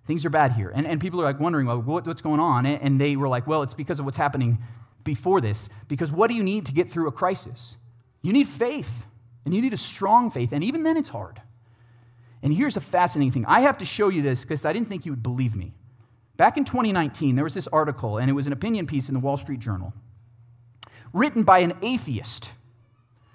Things 0.07 0.25
are 0.25 0.29
bad 0.29 0.51
here. 0.51 0.71
And, 0.75 0.85
and 0.85 0.99
people 0.99 1.21
are 1.21 1.23
like 1.23 1.39
wondering, 1.39 1.65
well, 1.67 1.81
what, 1.81 2.05
what's 2.05 2.21
going 2.21 2.39
on? 2.39 2.65
And 2.65 2.99
they 2.99 3.15
were 3.15 3.27
like, 3.27 3.47
well, 3.47 3.63
it's 3.63 3.73
because 3.73 3.99
of 3.99 4.05
what's 4.05 4.17
happening 4.17 4.59
before 5.05 5.39
this. 5.39 5.69
Because 5.87 6.11
what 6.11 6.27
do 6.27 6.33
you 6.33 6.43
need 6.43 6.65
to 6.65 6.73
get 6.73 6.89
through 6.89 7.07
a 7.07 7.13
crisis? 7.13 7.77
You 8.21 8.33
need 8.33 8.49
faith, 8.49 9.05
and 9.45 9.53
you 9.53 9.61
need 9.61 9.73
a 9.73 9.77
strong 9.77 10.29
faith. 10.29 10.51
And 10.51 10.61
even 10.61 10.83
then, 10.83 10.97
it's 10.97 11.07
hard. 11.07 11.41
And 12.43 12.53
here's 12.53 12.75
a 12.75 12.81
fascinating 12.81 13.31
thing 13.31 13.45
I 13.45 13.61
have 13.61 13.77
to 13.77 13.85
show 13.85 14.09
you 14.09 14.21
this 14.21 14.41
because 14.41 14.65
I 14.65 14.73
didn't 14.73 14.89
think 14.89 15.05
you 15.05 15.13
would 15.13 15.23
believe 15.23 15.55
me. 15.55 15.73
Back 16.35 16.57
in 16.57 16.65
2019, 16.65 17.35
there 17.35 17.45
was 17.45 17.53
this 17.53 17.67
article, 17.67 18.17
and 18.17 18.29
it 18.29 18.33
was 18.33 18.45
an 18.45 18.51
opinion 18.51 18.87
piece 18.87 19.07
in 19.07 19.13
the 19.13 19.21
Wall 19.21 19.37
Street 19.37 19.61
Journal, 19.61 19.93
written 21.13 21.43
by 21.43 21.59
an 21.59 21.77
atheist 21.81 22.49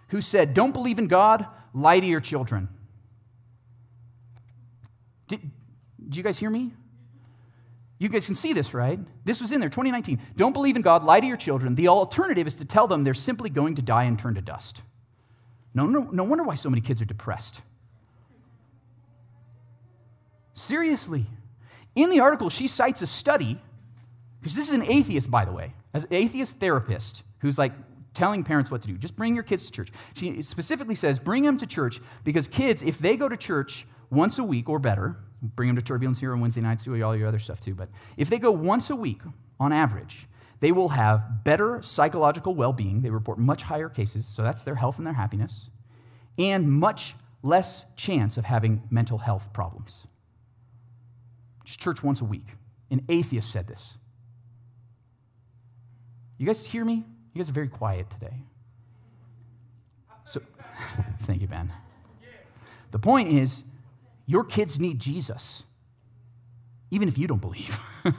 who 0.08 0.20
said, 0.20 0.52
Don't 0.52 0.72
believe 0.72 0.98
in 0.98 1.06
God, 1.06 1.46
lie 1.72 1.98
to 1.98 2.06
your 2.06 2.20
children. 2.20 2.68
Did, 5.28 5.50
did 6.04 6.16
you 6.16 6.22
guys 6.22 6.38
hear 6.38 6.50
me? 6.50 6.72
You 8.00 8.08
guys 8.08 8.24
can 8.24 8.34
see 8.34 8.54
this, 8.54 8.72
right? 8.72 8.98
This 9.26 9.42
was 9.42 9.52
in 9.52 9.60
there, 9.60 9.68
2019. 9.68 10.20
Don't 10.34 10.54
believe 10.54 10.74
in 10.74 10.80
God, 10.80 11.04
lie 11.04 11.20
to 11.20 11.26
your 11.26 11.36
children. 11.36 11.74
The 11.74 11.88
alternative 11.88 12.46
is 12.46 12.54
to 12.56 12.64
tell 12.64 12.86
them 12.86 13.04
they're 13.04 13.12
simply 13.12 13.50
going 13.50 13.74
to 13.74 13.82
die 13.82 14.04
and 14.04 14.18
turn 14.18 14.34
to 14.36 14.40
dust. 14.40 14.80
No, 15.74 15.84
no, 15.84 16.08
no 16.10 16.24
wonder 16.24 16.42
why 16.42 16.54
so 16.54 16.70
many 16.70 16.80
kids 16.80 17.02
are 17.02 17.04
depressed. 17.04 17.60
Seriously. 20.54 21.26
In 21.94 22.08
the 22.08 22.20
article, 22.20 22.48
she 22.48 22.68
cites 22.68 23.02
a 23.02 23.06
study, 23.06 23.60
because 24.40 24.54
this 24.54 24.68
is 24.68 24.74
an 24.74 24.82
atheist, 24.82 25.30
by 25.30 25.44
the 25.44 25.52
way, 25.52 25.74
as 25.92 26.04
an 26.04 26.14
atheist 26.14 26.56
therapist 26.56 27.22
who's 27.40 27.58
like 27.58 27.72
telling 28.14 28.44
parents 28.44 28.70
what 28.70 28.80
to 28.80 28.88
do. 28.88 28.96
Just 28.96 29.14
bring 29.14 29.34
your 29.34 29.44
kids 29.44 29.66
to 29.66 29.72
church. 29.72 29.90
She 30.14 30.42
specifically 30.42 30.94
says, 30.94 31.18
bring 31.18 31.42
them 31.42 31.58
to 31.58 31.66
church 31.66 32.00
because 32.24 32.48
kids, 32.48 32.82
if 32.82 32.98
they 32.98 33.18
go 33.18 33.28
to 33.28 33.36
church 33.36 33.86
once 34.08 34.38
a 34.38 34.44
week 34.44 34.70
or 34.70 34.78
better, 34.78 35.18
bring 35.42 35.68
them 35.68 35.76
to 35.76 35.82
Turbulence 35.82 36.18
here 36.18 36.32
on 36.32 36.40
Wednesday 36.40 36.60
nights, 36.60 36.84
do 36.84 37.02
all 37.02 37.16
your 37.16 37.28
other 37.28 37.38
stuff 37.38 37.60
too. 37.60 37.74
But 37.74 37.88
if 38.16 38.28
they 38.28 38.38
go 38.38 38.50
once 38.50 38.90
a 38.90 38.96
week 38.96 39.22
on 39.58 39.72
average, 39.72 40.26
they 40.60 40.72
will 40.72 40.90
have 40.90 41.42
better 41.44 41.82
psychological 41.82 42.54
well 42.54 42.72
being. 42.72 43.00
They 43.00 43.10
report 43.10 43.38
much 43.38 43.62
higher 43.62 43.88
cases, 43.88 44.26
so 44.26 44.42
that's 44.42 44.62
their 44.62 44.74
health 44.74 44.98
and 44.98 45.06
their 45.06 45.14
happiness, 45.14 45.70
and 46.38 46.70
much 46.70 47.14
less 47.42 47.86
chance 47.96 48.36
of 48.36 48.44
having 48.44 48.82
mental 48.90 49.16
health 49.16 49.52
problems. 49.52 50.06
Just 51.64 51.80
church 51.80 52.02
once 52.02 52.20
a 52.20 52.24
week. 52.24 52.46
An 52.90 53.02
atheist 53.08 53.50
said 53.50 53.66
this. 53.66 53.96
You 56.36 56.46
guys 56.46 56.64
hear 56.64 56.84
me? 56.84 57.04
You 57.32 57.42
guys 57.42 57.48
are 57.48 57.54
very 57.54 57.68
quiet 57.68 58.10
today. 58.10 58.34
So, 60.24 60.42
thank 61.22 61.40
you, 61.40 61.48
Ben. 61.48 61.72
The 62.90 62.98
point 62.98 63.28
is, 63.28 63.62
your 64.30 64.44
kids 64.44 64.78
need 64.78 65.00
Jesus, 65.00 65.64
even 66.92 67.08
if 67.08 67.18
you 67.18 67.26
don't 67.26 67.40
believe. 67.40 67.76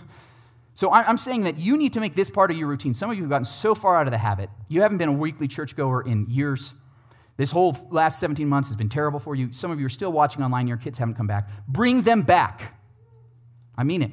so 0.73 0.91
I'm 0.91 1.17
saying 1.17 1.43
that 1.43 1.57
you 1.57 1.77
need 1.77 1.93
to 1.93 2.01
make 2.01 2.15
this 2.15 2.29
part 2.29 2.51
of 2.51 2.57
your 2.57 2.67
routine. 2.67 2.93
Some 2.93 3.09
of 3.09 3.15
you 3.15 3.23
have 3.23 3.29
gotten 3.29 3.45
so 3.45 3.73
far 3.73 3.95
out 3.95 4.07
of 4.07 4.11
the 4.11 4.17
habit, 4.17 4.49
you 4.67 4.81
haven't 4.81 4.97
been 4.97 5.07
a 5.07 5.13
weekly 5.13 5.47
churchgoer 5.47 6.01
in 6.01 6.25
years. 6.29 6.73
This 7.37 7.49
whole 7.49 7.77
last 7.91 8.19
17 8.19 8.45
months 8.47 8.67
has 8.67 8.75
been 8.75 8.89
terrible 8.89 9.19
for 9.19 9.35
you. 9.35 9.53
Some 9.53 9.71
of 9.71 9.79
you 9.79 9.85
are 9.85 9.89
still 9.89 10.11
watching 10.11 10.43
online, 10.43 10.67
your 10.67 10.75
kids 10.75 10.97
haven't 10.97 11.15
come 11.15 11.27
back. 11.27 11.49
Bring 11.69 12.01
them 12.01 12.23
back. 12.23 12.77
I 13.77 13.85
mean 13.85 14.01
it. 14.01 14.11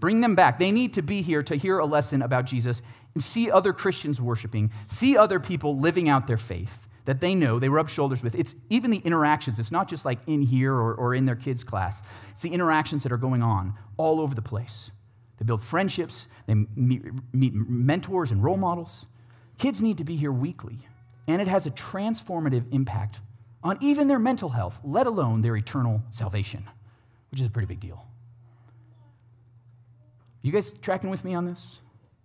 Bring 0.00 0.20
them 0.20 0.34
back. 0.34 0.58
They 0.58 0.72
need 0.72 0.94
to 0.94 1.02
be 1.02 1.22
here 1.22 1.44
to 1.44 1.54
hear 1.54 1.78
a 1.78 1.86
lesson 1.86 2.22
about 2.22 2.46
Jesus 2.46 2.82
and 3.14 3.22
see 3.22 3.52
other 3.52 3.72
Christians 3.72 4.20
worshiping, 4.20 4.72
see 4.88 5.16
other 5.16 5.38
people 5.38 5.78
living 5.78 6.08
out 6.08 6.26
their 6.26 6.36
faith 6.36 6.86
that 7.06 7.20
they 7.20 7.34
know, 7.34 7.58
they 7.58 7.68
rub 7.68 7.88
shoulders 7.88 8.22
with. 8.22 8.34
It's 8.34 8.54
even 8.68 8.90
the 8.90 8.98
interactions. 8.98 9.58
It's 9.58 9.72
not 9.72 9.88
just 9.88 10.04
like 10.04 10.18
in 10.26 10.42
here 10.42 10.74
or, 10.74 10.94
or 10.94 11.14
in 11.14 11.24
their 11.24 11.36
kids' 11.36 11.64
class, 11.64 12.02
it's 12.30 12.42
the 12.42 12.52
interactions 12.52 13.02
that 13.04 13.12
are 13.12 13.16
going 13.16 13.42
on 13.42 13.74
all 13.96 14.20
over 14.20 14.34
the 14.34 14.42
place. 14.42 14.90
They 15.38 15.44
build 15.44 15.62
friendships, 15.62 16.28
they 16.46 16.54
meet, 16.54 17.04
meet 17.32 17.54
mentors 17.54 18.30
and 18.30 18.42
role 18.42 18.56
models. 18.56 19.06
Kids 19.58 19.80
need 19.80 19.98
to 19.98 20.04
be 20.04 20.16
here 20.16 20.32
weekly, 20.32 20.78
and 21.28 21.40
it 21.40 21.48
has 21.48 21.66
a 21.66 21.70
transformative 21.70 22.72
impact 22.72 23.20
on 23.62 23.78
even 23.80 24.06
their 24.08 24.18
mental 24.18 24.48
health, 24.48 24.80
let 24.84 25.06
alone 25.06 25.40
their 25.40 25.56
eternal 25.56 26.02
salvation, 26.10 26.64
which 27.30 27.40
is 27.40 27.46
a 27.46 27.50
pretty 27.50 27.66
big 27.66 27.80
deal. 27.80 28.06
You 30.42 30.52
guys 30.52 30.72
tracking 30.80 31.10
with 31.10 31.24
me 31.24 31.34
on 31.34 31.44
this? 31.44 31.80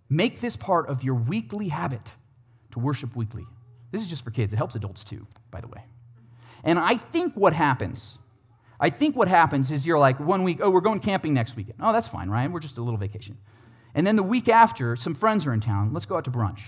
Make 0.08 0.40
this 0.40 0.56
part 0.56 0.88
of 0.88 1.02
your 1.02 1.14
weekly 1.14 1.68
habit 1.68 2.12
to 2.72 2.78
worship 2.78 3.16
weekly. 3.16 3.46
This 3.92 4.02
is 4.02 4.08
just 4.08 4.24
for 4.24 4.30
kids. 4.30 4.52
It 4.52 4.56
helps 4.56 4.74
adults 4.74 5.04
too, 5.04 5.26
by 5.50 5.60
the 5.60 5.68
way. 5.68 5.84
And 6.64 6.78
I 6.78 6.96
think 6.96 7.34
what 7.34 7.52
happens, 7.52 8.18
I 8.80 8.90
think 8.90 9.14
what 9.14 9.28
happens 9.28 9.70
is 9.70 9.86
you're 9.86 9.98
like 9.98 10.18
one 10.18 10.42
week, 10.42 10.58
oh, 10.60 10.70
we're 10.70 10.80
going 10.80 11.00
camping 11.00 11.34
next 11.34 11.54
weekend. 11.54 11.78
Oh, 11.80 11.92
that's 11.92 12.08
fine, 12.08 12.28
Ryan. 12.28 12.52
We're 12.52 12.60
just 12.60 12.78
a 12.78 12.82
little 12.82 12.98
vacation. 12.98 13.38
And 13.94 14.06
then 14.06 14.16
the 14.16 14.22
week 14.22 14.48
after, 14.48 14.96
some 14.96 15.14
friends 15.14 15.46
are 15.46 15.52
in 15.52 15.60
town. 15.60 15.92
Let's 15.92 16.06
go 16.06 16.16
out 16.16 16.24
to 16.24 16.30
brunch. 16.30 16.62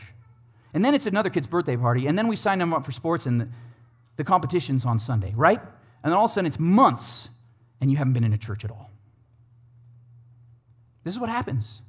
And 0.75 0.85
then 0.85 0.95
it's 0.95 1.07
another 1.07 1.31
kid's 1.31 1.47
birthday 1.47 1.77
party. 1.77 2.07
And 2.07 2.19
then 2.19 2.29
we 2.29 2.37
sign 2.37 2.59
them 2.59 2.75
up 2.75 2.85
for 2.85 2.93
sports 2.93 3.27
and 3.27 3.41
the, 3.41 3.49
the 4.17 4.25
competition's 4.25 4.85
on 4.85 4.99
Sunday, 4.99 5.33
right? 5.35 5.61
And 5.61 6.13
then 6.13 6.13
all 6.13 6.27
of 6.27 6.31
a 6.31 6.35
sudden 6.35 6.47
it's 6.47 6.59
months 6.59 7.29
and 7.81 7.91
you 7.91 7.97
haven't 7.97 8.13
been 8.13 8.25
in 8.25 8.35
a 8.35 8.39
church 8.39 8.65
at 8.65 8.71
all. 8.71 8.91
This 11.05 11.15
is 11.15 11.21
what 11.21 11.31
happens. 11.31 11.83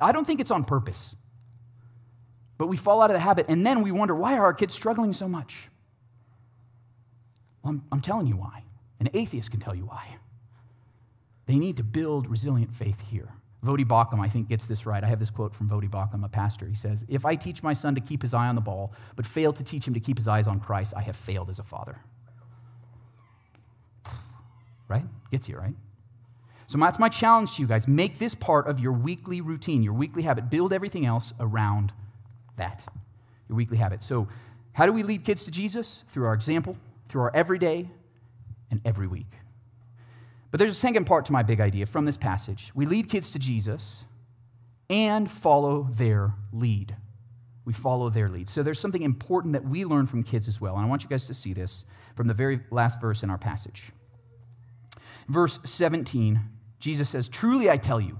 I 0.00 0.12
don't 0.12 0.26
think 0.26 0.40
it's 0.40 0.50
on 0.50 0.64
purpose. 0.64 1.14
But 2.62 2.68
we 2.68 2.76
fall 2.76 3.02
out 3.02 3.10
of 3.10 3.14
the 3.14 3.20
habit, 3.20 3.46
and 3.48 3.66
then 3.66 3.82
we 3.82 3.90
wonder 3.90 4.14
why 4.14 4.34
are 4.34 4.44
our 4.44 4.54
kids 4.54 4.72
struggling 4.72 5.12
so 5.12 5.26
much? 5.26 5.68
Well, 7.60 7.72
I'm, 7.72 7.84
I'm 7.90 8.00
telling 8.00 8.28
you 8.28 8.36
why. 8.36 8.62
An 9.00 9.10
atheist 9.14 9.50
can 9.50 9.58
tell 9.58 9.74
you 9.74 9.86
why. 9.86 10.06
They 11.46 11.56
need 11.56 11.76
to 11.78 11.82
build 11.82 12.30
resilient 12.30 12.72
faith 12.72 13.00
here. 13.00 13.30
Voddie 13.66 13.84
Baucham, 13.84 14.20
I 14.20 14.28
think, 14.28 14.48
gets 14.48 14.66
this 14.66 14.86
right. 14.86 15.02
I 15.02 15.08
have 15.08 15.18
this 15.18 15.28
quote 15.28 15.56
from 15.56 15.68
Voddie 15.68 15.90
Baucham, 15.90 16.24
a 16.24 16.28
pastor. 16.28 16.68
He 16.68 16.76
says, 16.76 17.04
If 17.08 17.26
I 17.26 17.34
teach 17.34 17.64
my 17.64 17.72
son 17.72 17.96
to 17.96 18.00
keep 18.00 18.22
his 18.22 18.32
eye 18.32 18.46
on 18.46 18.54
the 18.54 18.60
ball, 18.60 18.92
but 19.16 19.26
fail 19.26 19.52
to 19.54 19.64
teach 19.64 19.84
him 19.84 19.94
to 19.94 20.00
keep 20.00 20.16
his 20.16 20.28
eyes 20.28 20.46
on 20.46 20.60
Christ, 20.60 20.94
I 20.96 21.00
have 21.00 21.16
failed 21.16 21.50
as 21.50 21.58
a 21.58 21.64
father. 21.64 21.98
Right? 24.86 25.04
Gets 25.32 25.48
you, 25.48 25.56
right? 25.56 25.74
So 26.68 26.78
that's 26.78 27.00
my 27.00 27.08
challenge 27.08 27.56
to 27.56 27.62
you 27.62 27.66
guys. 27.66 27.88
Make 27.88 28.20
this 28.20 28.36
part 28.36 28.68
of 28.68 28.78
your 28.78 28.92
weekly 28.92 29.40
routine, 29.40 29.82
your 29.82 29.94
weekly 29.94 30.22
habit. 30.22 30.48
Build 30.48 30.72
everything 30.72 31.06
else 31.06 31.34
around 31.40 31.92
that, 32.56 32.84
your 33.48 33.56
weekly 33.56 33.76
habit. 33.76 34.02
So, 34.02 34.28
how 34.72 34.86
do 34.86 34.92
we 34.92 35.02
lead 35.02 35.24
kids 35.24 35.44
to 35.44 35.50
Jesus? 35.50 36.02
Through 36.08 36.26
our 36.26 36.34
example, 36.34 36.76
through 37.08 37.22
our 37.22 37.36
everyday, 37.36 37.90
and 38.70 38.80
every 38.84 39.06
week. 39.06 39.28
But 40.50 40.58
there's 40.58 40.70
a 40.70 40.74
second 40.74 41.06
part 41.06 41.26
to 41.26 41.32
my 41.32 41.42
big 41.42 41.60
idea 41.60 41.86
from 41.86 42.04
this 42.04 42.16
passage. 42.16 42.72
We 42.74 42.86
lead 42.86 43.08
kids 43.08 43.30
to 43.32 43.38
Jesus 43.38 44.04
and 44.90 45.30
follow 45.30 45.88
their 45.92 46.34
lead. 46.52 46.94
We 47.64 47.72
follow 47.72 48.10
their 48.10 48.28
lead. 48.28 48.48
So 48.48 48.62
there's 48.62 48.80
something 48.80 49.02
important 49.02 49.52
that 49.52 49.64
we 49.64 49.84
learn 49.84 50.06
from 50.06 50.22
kids 50.22 50.48
as 50.48 50.60
well. 50.60 50.76
And 50.76 50.84
I 50.84 50.88
want 50.88 51.02
you 51.02 51.08
guys 51.08 51.26
to 51.26 51.34
see 51.34 51.52
this 51.52 51.84
from 52.16 52.26
the 52.26 52.34
very 52.34 52.60
last 52.70 53.00
verse 53.00 53.22
in 53.22 53.30
our 53.30 53.38
passage. 53.38 53.92
Verse 55.28 55.58
17, 55.64 56.40
Jesus 56.80 57.08
says, 57.08 57.28
Truly 57.28 57.70
I 57.70 57.76
tell 57.76 58.00
you, 58.00 58.18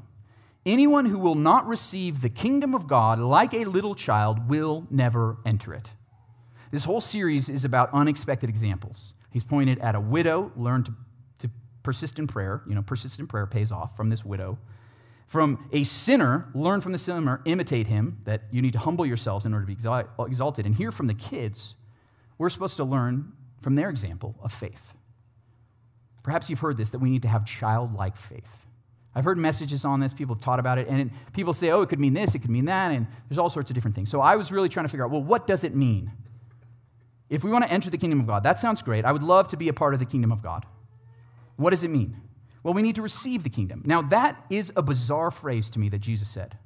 Anyone 0.64 1.06
who 1.06 1.18
will 1.18 1.34
not 1.34 1.66
receive 1.66 2.20
the 2.20 2.28
kingdom 2.28 2.74
of 2.74 2.86
God 2.86 3.18
like 3.18 3.52
a 3.52 3.64
little 3.64 3.94
child 3.94 4.48
will 4.48 4.86
never 4.90 5.38
enter 5.44 5.74
it. 5.74 5.90
This 6.70 6.84
whole 6.84 7.00
series 7.00 7.48
is 7.48 7.64
about 7.64 7.90
unexpected 7.92 8.48
examples. 8.48 9.12
He's 9.30 9.42
pointed 9.44 9.78
at 9.80 9.94
a 9.94 10.00
widow, 10.00 10.52
learn 10.54 10.84
to, 10.84 10.94
to 11.40 11.50
persist 11.82 12.18
in 12.18 12.26
prayer. 12.26 12.62
You 12.68 12.74
know, 12.74 12.82
persistent 12.82 13.28
prayer 13.28 13.46
pays 13.46 13.72
off 13.72 13.96
from 13.96 14.08
this 14.08 14.24
widow. 14.24 14.58
From 15.26 15.68
a 15.72 15.82
sinner, 15.84 16.48
learn 16.54 16.80
from 16.80 16.92
the 16.92 16.98
sinner, 16.98 17.40
imitate 17.44 17.86
him, 17.86 18.20
that 18.24 18.42
you 18.50 18.62
need 18.62 18.74
to 18.74 18.78
humble 18.78 19.06
yourselves 19.06 19.46
in 19.46 19.54
order 19.54 19.66
to 19.66 19.74
be 19.74 20.26
exalted. 20.26 20.66
And 20.66 20.74
hear 20.74 20.92
from 20.92 21.08
the 21.08 21.14
kids, 21.14 21.74
we're 22.38 22.50
supposed 22.50 22.76
to 22.76 22.84
learn 22.84 23.32
from 23.62 23.74
their 23.74 23.88
example 23.90 24.36
of 24.42 24.52
faith. 24.52 24.94
Perhaps 26.22 26.50
you've 26.50 26.60
heard 26.60 26.76
this 26.76 26.90
that 26.90 26.98
we 26.98 27.10
need 27.10 27.22
to 27.22 27.28
have 27.28 27.44
childlike 27.46 28.16
faith. 28.16 28.66
I've 29.14 29.24
heard 29.24 29.38
messages 29.38 29.84
on 29.84 30.00
this, 30.00 30.14
people 30.14 30.34
have 30.34 30.42
taught 30.42 30.58
about 30.58 30.78
it, 30.78 30.88
and 30.88 31.10
people 31.32 31.52
say, 31.52 31.70
oh, 31.70 31.82
it 31.82 31.88
could 31.88 32.00
mean 32.00 32.14
this, 32.14 32.34
it 32.34 32.38
could 32.38 32.50
mean 32.50 32.64
that, 32.64 32.92
and 32.92 33.06
there's 33.28 33.38
all 33.38 33.50
sorts 33.50 33.70
of 33.70 33.74
different 33.74 33.94
things. 33.94 34.10
So 34.10 34.20
I 34.20 34.36
was 34.36 34.50
really 34.50 34.68
trying 34.68 34.84
to 34.84 34.88
figure 34.88 35.04
out, 35.04 35.10
well, 35.10 35.22
what 35.22 35.46
does 35.46 35.64
it 35.64 35.74
mean? 35.74 36.10
if 37.32 37.42
we 37.42 37.50
want 37.50 37.64
to 37.64 37.72
enter 37.72 37.88
the 37.88 37.96
kingdom 37.96 38.20
of 38.20 38.26
God, 38.26 38.42
that 38.42 38.58
sounds 38.58 38.82
great. 38.82 39.06
I 39.06 39.10
would 39.10 39.22
love 39.22 39.48
to 39.48 39.56
be 39.56 39.68
a 39.68 39.72
part 39.72 39.94
of 39.94 40.00
the 40.00 40.04
kingdom 40.04 40.30
of 40.30 40.42
God. 40.42 40.66
What 41.56 41.70
does 41.70 41.82
it 41.82 41.88
mean? 41.88 42.20
Well, 42.62 42.74
we 42.74 42.82
need 42.82 42.96
to 42.96 43.02
receive 43.02 43.42
the 43.42 43.48
kingdom. 43.48 43.82
Now, 43.86 44.02
that 44.02 44.44
is 44.50 44.70
a 44.76 44.82
bizarre 44.82 45.30
phrase 45.30 45.70
to 45.70 45.78
me 45.78 45.88
that 45.88 46.00
Jesus 46.00 46.28
said. 46.28 46.58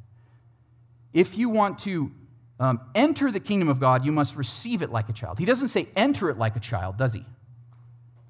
If 1.12 1.38
you 1.38 1.48
want 1.48 1.78
to 1.80 2.10
um, 2.58 2.80
enter 2.96 3.30
the 3.30 3.38
kingdom 3.38 3.68
of 3.68 3.78
God, 3.78 4.04
you 4.04 4.10
must 4.10 4.34
receive 4.34 4.82
it 4.82 4.90
like 4.90 5.08
a 5.08 5.12
child. 5.12 5.38
He 5.38 5.44
doesn't 5.44 5.68
say 5.68 5.86
enter 5.94 6.30
it 6.30 6.36
like 6.36 6.56
a 6.56 6.60
child, 6.60 6.96
does 6.96 7.12
he? 7.12 7.24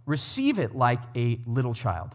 Receive 0.04 0.58
it 0.58 0.76
like 0.76 1.00
a 1.16 1.40
little 1.46 1.72
child. 1.72 2.14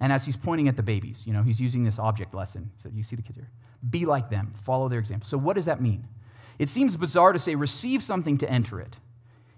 And 0.00 0.12
as 0.12 0.24
he's 0.24 0.36
pointing 0.36 0.68
at 0.68 0.76
the 0.76 0.82
babies, 0.82 1.26
you 1.26 1.32
know, 1.32 1.42
he's 1.42 1.60
using 1.60 1.84
this 1.84 1.98
object 1.98 2.34
lesson. 2.34 2.70
So 2.76 2.88
you 2.92 3.02
see 3.02 3.16
the 3.16 3.22
kids 3.22 3.36
here. 3.36 3.50
Be 3.90 4.06
like 4.06 4.30
them, 4.30 4.52
follow 4.62 4.88
their 4.88 4.98
example. 4.98 5.28
So, 5.28 5.38
what 5.38 5.56
does 5.56 5.64
that 5.66 5.80
mean? 5.80 6.06
It 6.58 6.68
seems 6.68 6.96
bizarre 6.96 7.32
to 7.32 7.38
say 7.38 7.54
receive 7.54 8.02
something 8.02 8.38
to 8.38 8.50
enter 8.50 8.80
it. 8.80 8.96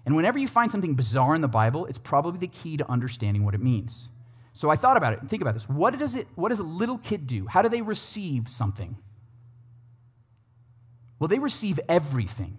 And 0.05 0.15
whenever 0.15 0.39
you 0.39 0.47
find 0.47 0.71
something 0.71 0.95
bizarre 0.95 1.35
in 1.35 1.41
the 1.41 1.47
Bible, 1.47 1.85
it's 1.85 1.97
probably 1.97 2.39
the 2.39 2.47
key 2.47 2.77
to 2.77 2.89
understanding 2.89 3.45
what 3.45 3.53
it 3.53 3.61
means. 3.61 4.09
So 4.53 4.69
I 4.69 4.75
thought 4.75 4.97
about 4.97 5.13
it 5.13 5.21
think 5.27 5.41
about 5.41 5.53
this. 5.53 5.69
What 5.69 5.97
does, 5.97 6.15
it, 6.15 6.27
what 6.35 6.49
does 6.49 6.59
a 6.59 6.63
little 6.63 6.97
kid 6.97 7.27
do? 7.27 7.47
How 7.47 7.61
do 7.61 7.69
they 7.69 7.81
receive 7.81 8.47
something? 8.49 8.97
Well, 11.19 11.27
they 11.27 11.39
receive 11.39 11.79
everything. 11.87 12.57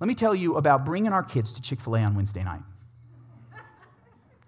Let 0.00 0.08
me 0.08 0.14
tell 0.14 0.34
you 0.34 0.56
about 0.56 0.84
bringing 0.84 1.12
our 1.12 1.22
kids 1.22 1.52
to 1.54 1.62
Chick 1.62 1.80
fil 1.80 1.96
A 1.96 2.00
on 2.00 2.14
Wednesday 2.14 2.42
night. 2.42 2.62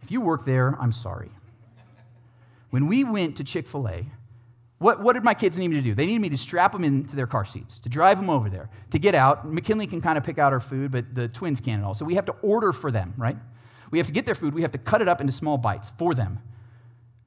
If 0.02 0.10
you 0.10 0.20
work 0.20 0.44
there, 0.44 0.76
I'm 0.80 0.92
sorry. 0.92 1.30
When 2.70 2.86
we 2.86 3.04
went 3.04 3.36
to 3.36 3.44
Chick 3.44 3.66
fil 3.66 3.88
A, 3.88 4.06
what, 4.78 5.00
what 5.00 5.14
did 5.14 5.24
my 5.24 5.34
kids 5.34 5.56
need 5.56 5.68
me 5.68 5.76
to 5.76 5.82
do? 5.82 5.94
They 5.94 6.04
needed 6.04 6.20
me 6.20 6.28
to 6.28 6.36
strap 6.36 6.72
them 6.72 6.84
into 6.84 7.16
their 7.16 7.26
car 7.26 7.46
seats, 7.46 7.78
to 7.80 7.88
drive 7.88 8.18
them 8.18 8.28
over 8.28 8.50
there, 8.50 8.68
to 8.90 8.98
get 8.98 9.14
out. 9.14 9.50
McKinley 9.50 9.86
can 9.86 10.02
kind 10.02 10.18
of 10.18 10.24
pick 10.24 10.38
out 10.38 10.52
our 10.52 10.60
food, 10.60 10.90
but 10.90 11.14
the 11.14 11.28
twins 11.28 11.60
can't 11.60 11.82
at 11.82 11.86
all. 11.86 11.94
So 11.94 12.04
we 12.04 12.16
have 12.16 12.26
to 12.26 12.34
order 12.42 12.72
for 12.72 12.90
them, 12.90 13.14
right? 13.16 13.36
We 13.90 13.98
have 13.98 14.06
to 14.06 14.12
get 14.12 14.26
their 14.26 14.34
food. 14.34 14.52
We 14.52 14.62
have 14.62 14.72
to 14.72 14.78
cut 14.78 15.00
it 15.00 15.08
up 15.08 15.20
into 15.20 15.32
small 15.32 15.56
bites 15.56 15.90
for 15.96 16.14
them. 16.14 16.40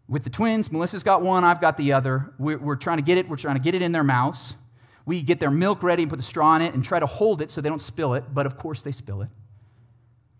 With 0.07 0.23
the 0.23 0.29
twins, 0.29 0.71
Melissa's 0.71 1.03
got 1.03 1.21
one, 1.21 1.43
I've 1.43 1.61
got 1.61 1.77
the 1.77 1.93
other. 1.93 2.33
We're, 2.37 2.57
we're 2.57 2.75
trying 2.75 2.97
to 2.97 3.03
get 3.03 3.17
it. 3.17 3.27
We're 3.29 3.37
trying 3.37 3.55
to 3.55 3.61
get 3.61 3.73
it 3.73 3.81
in 3.81 3.91
their 3.91 4.03
mouths. 4.03 4.55
We 5.05 5.23
get 5.23 5.39
their 5.39 5.51
milk 5.51 5.81
ready 5.81 6.03
and 6.03 6.09
put 6.09 6.17
the 6.17 6.23
straw 6.23 6.55
in 6.55 6.61
it 6.61 6.75
and 6.75 6.85
try 6.85 6.99
to 6.99 7.05
hold 7.07 7.41
it 7.41 7.49
so 7.49 7.61
they 7.61 7.69
don't 7.69 7.81
spill 7.81 8.13
it, 8.13 8.25
but 8.31 8.45
of 8.45 8.57
course 8.57 8.83
they 8.83 8.91
spill 8.91 9.21
it. 9.23 9.29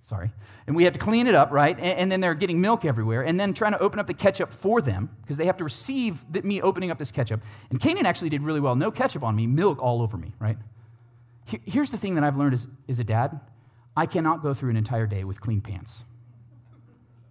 Sorry. 0.10 0.32
And 0.66 0.76
we 0.76 0.86
have 0.86 0.94
to 0.94 1.00
clean 1.00 1.28
it 1.28 1.36
up, 1.36 1.52
right? 1.52 1.78
And, 1.78 2.00
and 2.00 2.12
then 2.12 2.20
they're 2.20 2.34
getting 2.34 2.60
milk 2.60 2.84
everywhere. 2.84 3.22
And 3.22 3.40
then 3.40 3.54
trying 3.54 3.74
to 3.74 3.80
open 3.80 4.00
up 4.00 4.08
the 4.08 4.14
ketchup 4.16 4.52
for 4.52 4.82
them 4.82 5.16
because 5.22 5.38
they 5.38 5.46
have 5.46 5.58
to 5.58 5.64
receive 5.64 6.26
the, 6.32 6.42
me 6.42 6.64
opening 6.64 6.90
up 6.90 6.98
this 6.98 7.12
ketchup. 7.12 7.44
And 7.70 7.80
Canaan 7.80 8.08
actually 8.08 8.30
did 8.30 8.42
really 8.42 8.60
well. 8.60 8.76
No 8.76 8.90
ketchup 8.90 9.24
on 9.24 9.36
me, 9.36 9.46
milk 9.46 9.80
all 9.80 10.02
over 10.02 10.18
me, 10.18 10.34
right? 10.40 10.58
Here's 11.46 11.92
the 11.92 11.98
thing 11.98 12.16
that 12.16 12.24
I've 12.24 12.38
learned 12.38 12.56
as, 12.56 12.68
as 12.88 13.00
a 13.00 13.04
dad 13.04 13.40
I 13.96 14.08
cannot 14.08 14.42
go 14.42 14.54
through 14.54 14.72
an 14.72 14.78
entire 14.78 15.06
day 15.06 15.24
with 15.26 15.40
clean 15.42 15.62
pants. 15.62 16.04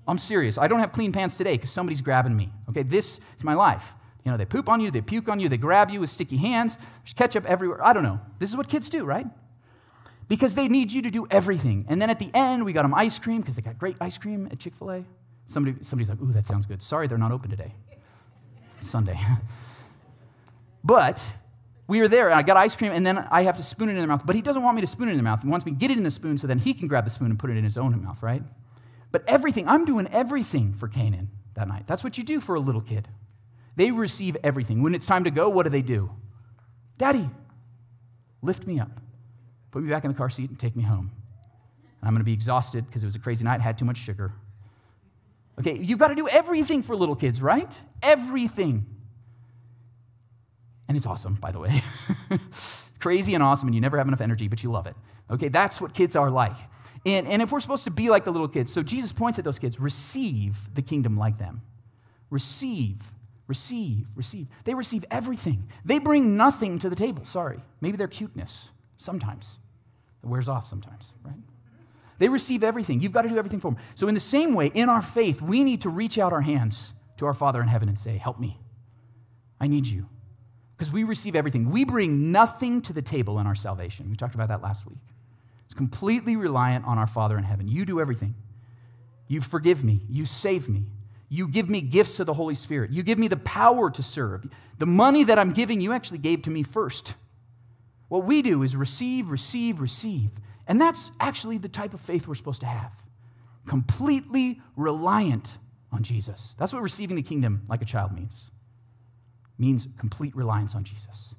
I'm 0.07 0.19
serious. 0.19 0.57
I 0.57 0.69
don't 0.69 0.79
have 0.79 0.93
clean 0.93 1.13
pants 1.13 1.37
today 1.37 1.55
because 1.55 1.71
somebody's 1.71 2.01
grabbing 2.01 2.37
me. 2.37 2.53
Okay, 2.69 2.85
this 2.85 3.19
is 3.37 3.43
my 3.43 3.55
life. 3.55 3.93
You 4.25 4.31
know, 4.31 4.37
they 4.37 4.45
poop 4.45 4.69
on 4.69 4.81
you, 4.81 4.91
they 4.91 5.01
puke 5.01 5.29
on 5.29 5.41
you, 5.41 5.49
they 5.49 5.57
grab 5.57 5.91
you 5.91 6.01
with 6.01 6.11
sticky 6.11 6.37
hands. 6.37 6.77
There's 6.77 7.15
ketchup 7.15 7.45
everywhere. 7.47 7.85
I 7.85 7.93
don't 7.93 8.05
know. 8.05 8.21
This 8.39 8.51
is 8.51 8.57
what 8.57 8.69
kids 8.69 8.89
do, 8.89 9.05
right? 9.05 9.27
Because 10.29 10.55
they 10.55 10.69
need 10.69 10.93
you 10.93 11.03
to 11.03 11.11
do 11.11 11.27
everything. 11.31 11.87
And 11.89 12.01
then 12.01 12.11
at 12.11 12.19
the 12.19 12.31
end, 12.35 12.65
we 12.65 12.73
got 12.73 12.83
them 12.83 12.95
ice 12.95 13.19
cream 13.19 13.41
because 13.41 13.57
they 13.57 13.63
got 13.63 13.79
great 13.79 13.97
ice 14.01 14.19
cream 14.19 14.49
at 14.53 14.59
Chick 14.59 14.75
fil 14.75 14.91
A. 14.91 15.05
Somebody, 15.47 15.83
somebody's 15.83 16.11
like, 16.11 16.21
ooh, 16.21 16.33
that 16.33 16.47
sounds 16.47 16.67
good. 16.67 16.83
Sorry, 16.83 17.07
they're 17.07 17.17
not 17.17 17.33
open 17.33 17.51
today. 17.51 17.75
Sunday. 18.83 19.19
but 20.85 21.25
we 21.87 22.01
were 22.01 22.09
there, 22.09 22.27
and 22.27 22.35
I 22.35 22.43
got 22.43 22.59
ice 22.59 22.77
cream, 22.77 22.93
and 22.93 23.05
then 23.05 23.27
I 23.31 23.43
have 23.43 23.57
to 23.57 23.63
spoon 23.63 23.89
it 23.89 23.93
in 23.93 23.99
their 23.99 24.07
mouth. 24.07 24.27
But 24.27 24.35
he 24.35 24.43
doesn't 24.43 24.63
want 24.63 24.75
me 24.75 24.83
to 24.83 24.87
spoon 24.87 25.09
it 25.09 25.13
in 25.13 25.17
their 25.17 25.25
mouth. 25.25 25.43
He 25.43 25.49
wants 25.49 25.65
me 25.65 25.73
to 25.73 25.79
get 25.79 25.91
it 25.91 25.97
in 25.97 26.05
the 26.05 26.11
spoon 26.11 26.37
so 26.37 26.47
then 26.47 26.59
he 26.59 26.75
can 26.75 26.87
grab 26.87 27.05
the 27.05 27.11
spoon 27.11 27.31
and 27.31 27.39
put 27.39 27.49
it 27.49 27.57
in 27.57 27.65
his 27.65 27.79
own 27.79 28.03
mouth, 28.05 28.23
right? 28.23 28.43
But 29.11 29.25
everything, 29.27 29.67
I'm 29.67 29.87
doing 29.87 30.07
everything 30.09 30.75
for 30.75 30.87
Canaan 30.87 31.31
that 31.55 31.67
night. 31.67 31.87
That's 31.87 32.05
what 32.05 32.19
you 32.19 32.25
do 32.25 32.41
for 32.41 32.55
a 32.55 32.61
little 32.61 32.83
kid. 32.83 33.09
They 33.77 33.91
receive 33.91 34.37
everything. 34.45 34.83
When 34.83 34.95
it's 34.95 35.07
time 35.07 35.25
to 35.25 35.31
go, 35.31 35.49
what 35.49 35.63
do 35.63 35.71
they 35.71 35.81
do? 35.81 36.11
Daddy, 36.99 37.31
lift 38.43 38.67
me 38.67 38.79
up 38.81 38.91
put 39.71 39.83
me 39.83 39.91
back 39.91 40.05
in 40.05 40.11
the 40.11 40.17
car 40.17 40.31
seat 40.31 40.51
and 40.51 40.59
take 40.59 40.77
me 40.77 40.83
home. 40.83 41.11
I'm 42.03 42.11
going 42.11 42.21
to 42.21 42.25
be 42.25 42.33
exhausted 42.33 42.87
because 42.87 43.03
it 43.03 43.07
was 43.07 43.17
a 43.17 43.19
crazy 43.21 43.45
night, 43.45 43.61
had 43.61 43.77
too 43.77 43.85
much 43.85 43.99
sugar. 43.99 44.33
Okay, 45.59 45.77
you've 45.77 45.99
got 45.99 46.09
to 46.09 46.15
do 46.15 46.29
everything 46.29 46.83
for 46.83 46.95
little 46.95 47.17
kids, 47.17 47.43
right? 47.43 47.77
Everything. 48.03 48.87
And 50.87 50.97
it's 50.97 51.07
awesome, 51.07 51.35
by 51.35 51.51
the 51.51 51.59
way. 51.59 51.83
crazy 53.01 53.35
and 53.35 53.43
awesome, 53.43 53.69
and 53.69 53.75
you 53.75 53.81
never 53.81 53.99
have 53.99 54.09
enough 54.09 54.21
energy, 54.21 54.49
but 54.49 54.63
you 54.63 54.71
love 54.71 54.87
it. 54.87 54.97
Okay, 55.31 55.49
that's 55.49 55.81
what 55.81 55.95
kids 55.95 56.17
are 56.17 56.31
like. 56.31 56.57
And, 57.05 57.27
and 57.27 57.43
if 57.43 57.53
we're 57.53 57.61
supposed 57.61 57.85
to 57.85 57.91
be 57.91 58.11
like 58.11 58.25
the 58.25 58.31
little 58.31 58.49
kids, 58.49 58.73
so 58.73 58.83
Jesus 58.83 59.13
points 59.13 59.39
at 59.39 59.45
those 59.45 59.59
kids 59.59 59.79
receive 59.79 60.57
the 60.75 60.83
kingdom 60.83 61.17
like 61.17 61.39
them. 61.39 61.63
Receive, 62.31 63.01
receive, 63.47 64.07
receive. 64.15 64.47
They 64.65 64.75
receive 64.75 65.05
everything. 65.11 65.69
They 65.85 65.99
bring 65.99 66.37
nothing 66.37 66.79
to 66.81 66.91
the 66.91 66.97
table. 66.97 67.25
Sorry. 67.25 67.61
Maybe 67.81 67.97
their 67.97 68.09
cuteness. 68.09 68.69
Sometimes. 68.99 69.59
It 70.23 70.27
wears 70.27 70.49
off 70.49 70.67
sometimes, 70.67 71.15
right? 71.23 71.35
They 72.19 72.29
receive 72.29 72.65
everything. 72.65 73.01
You've 73.01 73.13
got 73.13 73.23
to 73.23 73.29
do 73.29 73.39
everything 73.39 73.61
for 73.61 73.71
them. 73.71 73.81
So, 73.95 74.09
in 74.09 74.15
the 74.15 74.21
same 74.21 74.55
way, 74.55 74.67
in 74.75 74.89
our 74.89 75.01
faith, 75.01 75.41
we 75.41 75.65
need 75.65 75.83
to 75.83 75.89
reach 75.89 76.19
out 76.19 76.33
our 76.33 76.41
hands 76.41 76.93
to 77.19 77.27
our 77.27 77.33
Father 77.33 77.63
in 77.63 77.69
heaven 77.69 77.89
and 77.89 77.99
say, 77.99 78.19
Help 78.19 78.39
me. 78.39 78.59
I 79.61 79.69
need 79.69 79.87
you. 79.87 80.07
Because 80.77 80.93
we 80.93 81.05
receive 81.05 81.35
everything. 81.35 81.71
We 81.71 81.85
bring 81.85 82.31
nothing 82.31 82.83
to 82.83 82.93
the 82.93 83.03
table 83.03 83.39
in 83.39 83.47
our 83.47 83.55
salvation. 83.55 84.11
We 84.11 84.17
talked 84.17 84.35
about 84.35 84.49
that 84.49 84.63
last 84.63 84.87
week. 84.87 84.99
It's 85.65 85.75
completely 85.75 86.37
reliant 86.37 86.85
on 86.85 86.99
our 86.99 87.07
Father 87.07 87.37
in 87.37 87.45
heaven. 87.45 87.67
You 87.69 87.85
do 87.85 88.01
everything. 88.01 88.35
You 89.27 89.41
forgive 89.41 89.83
me. 89.83 90.03
You 90.09 90.25
save 90.25 90.69
me. 90.69 90.87
You 91.29 91.47
give 91.47 91.69
me 91.69 91.81
gifts 91.81 92.21
of 92.21 92.27
the 92.27 92.35
Holy 92.35 92.55
Spirit. 92.55 92.91
You 92.91 93.03
give 93.03 93.19
me 93.19 93.29
the 93.29 93.37
power 93.37 93.91
to 93.91 94.03
serve. 94.03 94.47
The 94.79 94.87
money 94.87 95.25
that 95.25 95.39
I'm 95.39 95.53
giving, 95.53 95.81
you 95.81 95.93
actually 95.93 96.19
gave 96.19 96.43
to 96.43 96.51
me 96.51 96.63
first. 96.63 97.15
What 98.09 98.25
we 98.25 98.43
do 98.43 98.63
is 98.63 98.75
receive, 98.75 99.31
receive, 99.31 99.81
receive. 99.81 100.31
And 100.67 100.81
that's 100.81 101.11
actually 101.21 101.59
the 101.59 101.69
type 101.69 101.95
of 101.95 102.01
faith 102.01 102.27
we're 102.27 102.35
supposed 102.35 102.61
to 102.61 102.67
have 102.67 102.93
completely 103.67 104.61
reliant 104.77 105.59
on 105.93 106.03
Jesus. 106.03 106.57
That's 106.59 106.73
what 106.73 106.83
receiving 106.83 107.17
the 107.17 107.23
kingdom 107.23 107.63
like 107.69 107.83
a 107.83 107.85
child 107.85 108.13
means. 108.13 108.51
Means 109.59 109.87
complete 109.99 110.35
reliance 110.35 110.75
on 110.75 110.85
Jesus. 110.85 111.35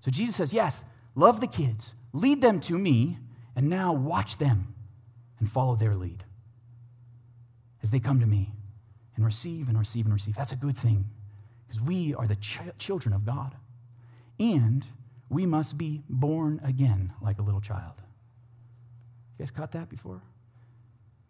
So 0.00 0.10
Jesus 0.10 0.36
says, 0.36 0.52
Yes, 0.52 0.84
love 1.14 1.40
the 1.40 1.46
kids, 1.46 1.94
lead 2.12 2.42
them 2.42 2.60
to 2.60 2.78
me, 2.78 3.18
and 3.56 3.68
now 3.68 3.92
watch 3.92 4.38
them 4.38 4.74
and 5.38 5.50
follow 5.50 5.74
their 5.74 5.94
lead 5.94 6.24
as 7.82 7.90
they 7.90 8.00
come 8.00 8.20
to 8.20 8.26
me 8.26 8.52
and 9.16 9.24
receive 9.24 9.68
and 9.68 9.78
receive 9.78 10.04
and 10.04 10.14
receive. 10.14 10.34
That's 10.34 10.52
a 10.52 10.56
good 10.56 10.76
thing 10.76 11.06
because 11.66 11.80
we 11.80 12.14
are 12.14 12.26
the 12.26 12.36
ch- 12.36 12.60
children 12.78 13.14
of 13.14 13.24
God. 13.24 13.54
And 14.38 14.86
we 15.32 15.46
must 15.46 15.78
be 15.78 16.02
born 16.08 16.60
again 16.62 17.12
like 17.22 17.38
a 17.38 17.42
little 17.42 17.60
child. 17.60 17.94
You 19.38 19.44
guys 19.44 19.50
caught 19.50 19.72
that 19.72 19.88
before? 19.88 20.20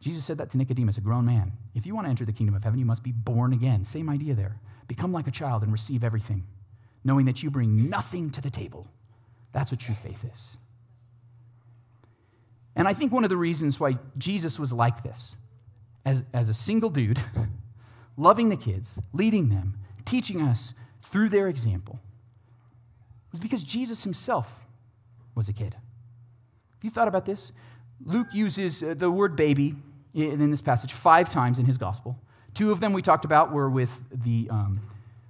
Jesus 0.00 0.24
said 0.24 0.38
that 0.38 0.50
to 0.50 0.58
Nicodemus, 0.58 0.98
a 0.98 1.00
grown 1.00 1.24
man. 1.24 1.52
If 1.76 1.86
you 1.86 1.94
want 1.94 2.06
to 2.06 2.10
enter 2.10 2.24
the 2.24 2.32
kingdom 2.32 2.56
of 2.56 2.64
heaven, 2.64 2.80
you 2.80 2.84
must 2.84 3.04
be 3.04 3.12
born 3.12 3.52
again. 3.52 3.84
Same 3.84 4.10
idea 4.10 4.34
there. 4.34 4.60
Become 4.88 5.12
like 5.12 5.28
a 5.28 5.30
child 5.30 5.62
and 5.62 5.70
receive 5.70 6.02
everything, 6.02 6.44
knowing 7.04 7.26
that 7.26 7.44
you 7.44 7.50
bring 7.50 7.88
nothing 7.88 8.30
to 8.32 8.40
the 8.40 8.50
table. 8.50 8.88
That's 9.52 9.70
what 9.70 9.78
true 9.78 9.94
faith 9.94 10.24
is. 10.24 10.56
And 12.74 12.88
I 12.88 12.94
think 12.94 13.12
one 13.12 13.22
of 13.22 13.30
the 13.30 13.36
reasons 13.36 13.78
why 13.78 13.98
Jesus 14.18 14.58
was 14.58 14.72
like 14.72 15.04
this, 15.04 15.36
as, 16.04 16.24
as 16.34 16.48
a 16.48 16.54
single 16.54 16.90
dude, 16.90 17.20
loving 18.16 18.48
the 18.48 18.56
kids, 18.56 18.98
leading 19.12 19.50
them, 19.50 19.78
teaching 20.04 20.42
us 20.42 20.74
through 21.02 21.28
their 21.28 21.48
example, 21.48 22.00
was 23.32 23.40
because 23.40 23.64
Jesus 23.64 24.04
himself 24.04 24.66
was 25.34 25.48
a 25.48 25.52
kid. 25.52 25.74
Have 25.74 26.84
you 26.84 26.90
thought 26.90 27.08
about 27.08 27.24
this? 27.24 27.52
Luke 28.04 28.28
uses 28.32 28.82
uh, 28.82 28.94
the 28.94 29.10
word 29.10 29.36
baby 29.36 29.74
in 30.14 30.50
this 30.50 30.60
passage 30.60 30.92
five 30.92 31.30
times 31.30 31.58
in 31.58 31.64
his 31.64 31.78
gospel. 31.78 32.18
Two 32.54 32.70
of 32.70 32.80
them 32.80 32.92
we 32.92 33.00
talked 33.00 33.24
about 33.24 33.52
were 33.52 33.70
with 33.70 34.02
the 34.10 34.48
um, 34.50 34.80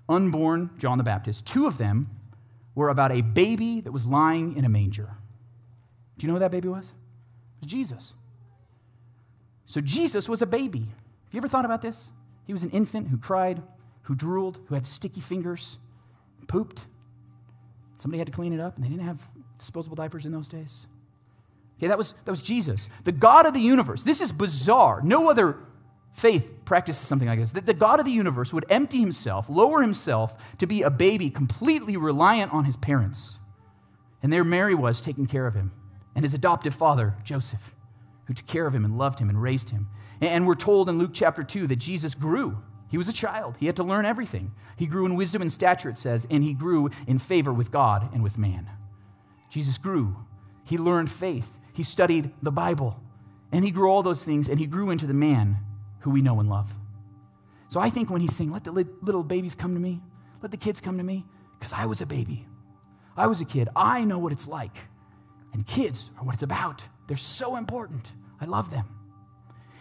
unborn 0.08 0.70
John 0.78 0.98
the 0.98 1.04
Baptist. 1.04 1.46
Two 1.46 1.66
of 1.66 1.78
them 1.78 2.10
were 2.74 2.88
about 2.88 3.12
a 3.12 3.20
baby 3.20 3.80
that 3.80 3.92
was 3.92 4.06
lying 4.06 4.56
in 4.56 4.64
a 4.64 4.68
manger. 4.68 5.10
Do 6.18 6.26
you 6.26 6.28
know 6.28 6.34
who 6.34 6.40
that 6.40 6.50
baby 6.50 6.68
was? 6.68 6.86
It 6.86 7.64
was 7.64 7.70
Jesus. 7.70 8.14
So 9.66 9.80
Jesus 9.80 10.28
was 10.28 10.42
a 10.42 10.46
baby. 10.46 10.80
Have 10.80 11.34
you 11.34 11.38
ever 11.38 11.48
thought 11.48 11.64
about 11.64 11.82
this? 11.82 12.10
He 12.46 12.52
was 12.52 12.62
an 12.62 12.70
infant 12.70 13.08
who 13.08 13.18
cried, 13.18 13.62
who 14.02 14.14
drooled, 14.14 14.58
who 14.66 14.74
had 14.74 14.86
sticky 14.86 15.20
fingers, 15.20 15.78
pooped. 16.48 16.86
Somebody 18.02 18.18
had 18.18 18.26
to 18.26 18.32
clean 18.32 18.52
it 18.52 18.58
up, 18.58 18.74
and 18.74 18.84
they 18.84 18.88
didn't 18.88 19.04
have 19.04 19.20
disposable 19.58 19.94
diapers 19.94 20.26
in 20.26 20.32
those 20.32 20.48
days. 20.48 20.88
Okay, 21.78 21.86
that 21.86 21.96
was, 21.96 22.14
that 22.24 22.32
was 22.32 22.42
Jesus, 22.42 22.88
the 23.04 23.12
God 23.12 23.46
of 23.46 23.54
the 23.54 23.60
universe. 23.60 24.02
This 24.02 24.20
is 24.20 24.32
bizarre. 24.32 25.00
No 25.04 25.30
other 25.30 25.56
faith 26.12 26.64
practices 26.64 27.06
something 27.06 27.28
like 27.28 27.38
this. 27.38 27.52
That 27.52 27.64
the 27.64 27.72
God 27.72 28.00
of 28.00 28.04
the 28.04 28.10
universe 28.10 28.52
would 28.52 28.64
empty 28.68 28.98
himself, 28.98 29.48
lower 29.48 29.82
himself 29.82 30.36
to 30.58 30.66
be 30.66 30.82
a 30.82 30.90
baby 30.90 31.30
completely 31.30 31.96
reliant 31.96 32.52
on 32.52 32.64
his 32.64 32.76
parents. 32.76 33.38
And 34.20 34.32
there 34.32 34.42
Mary 34.42 34.74
was 34.74 35.00
taking 35.00 35.26
care 35.26 35.46
of 35.46 35.54
him, 35.54 35.70
and 36.16 36.24
his 36.24 36.34
adoptive 36.34 36.74
father, 36.74 37.14
Joseph. 37.22 37.76
who 38.24 38.34
took 38.34 38.46
care 38.46 38.66
of 38.66 38.74
him 38.74 38.84
and 38.84 38.98
loved 38.98 39.20
him 39.20 39.28
and 39.28 39.40
raised 39.40 39.70
him. 39.70 39.86
And 40.20 40.44
we're 40.44 40.56
told 40.56 40.88
in 40.88 40.98
Luke 40.98 41.12
chapter 41.12 41.44
2 41.44 41.68
that 41.68 41.76
Jesus 41.76 42.16
grew. 42.16 42.58
He 42.92 42.98
was 42.98 43.08
a 43.08 43.12
child. 43.12 43.56
He 43.58 43.64
had 43.64 43.76
to 43.76 43.82
learn 43.82 44.04
everything. 44.04 44.52
He 44.76 44.86
grew 44.86 45.06
in 45.06 45.16
wisdom 45.16 45.40
and 45.40 45.50
stature, 45.50 45.88
it 45.88 45.98
says, 45.98 46.26
and 46.30 46.44
he 46.44 46.52
grew 46.52 46.90
in 47.06 47.18
favor 47.18 47.50
with 47.50 47.72
God 47.72 48.12
and 48.12 48.22
with 48.22 48.36
man. 48.36 48.68
Jesus 49.48 49.78
grew. 49.78 50.14
He 50.64 50.76
learned 50.76 51.10
faith. 51.10 51.58
He 51.72 51.84
studied 51.84 52.30
the 52.42 52.52
Bible. 52.52 53.00
And 53.50 53.64
he 53.64 53.70
grew 53.70 53.90
all 53.90 54.02
those 54.02 54.24
things, 54.24 54.50
and 54.50 54.60
he 54.60 54.66
grew 54.66 54.90
into 54.90 55.06
the 55.06 55.14
man 55.14 55.56
who 56.00 56.10
we 56.10 56.20
know 56.20 56.38
and 56.38 56.50
love. 56.50 56.70
So 57.68 57.80
I 57.80 57.88
think 57.88 58.10
when 58.10 58.20
he's 58.20 58.36
saying, 58.36 58.52
Let 58.52 58.64
the 58.64 58.72
little 58.72 59.22
babies 59.22 59.54
come 59.54 59.72
to 59.72 59.80
me, 59.80 60.02
let 60.42 60.50
the 60.50 60.58
kids 60.58 60.78
come 60.78 60.98
to 60.98 61.04
me, 61.04 61.24
because 61.58 61.72
I 61.72 61.86
was 61.86 62.02
a 62.02 62.06
baby. 62.06 62.46
I 63.16 63.26
was 63.26 63.40
a 63.40 63.46
kid. 63.46 63.70
I 63.74 64.04
know 64.04 64.18
what 64.18 64.32
it's 64.32 64.46
like. 64.46 64.76
And 65.54 65.66
kids 65.66 66.10
are 66.18 66.24
what 66.24 66.34
it's 66.34 66.42
about. 66.42 66.82
They're 67.06 67.16
so 67.16 67.56
important. 67.56 68.12
I 68.38 68.44
love 68.44 68.70
them. 68.70 68.84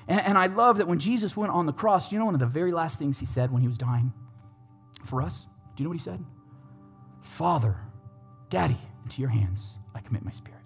And, 0.08 0.22
and 0.22 0.38
I 0.38 0.48
love 0.48 0.78
that 0.78 0.88
when 0.88 1.00
Jesus 1.00 1.38
went 1.38 1.52
on 1.52 1.66
the 1.66 1.74
cross, 1.74 2.12
you 2.12 2.20
know 2.20 2.26
one 2.26 2.34
of 2.34 2.40
the 2.40 2.46
very 2.46 2.72
last 2.72 3.00
things 3.00 3.20
he 3.20 3.26
said 3.26 3.52
when 3.52 3.62
he 3.62 3.68
was 3.68 3.78
dying 3.78 4.12
for 5.06 5.22
us? 5.22 5.48
Do 5.76 5.82
you 5.82 5.86
know 5.86 5.90
what 5.90 5.98
he 5.98 6.04
said? 6.04 6.24
Father, 7.22 7.76
Daddy, 8.50 8.78
into 9.04 9.22
your 9.22 9.30
hands 9.30 9.78
I 9.96 10.00
commit 10.00 10.24
my 10.24 10.32
spirit. 10.32 10.62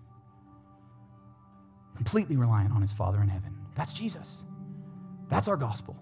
Completely 1.96 2.36
reliant 2.36 2.74
on 2.74 2.82
his 2.82 2.92
Father 2.92 3.22
in 3.22 3.28
heaven. 3.28 3.56
That's 3.76 3.94
Jesus. 3.94 4.44
That's 5.30 5.48
our 5.48 5.58
gospel. 5.58 5.98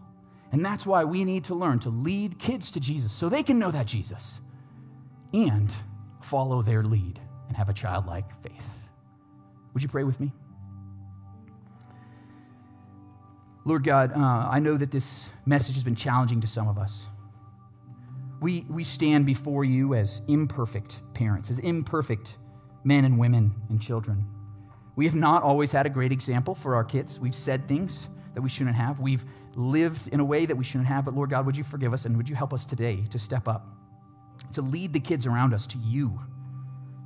And 0.52 0.64
that's 0.64 0.86
why 0.86 1.04
we 1.04 1.26
need 1.26 1.44
to 1.46 1.56
learn 1.56 1.80
to 1.80 1.90
lead 1.90 2.38
kids 2.38 2.70
to 2.72 2.80
Jesus 2.80 3.12
so 3.12 3.30
they 3.30 3.44
can 3.44 3.58
know 3.58 3.72
that 3.72 3.88
Jesus 3.88 4.42
and 5.34 5.74
follow 6.22 6.62
their 6.62 6.84
lead 6.84 7.20
and 7.48 7.58
have 7.58 7.70
a 7.70 7.74
childlike 7.74 8.26
faith. 8.42 8.90
Would 9.74 9.82
you 9.82 9.90
pray 9.90 10.04
with 10.04 10.20
me? 10.20 10.32
Lord 13.66 13.84
God, 13.84 14.12
uh, 14.14 14.50
I 14.52 14.60
know 14.60 14.76
that 14.76 14.92
this 14.92 15.30
message 15.46 15.76
has 15.76 15.84
been 15.84 15.96
challenging 15.96 16.42
to 16.42 16.48
some 16.48 16.68
of 16.68 16.78
us. 16.78 17.06
We, 18.42 18.66
we 18.70 18.84
stand 18.84 19.26
before 19.26 19.64
you 19.64 19.94
as 19.94 20.22
imperfect 20.28 21.00
parents, 21.14 21.50
as 21.50 21.60
imperfect 21.60 22.38
men 22.84 23.06
and 23.06 23.18
women 23.18 23.54
and 23.70 23.82
children. 23.82 24.28
We 24.98 25.06
have 25.06 25.16
not 25.16 25.44
always 25.44 25.72
had 25.72 25.86
a 25.86 25.90
great 25.90 26.12
example 26.12 26.54
for 26.54 26.76
our 26.76 26.84
kids. 26.84 27.20
We've 27.20 27.34
said 27.34 27.68
things 27.68 28.08
that 28.34 28.42
we 28.42 28.50
shouldn't 28.50 28.76
have. 28.76 29.00
We've 29.00 29.24
lived 29.56 30.08
in 30.10 30.20
a 30.20 30.26
way 30.26 30.46
that 30.46 30.56
we 30.56 30.66
shouldn't 30.66 30.88
have. 30.88 31.06
But 31.06 31.14
Lord 31.14 31.30
God, 31.30 31.46
would 31.46 31.56
you 31.56 31.64
forgive 31.64 31.94
us 31.94 32.04
and 32.04 32.18
would 32.18 32.28
you 32.28 32.36
help 32.36 32.54
us 32.54 32.66
today 32.66 33.06
to 33.12 33.18
step 33.18 33.48
up, 33.48 33.66
to 34.52 34.62
lead 34.62 34.92
the 34.92 35.00
kids 35.00 35.26
around 35.26 35.54
us 35.54 35.66
to 35.68 35.78
you, 35.78 36.20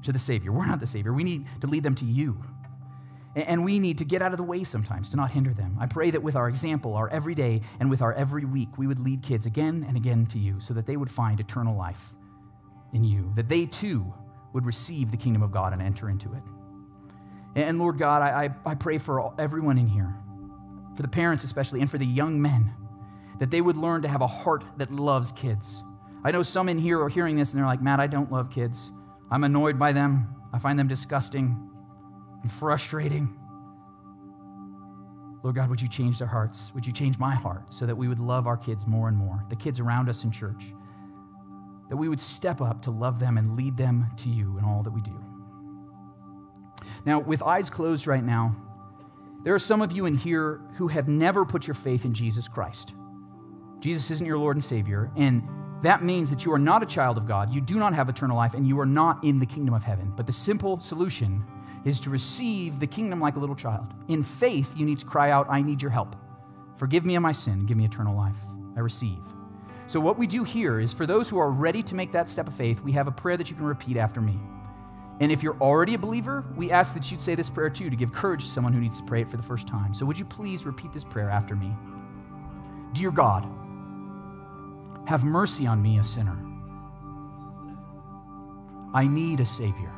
to 0.03 0.11
the 0.11 0.19
Savior? 0.19 0.51
We're 0.51 0.65
not 0.65 0.79
the 0.79 0.87
Savior. 0.87 1.13
We 1.13 1.23
need 1.23 1.45
to 1.61 1.67
lead 1.67 1.83
them 1.83 1.95
to 1.95 2.05
you. 2.05 2.43
And 3.45 3.63
we 3.63 3.77
need 3.77 3.99
to 3.99 4.05
get 4.05 4.23
out 4.23 4.31
of 4.31 4.37
the 4.37 4.43
way 4.43 4.63
sometimes 4.63 5.11
to 5.11 5.15
not 5.15 5.29
hinder 5.29 5.53
them. 5.53 5.77
I 5.79 5.85
pray 5.85 6.09
that 6.09 6.23
with 6.23 6.35
our 6.35 6.49
example, 6.49 6.95
our 6.95 7.07
everyday, 7.09 7.61
and 7.79 7.87
with 7.87 8.01
our 8.01 8.11
every 8.13 8.45
week, 8.45 8.79
we 8.79 8.87
would 8.87 8.99
lead 8.99 9.21
kids 9.21 9.45
again 9.45 9.85
and 9.87 9.95
again 9.95 10.25
to 10.27 10.39
you 10.39 10.59
so 10.59 10.73
that 10.73 10.87
they 10.87 10.97
would 10.97 11.11
find 11.11 11.39
eternal 11.39 11.77
life 11.77 12.15
in 12.93 13.03
you, 13.03 13.31
that 13.35 13.47
they 13.47 13.67
too 13.67 14.11
would 14.53 14.65
receive 14.65 15.11
the 15.11 15.17
kingdom 15.17 15.43
of 15.43 15.51
God 15.51 15.71
and 15.71 15.83
enter 15.83 16.09
into 16.09 16.33
it. 16.33 16.41
And 17.55 17.77
Lord 17.77 17.99
God, 17.99 18.23
I, 18.23 18.49
I, 18.65 18.73
pray 18.73 18.97
for 18.97 19.33
everyone 19.39 19.77
in 19.77 19.87
here, 19.87 20.15
for 20.95 21.03
the 21.03 21.07
parents 21.07 21.43
especially, 21.43 21.81
and 21.81 21.91
for 21.91 21.99
the 21.99 22.05
young 22.05 22.41
men, 22.41 22.73
that 23.39 23.51
they 23.51 23.61
would 23.61 23.77
learn 23.77 24.01
to 24.01 24.07
have 24.07 24.21
a 24.21 24.27
heart 24.27 24.63
that 24.77 24.91
loves 24.91 25.31
kids. 25.33 25.83
I 26.23 26.31
know 26.31 26.41
some 26.41 26.69
in 26.69 26.79
here 26.79 26.99
are 27.01 27.09
hearing 27.09 27.35
this 27.35 27.51
and 27.51 27.59
they're 27.59 27.67
like, 27.67 27.83
Matt, 27.83 27.99
I 27.99 28.07
don't 28.07 28.31
love 28.31 28.49
kids. 28.49 28.91
I'm 29.29 29.43
annoyed 29.43 29.77
by 29.77 29.91
them. 29.91 30.35
I 30.53 30.59
find 30.59 30.79
them 30.79 30.87
disgusting 30.87 31.66
and 32.47 32.51
frustrating. 32.53 33.37
Lord 35.43 35.55
God, 35.55 35.69
would 35.69 35.81
you 35.81 35.89
change 35.89 36.17
their 36.17 36.29
hearts? 36.29 36.71
Would 36.73 36.87
you 36.87 36.93
change 36.93 37.19
my 37.19 37.35
heart 37.35 37.73
so 37.73 37.85
that 37.85 37.95
we 37.95 38.07
would 38.07 38.19
love 38.19 38.47
our 38.47 38.55
kids 38.55 38.87
more 38.87 39.09
and 39.09 39.17
more, 39.17 39.43
the 39.49 39.55
kids 39.57 39.81
around 39.81 40.07
us 40.07 40.23
in 40.23 40.31
church? 40.31 40.73
That 41.89 41.97
we 41.97 42.07
would 42.07 42.21
step 42.21 42.61
up 42.61 42.81
to 42.83 42.91
love 42.91 43.19
them 43.19 43.37
and 43.37 43.57
lead 43.57 43.75
them 43.75 44.07
to 44.19 44.29
you 44.29 44.57
in 44.57 44.63
all 44.63 44.81
that 44.83 44.91
we 44.91 45.01
do. 45.01 45.21
Now, 47.05 47.19
with 47.19 47.43
eyes 47.43 47.69
closed 47.69 48.07
right 48.07 48.23
now, 48.23 48.55
there 49.43 49.53
are 49.53 49.59
some 49.59 49.81
of 49.81 49.91
you 49.91 50.05
in 50.05 50.15
here 50.15 50.61
who 50.75 50.87
have 50.87 51.09
never 51.09 51.43
put 51.43 51.67
your 51.67 51.73
faith 51.73 52.05
in 52.05 52.13
Jesus 52.13 52.47
Christ. 52.47 52.93
Jesus 53.81 54.09
isn't 54.09 54.25
your 54.25 54.37
Lord 54.37 54.55
and 54.55 54.63
Savior, 54.63 55.11
and 55.17 55.43
that 55.81 56.01
means 56.01 56.29
that 56.29 56.45
you 56.45 56.53
are 56.53 56.59
not 56.59 56.81
a 56.81 56.85
child 56.85 57.17
of 57.17 57.27
God, 57.27 57.53
you 57.53 57.59
do 57.59 57.75
not 57.75 57.93
have 57.93 58.07
eternal 58.07 58.37
life, 58.37 58.53
and 58.53 58.65
you 58.65 58.79
are 58.79 58.85
not 58.85 59.21
in 59.25 59.37
the 59.37 59.45
kingdom 59.45 59.73
of 59.73 59.83
heaven. 59.83 60.13
But 60.15 60.25
the 60.25 60.33
simple 60.33 60.79
solution 60.79 61.43
is 61.87 61.99
to 62.01 62.09
receive 62.09 62.79
the 62.79 62.87
kingdom 62.87 63.19
like 63.19 63.35
a 63.35 63.39
little 63.39 63.55
child. 63.55 63.93
In 64.07 64.23
faith, 64.23 64.75
you 64.75 64.85
need 64.85 64.99
to 64.99 65.05
cry 65.05 65.31
out, 65.31 65.47
I 65.49 65.61
need 65.61 65.81
your 65.81 65.91
help. 65.91 66.15
Forgive 66.75 67.05
me 67.05 67.15
of 67.15 67.23
my 67.23 67.31
sin, 67.31 67.65
give 67.65 67.77
me 67.77 67.85
eternal 67.85 68.15
life. 68.15 68.35
I 68.75 68.81
receive. 68.81 69.23
So, 69.87 69.99
what 69.99 70.17
we 70.17 70.27
do 70.27 70.43
here 70.43 70.79
is 70.79 70.93
for 70.93 71.05
those 71.05 71.29
who 71.29 71.39
are 71.39 71.49
ready 71.49 71.81
to 71.83 71.95
make 71.95 72.11
that 72.11 72.29
step 72.29 72.47
of 72.47 72.53
faith, 72.53 72.81
we 72.81 72.91
have 72.91 73.07
a 73.07 73.11
prayer 73.11 73.37
that 73.37 73.49
you 73.49 73.55
can 73.55 73.65
repeat 73.65 73.95
after 73.97 74.19
me. 74.19 74.37
And 75.19 75.31
if 75.31 75.41
you're 75.41 75.57
already 75.61 75.93
a 75.93 75.97
believer, 75.97 76.45
we 76.55 76.69
ask 76.69 76.93
that 76.93 77.09
you'd 77.09 77.21
say 77.21 77.33
this 77.33 77.49
prayer 77.49 77.69
too 77.69 77.89
to 77.89 77.95
give 77.95 78.13
courage 78.13 78.43
to 78.43 78.51
someone 78.51 78.73
who 78.73 78.81
needs 78.81 78.97
to 78.97 79.03
pray 79.05 79.21
it 79.21 79.29
for 79.29 79.37
the 79.37 79.43
first 79.43 79.67
time. 79.67 79.93
So, 79.93 80.05
would 80.05 80.19
you 80.19 80.25
please 80.25 80.65
repeat 80.65 80.91
this 80.91 81.05
prayer 81.05 81.29
after 81.29 81.55
me? 81.55 81.71
Dear 82.93 83.11
God, 83.11 83.47
have 85.07 85.23
mercy 85.23 85.65
on 85.65 85.81
me, 85.81 85.99
a 85.99 86.03
sinner. 86.03 86.37
I 88.93 89.07
need 89.07 89.39
a 89.39 89.45
Savior. 89.45 89.91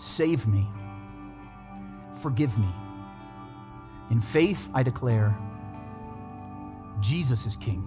Save 0.00 0.46
me. 0.46 0.66
Forgive 2.22 2.56
me. 2.58 2.68
In 4.10 4.18
faith, 4.18 4.70
I 4.72 4.82
declare 4.82 5.36
Jesus 7.00 7.44
is 7.44 7.54
King. 7.54 7.86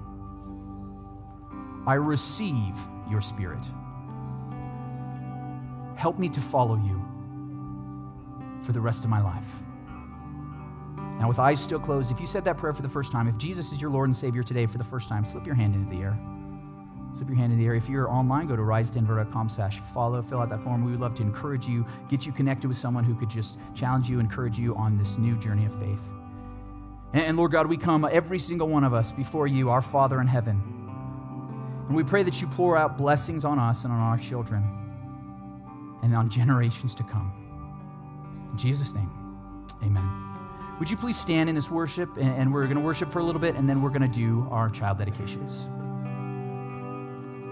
I 1.88 1.96
receive 1.96 2.76
your 3.10 3.20
Spirit. 3.20 3.66
Help 5.96 6.20
me 6.20 6.30
to 6.30 6.40
follow 6.40 6.76
you 6.76 7.04
for 8.62 8.74
the 8.74 8.80
rest 8.80 9.04
of 9.04 9.10
my 9.10 9.22
life. 9.22 9.48
Now, 11.20 11.28
with 11.28 11.40
eyes 11.40 11.60
still 11.60 11.80
closed, 11.80 12.12
if 12.12 12.22
you 12.22 12.28
said 12.28 12.46
that 12.46 12.58
prayer 12.58 12.74
for 12.74 12.84
the 12.84 12.90
first 12.90 13.12
time, 13.12 13.28
if 13.28 13.38
Jesus 13.38 13.72
is 13.72 13.82
your 13.82 13.90
Lord 13.90 14.08
and 14.08 14.16
Savior 14.16 14.44
today 14.44 14.68
for 14.68 14.78
the 14.78 14.84
first 14.84 15.10
time, 15.10 15.26
slip 15.26 15.48
your 15.48 15.56
hand 15.56 15.74
into 15.74 15.90
the 15.90 16.04
air. 16.04 16.33
Slip 17.14 17.30
your 17.30 17.38
hand 17.38 17.54
in 17.54 17.60
the 17.60 17.66
air. 17.66 17.76
If 17.76 17.88
you're 17.88 18.10
online, 18.10 18.48
go 18.48 18.56
to 18.56 18.62
risedenver.com 18.62 19.50
slash 19.50 19.82
follow, 19.94 20.22
fill 20.22 20.40
out 20.40 20.50
that 20.50 20.62
form. 20.62 20.84
We 20.84 20.92
would 20.92 21.00
love 21.00 21.14
to 21.16 21.22
encourage 21.22 21.68
you, 21.68 21.86
get 22.10 22.26
you 22.26 22.32
connected 22.32 22.68
with 22.68 22.78
someone 22.78 23.04
who 23.04 23.14
could 23.14 23.30
just 23.30 23.58
challenge 23.76 24.10
you, 24.10 24.20
encourage 24.20 24.58
you 24.58 24.76
on 24.76 24.98
this 24.98 25.18
new 25.18 25.36
journey 25.38 25.66
of 25.66 25.80
faith. 25.80 26.02
And, 27.14 27.38
Lord 27.38 27.52
God, 27.52 27.68
we 27.68 27.78
come, 27.78 28.08
every 28.12 28.40
single 28.40 28.68
one 28.68 28.84
of 28.84 28.96
us, 28.96 29.12
before 29.12 29.46
you, 29.46 29.70
our 29.70 29.82
Father 29.82 30.20
in 30.20 30.26
heaven. 30.26 30.60
And 31.88 31.96
we 31.96 32.04
pray 32.04 32.24
that 32.24 32.42
you 32.42 32.48
pour 32.48 32.76
out 32.76 32.98
blessings 32.98 33.46
on 33.46 33.60
us 33.60 33.84
and 33.84 33.94
on 33.94 34.00
our 34.00 34.18
children 34.18 34.64
and 36.02 36.16
on 36.16 36.30
generations 36.30 36.96
to 36.96 37.04
come. 37.04 37.32
In 38.52 38.58
Jesus' 38.58 38.96
name, 38.96 39.12
amen. 39.84 40.10
Would 40.80 40.90
you 40.90 40.98
please 40.98 41.20
stand 41.20 41.50
in 41.50 41.56
this 41.56 41.70
worship? 41.70 42.10
And 42.18 42.52
we're 42.52 42.64
going 42.64 42.78
to 42.78 42.82
worship 42.82 43.12
for 43.12 43.20
a 43.20 43.24
little 43.24 43.40
bit, 43.40 43.54
and 43.54 43.70
then 43.70 43.84
we're 43.84 43.90
going 43.90 44.02
to 44.02 44.08
do 44.08 44.48
our 44.50 44.72
child 44.72 44.98
dedications. 44.98 45.70